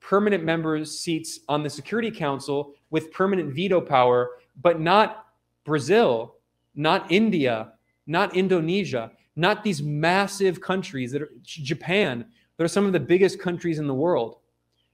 permanent 0.03 0.43
members' 0.43 0.99
seats 0.99 1.39
on 1.49 1.63
the 1.63 1.69
Security 1.69 2.11
Council 2.11 2.73
with 2.91 3.11
permanent 3.11 3.53
veto 3.55 3.81
power, 3.81 4.31
but 4.61 4.79
not 4.79 5.27
Brazil, 5.63 6.35
not 6.75 7.11
India, 7.11 7.71
not 8.05 8.35
Indonesia, 8.35 9.11
not 9.35 9.63
these 9.63 9.81
massive 9.81 10.61
countries 10.61 11.11
that 11.11 11.21
are 11.21 11.31
Japan, 11.41 12.25
they're 12.57 12.67
some 12.67 12.85
of 12.85 12.93
the 12.93 12.99
biggest 12.99 13.39
countries 13.39 13.79
in 13.79 13.87
the 13.87 13.93
world. 13.93 14.37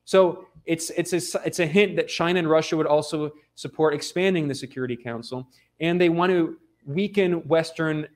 So 0.05 0.45
it's 0.65 0.91
it's 0.91 1.13
a 1.13 1.41
it's 1.45 1.59
a 1.59 1.65
hint 1.65 1.95
that 1.97 2.07
China 2.07 2.39
and 2.39 2.49
Russia 2.49 2.77
would 2.77 2.87
also 2.87 3.31
support 3.55 3.93
expanding 3.93 4.47
the 4.47 4.55
Security 4.55 4.95
Council, 4.95 5.49
and 5.79 5.99
they 5.99 6.09
want 6.09 6.31
to 6.31 6.57
weaken 6.85 7.47
Western 7.47 8.07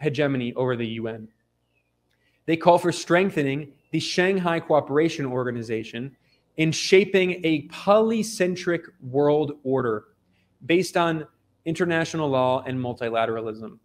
hegemony 0.00 0.52
over 0.54 0.76
the 0.76 0.86
UN. 0.86 1.28
They 2.46 2.56
call 2.56 2.78
for 2.78 2.92
strengthening 2.92 3.72
the 3.90 4.00
Shanghai 4.00 4.60
Cooperation 4.60 5.26
Organization 5.26 6.16
in 6.56 6.72
shaping 6.72 7.40
a 7.44 7.66
polycentric 7.68 8.84
world 9.00 9.52
order 9.62 10.04
based 10.66 10.96
on 10.96 11.26
international 11.64 12.28
law 12.28 12.62
and 12.66 12.78
multilateralism. 12.78 13.78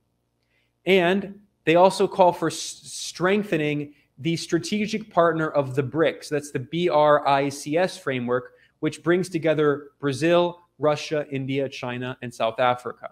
And 0.85 1.39
they 1.65 1.75
also 1.75 2.07
call 2.07 2.31
for 2.31 2.49
strengthening 2.49 3.93
the 4.19 4.35
strategic 4.35 5.11
partner 5.11 5.49
of 5.49 5.75
the 5.75 5.83
BRICS. 5.83 6.29
That's 6.29 6.51
the 6.51 6.59
BRICS 6.59 7.99
framework, 7.99 8.53
which 8.79 9.03
brings 9.03 9.29
together 9.29 9.89
Brazil, 9.99 10.61
Russia, 10.79 11.25
India, 11.31 11.69
China, 11.69 12.17
and 12.21 12.33
South 12.33 12.59
Africa. 12.59 13.11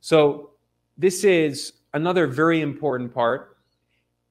So, 0.00 0.50
this 0.98 1.24
is 1.24 1.74
another 1.94 2.26
very 2.26 2.60
important 2.60 3.14
part. 3.14 3.56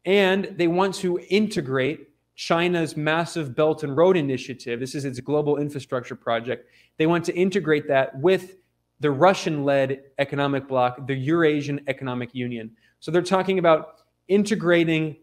And 0.05 0.53
they 0.57 0.67
want 0.67 0.95
to 0.95 1.19
integrate 1.29 2.09
China's 2.41 2.97
massive 2.97 3.55
Belt 3.55 3.83
and 3.83 3.95
Road 3.95 4.17
Initiative. 4.17 4.79
This 4.79 4.95
is 4.95 5.05
its 5.05 5.19
global 5.19 5.57
infrastructure 5.57 6.15
project. 6.15 6.67
They 6.97 7.05
want 7.05 7.23
to 7.25 7.35
integrate 7.35 7.87
that 7.87 8.19
with 8.19 8.55
the 8.99 9.11
Russian 9.11 9.63
led 9.63 10.01
economic 10.17 10.67
bloc, 10.67 11.05
the 11.05 11.13
Eurasian 11.13 11.81
Economic 11.85 12.33
Union. 12.33 12.71
So 12.99 13.11
they're 13.11 13.21
talking 13.21 13.59
about 13.59 14.01
integrating 14.27 15.17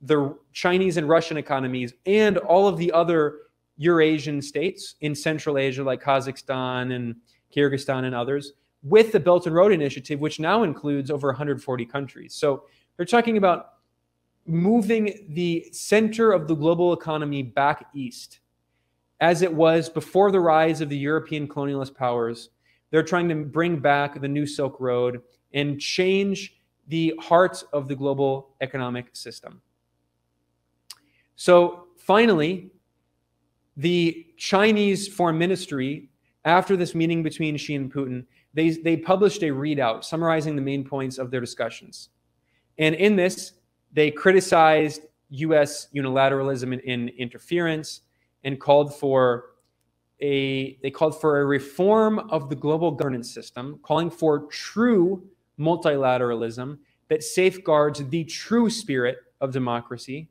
the 0.00 0.36
Chinese 0.52 0.96
and 0.96 1.08
Russian 1.08 1.36
economies 1.36 1.94
and 2.06 2.38
all 2.38 2.66
of 2.66 2.76
the 2.76 2.90
other 2.90 3.36
Eurasian 3.76 4.42
states 4.42 4.96
in 5.00 5.14
Central 5.14 5.58
Asia, 5.58 5.84
like 5.84 6.02
Kazakhstan 6.02 6.92
and 6.92 7.14
Kyrgyzstan 7.54 8.02
and 8.02 8.16
others, 8.16 8.54
with 8.82 9.12
the 9.12 9.20
Belt 9.20 9.46
and 9.46 9.54
Road 9.54 9.70
Initiative, 9.70 10.18
which 10.18 10.40
now 10.40 10.64
includes 10.64 11.08
over 11.08 11.28
140 11.28 11.86
countries. 11.86 12.34
So 12.34 12.64
they're 12.96 13.06
talking 13.06 13.36
about 13.36 13.74
moving 14.46 15.26
the 15.30 15.66
center 15.72 16.32
of 16.32 16.46
the 16.48 16.54
global 16.54 16.92
economy 16.92 17.42
back 17.42 17.86
east, 17.94 18.40
as 19.20 19.42
it 19.42 19.52
was 19.52 19.88
before 19.88 20.30
the 20.30 20.40
rise 20.40 20.80
of 20.80 20.88
the 20.88 20.98
European 20.98 21.48
colonialist 21.48 21.94
powers. 21.94 22.50
They're 22.90 23.02
trying 23.02 23.28
to 23.30 23.34
bring 23.34 23.78
back 23.78 24.20
the 24.20 24.28
new 24.28 24.46
Silk 24.46 24.76
Road 24.80 25.22
and 25.52 25.80
change 25.80 26.56
the 26.88 27.14
heart 27.20 27.64
of 27.72 27.88
the 27.88 27.96
global 27.96 28.54
economic 28.60 29.16
system. 29.16 29.62
So 31.36 31.86
finally, 31.96 32.70
the 33.76 34.26
Chinese 34.36 35.08
foreign 35.08 35.38
ministry, 35.38 36.10
after 36.44 36.76
this 36.76 36.94
meeting 36.94 37.22
between 37.22 37.56
Xi 37.56 37.74
and 37.74 37.92
Putin, 37.92 38.24
they, 38.52 38.70
they 38.70 38.96
published 38.96 39.42
a 39.42 39.46
readout 39.46 40.04
summarizing 40.04 40.54
the 40.54 40.62
main 40.62 40.84
points 40.84 41.18
of 41.18 41.30
their 41.30 41.40
discussions. 41.40 42.10
And 42.78 42.94
in 42.94 43.16
this, 43.16 43.52
they 43.94 44.10
criticized 44.10 45.02
US 45.30 45.88
unilateralism 45.94 46.80
and, 46.86 47.08
interference 47.10 48.02
and 48.42 48.60
called 48.60 48.94
for 48.94 49.46
a 50.20 50.78
they 50.82 50.90
called 50.90 51.20
for 51.20 51.40
a 51.40 51.44
reform 51.44 52.18
of 52.30 52.48
the 52.48 52.56
global 52.56 52.90
governance 52.90 53.32
system, 53.32 53.80
calling 53.82 54.10
for 54.10 54.46
true 54.46 55.26
multilateralism 55.58 56.78
that 57.08 57.22
safeguards 57.22 58.06
the 58.08 58.24
true 58.24 58.68
spirit 58.68 59.18
of 59.40 59.52
democracy. 59.52 60.28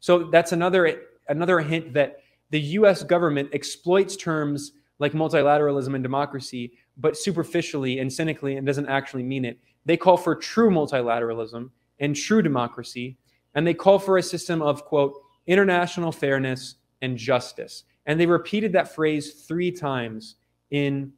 So 0.00 0.24
that's 0.24 0.52
another 0.52 1.02
another 1.28 1.60
hint 1.60 1.94
that 1.94 2.20
the 2.50 2.60
US 2.60 3.02
government 3.02 3.50
exploits 3.52 4.16
terms 4.16 4.72
like 4.98 5.12
multilateralism 5.12 5.94
and 5.94 6.02
democracy, 6.02 6.72
but 6.96 7.16
superficially 7.16 7.98
and 7.98 8.12
cynically 8.12 8.56
and 8.56 8.66
doesn't 8.66 8.86
actually 8.86 9.22
mean 9.22 9.44
it. 9.44 9.58
They 9.84 9.96
call 9.96 10.16
for 10.16 10.34
true 10.34 10.70
multilateralism 10.70 11.70
and 12.00 12.14
true 12.16 12.42
democracy, 12.42 13.16
and 13.54 13.66
they 13.66 13.74
call 13.74 13.98
for 13.98 14.18
a 14.18 14.22
system 14.22 14.62
of, 14.62 14.84
quote, 14.84 15.14
international 15.46 16.12
fairness 16.12 16.76
and 17.02 17.16
justice. 17.16 17.84
And 18.06 18.18
they 18.18 18.26
repeated 18.26 18.72
that 18.72 18.94
phrase 18.94 19.44
three 19.46 19.70
times 19.70 20.36
in 20.70 21.12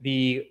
the, 0.00 0.46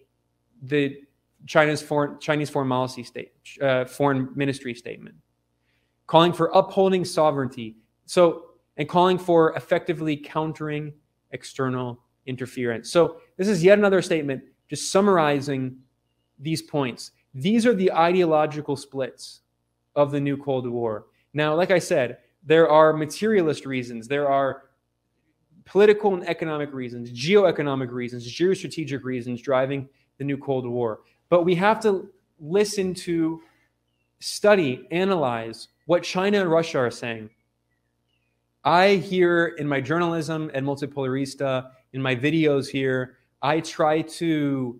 the 0.64 1.02
China's 1.46 1.82
foreign, 1.82 2.20
Chinese 2.20 2.50
foreign 2.50 2.70
policy 2.70 3.04
state, 3.04 3.32
uh, 3.62 3.86
foreign 3.86 4.30
ministry 4.36 4.74
statement, 4.74 5.16
calling 6.08 6.34
for 6.34 6.48
upholding 6.54 7.06
sovereignty. 7.06 7.76
So, 8.06 8.46
and 8.78 8.88
calling 8.88 9.18
for 9.18 9.54
effectively 9.56 10.16
countering 10.16 10.94
external 11.32 12.02
interference. 12.26 12.90
So, 12.90 13.18
this 13.38 13.48
is 13.48 13.64
yet 13.64 13.78
another 13.78 14.02
statement 14.02 14.44
just 14.70 14.92
summarizing 14.92 15.78
these 16.40 16.62
points. 16.62 17.12
These 17.34 17.66
are 17.66 17.74
the 17.74 17.92
ideological 17.92 18.76
splits 18.76 19.42
of 20.00 20.12
the 20.12 20.20
new 20.20 20.38
Cold 20.38 20.66
War. 20.66 21.08
Now, 21.34 21.54
like 21.56 21.72
I 21.72 21.80
said, 21.80 22.20
there 22.44 22.70
are 22.70 22.94
materialist 22.94 23.66
reasons, 23.66 24.08
there 24.08 24.30
are 24.30 24.64
political 25.66 26.14
and 26.14 26.28
economic 26.28 26.74
reasons, 26.74 27.12
geoeconomic 27.12 27.92
reasons, 27.92 28.26
geostrategic 28.26 29.04
reasons 29.04 29.42
driving 29.42 29.90
the 30.18 30.24
new 30.24 30.38
Cold 30.38 30.66
War. 30.66 31.02
But 31.28 31.44
we 31.44 31.54
have 31.56 31.82
to 31.82 32.10
listen 32.40 32.94
to, 32.94 33.42
study, 34.20 34.88
analyze 34.90 35.68
what 35.86 36.02
China 36.02 36.40
and 36.40 36.50
Russia 36.50 36.80
are 36.80 36.92
saying. 36.92 37.30
I 38.64 38.96
hear 38.96 39.56
in 39.60 39.68
my 39.68 39.82
journalism 39.82 40.50
at 40.54 40.64
Multipolarista, 40.64 41.72
in 41.92 42.02
my 42.02 42.16
videos 42.16 42.70
here, 42.70 43.18
I 43.42 43.60
try 43.60 44.02
to 44.02 44.80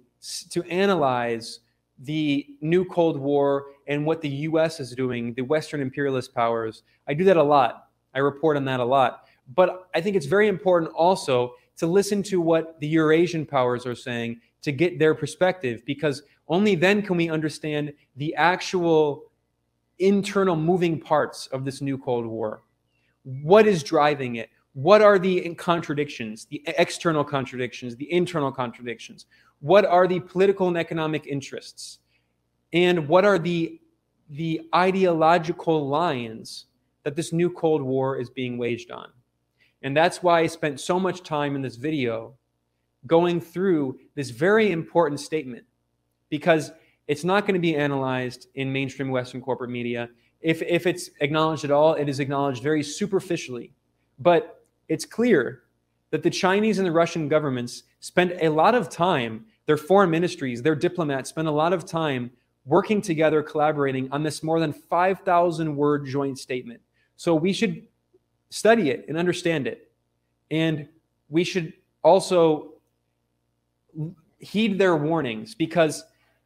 to 0.50 0.64
analyze 0.64 1.60
the 2.04 2.48
new 2.62 2.86
Cold 2.86 3.18
War 3.18 3.68
and 3.88 4.06
what 4.06 4.22
the 4.22 4.30
US 4.30 4.80
is 4.80 4.96
doing, 4.96 5.34
the 5.34 5.42
Western 5.42 5.82
imperialist 5.82 6.34
powers. 6.34 6.84
I 7.08 7.14
do 7.14 7.24
that 7.26 7.38
a 7.38 7.44
lot. 7.44 7.90
I 8.14 8.20
report 8.20 8.58
on 8.58 8.66
that 8.66 8.80
a 8.80 8.86
lot. 8.86 9.26
But 9.56 9.90
I 9.96 10.02
think 10.02 10.16
it's 10.16 10.26
very 10.26 10.48
important 10.48 10.92
also 10.94 11.54
to 11.78 11.88
listen 11.88 12.22
to 12.24 12.40
what 12.40 12.80
the 12.80 12.88
Eurasian 12.88 13.46
powers 13.46 13.86
are 13.86 13.96
saying 13.96 14.42
to 14.62 14.72
get 14.72 15.00
their 15.00 15.16
perspective, 15.16 15.82
because 15.86 16.24
only 16.48 16.76
then 16.76 17.02
can 17.02 17.18
we 17.18 17.30
understand 17.30 17.94
the 18.18 18.36
actual 18.36 19.30
internal 20.00 20.56
moving 20.56 21.00
parts 21.00 21.48
of 21.48 21.66
this 21.66 21.82
new 21.82 21.98
Cold 21.98 22.26
War. 22.26 22.64
What 23.24 23.68
is 23.68 23.84
driving 23.84 24.38
it? 24.38 24.50
What 24.74 25.02
are 25.02 25.20
the 25.20 25.54
contradictions, 25.56 26.46
the 26.46 26.64
external 26.66 27.24
contradictions, 27.24 27.96
the 27.96 28.12
internal 28.12 28.52
contradictions? 28.52 29.26
What 29.60 29.86
are 29.86 30.08
the 30.08 30.20
political 30.20 30.68
and 30.68 30.78
economic 30.78 31.28
interests? 31.28 32.00
And 32.72 33.08
what 33.08 33.26
are 33.26 33.40
the, 33.40 33.80
the 34.30 34.62
ideological 34.74 35.88
lines 35.88 36.66
that 37.04 37.16
this 37.16 37.34
new 37.34 37.50
Cold 37.50 37.82
War 37.82 38.18
is 38.18 38.30
being 38.30 38.58
waged 38.58 38.92
on? 38.92 39.10
And 39.82 39.96
that's 39.96 40.22
why 40.22 40.42
I 40.42 40.48
spent 40.48 40.80
so 40.80 41.00
much 41.00 41.24
time 41.24 41.56
in 41.56 41.62
this 41.62 41.76
video 41.76 42.36
going 43.08 43.40
through 43.40 43.98
this 44.16 44.30
very 44.30 44.72
important 44.72 45.20
statement 45.20 45.66
because 46.30 46.72
it's 47.08 47.24
not 47.24 47.44
going 47.44 47.56
to 47.56 47.60
be 47.60 47.76
analyzed 47.76 48.48
in 48.56 48.72
mainstream 48.72 49.10
Western 49.10 49.42
corporate 49.42 49.72
media. 49.72 50.10
If, 50.42 50.62
if 50.62 50.86
it's 50.86 51.10
acknowledged 51.22 51.66
at 51.66 51.72
all, 51.72 51.94
it 51.96 52.08
is 52.08 52.20
acknowledged 52.20 52.62
very 52.62 52.84
superficially. 52.84 53.74
But 54.20 54.64
it's 54.90 55.06
clear 55.06 55.64
that 56.12 56.24
the 56.24 56.30
Chinese 56.30 56.78
and 56.78 56.86
the 56.86 56.92
Russian 56.92 57.28
governments 57.28 57.84
spend 58.00 58.38
a 58.42 58.50
lot 58.50 58.76
of 58.76 58.90
time, 58.90 59.46
their 59.70 59.78
foreign 59.78 60.10
ministries, 60.10 60.64
their 60.64 60.74
diplomats 60.74 61.30
spend 61.30 61.48
a 61.48 61.52
lot 61.52 61.74
of 61.74 61.86
time 61.86 62.32
working 62.66 63.04
together, 63.04 63.44
collaborating 63.44 64.12
on 64.12 64.24
this 64.24 64.42
more 64.42 64.60
than 64.60 64.74
5,000 64.74 65.76
word 65.76 66.08
joint 66.08 66.40
statement. 66.40 66.82
So 67.18 67.36
we 67.36 67.54
should 67.54 67.84
study 68.50 68.90
it 68.90 69.06
and 69.08 69.16
understand 69.16 69.68
it. 69.68 69.92
And 70.50 70.88
we 71.30 71.44
should 71.44 71.74
also 72.02 72.74
heed 74.40 74.80
their 74.80 74.96
warnings 74.96 75.54
because 75.54 76.04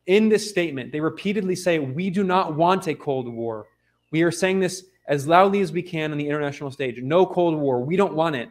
in 0.07 0.27
this 0.27 0.49
statement, 0.49 0.91
they 0.91 0.99
repeatedly 0.99 1.55
say, 1.55 1.79
We 1.79 2.09
do 2.09 2.25
not 2.25 2.57
want 2.57 2.87
a 2.87 2.93
Cold 2.93 3.29
War. 3.29 3.67
We 4.11 4.23
are 4.23 4.31
saying 4.31 4.59
this 4.59 4.83
as 5.07 5.29
loudly 5.29 5.61
as 5.61 5.71
we 5.71 5.81
can 5.81 6.11
on 6.11 6.17
the 6.17 6.27
international 6.27 6.71
stage. 6.71 7.01
No 7.01 7.25
Cold 7.25 7.55
War. 7.55 7.79
We 7.79 7.95
don't 7.95 8.15
want 8.15 8.35
it. 8.35 8.49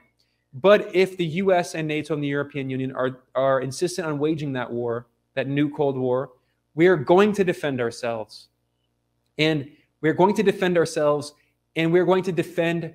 But 0.55 0.94
if 0.94 1.16
the 1.16 1.24
US 1.24 1.74
and 1.74 1.88
NATO 1.88 2.14
and 2.14 2.22
the 2.22 2.28
European 2.28 2.68
Union 2.68 2.92
are, 2.92 3.22
are 3.34 3.61
insistent 3.61 4.07
on 4.07 4.18
waging 4.18 4.53
that 4.53 4.70
war, 4.70 5.07
that 5.34 5.48
new 5.48 5.70
Cold 5.70 5.96
War, 5.96 6.30
we 6.74 6.86
are 6.86 6.96
going 6.96 7.32
to 7.32 7.44
defend 7.44 7.80
ourselves. 7.80 8.48
And 9.38 9.70
we're 10.00 10.12
going 10.12 10.34
to 10.34 10.42
defend 10.42 10.76
ourselves 10.76 11.34
and 11.76 11.92
we're 11.92 12.05
going 12.05 12.22
to 12.24 12.32
defend 12.32 12.92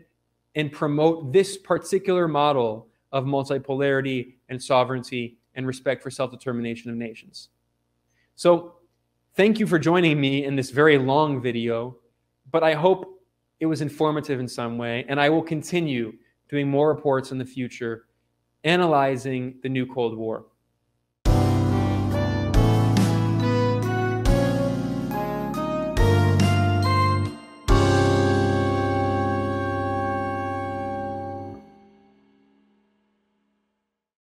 and 0.55 0.71
promote 0.71 1.33
this 1.33 1.57
particular 1.57 2.27
model 2.27 2.87
of 3.11 3.25
multipolarity 3.25 4.33
and 4.49 4.61
sovereignty 4.61 5.37
and 5.55 5.65
respect 5.65 6.03
for 6.03 6.11
self 6.11 6.31
determination 6.31 6.91
of 6.91 6.97
nations. 6.97 7.49
So, 8.35 8.75
thank 9.35 9.59
you 9.59 9.65
for 9.65 9.79
joining 9.79 10.19
me 10.19 10.45
in 10.45 10.55
this 10.55 10.69
very 10.69 10.97
long 10.97 11.41
video, 11.41 11.97
but 12.51 12.63
I 12.63 12.73
hope 12.73 13.21
it 13.59 13.65
was 13.65 13.81
informative 13.81 14.39
in 14.39 14.47
some 14.47 14.77
way, 14.77 15.05
and 15.07 15.19
I 15.19 15.29
will 15.29 15.41
continue 15.41 16.13
doing 16.49 16.69
more 16.69 16.89
reports 16.89 17.31
in 17.31 17.37
the 17.37 17.45
future 17.45 18.05
analyzing 18.63 19.55
the 19.63 19.69
new 19.69 19.85
Cold 19.85 20.17
War. 20.17 20.45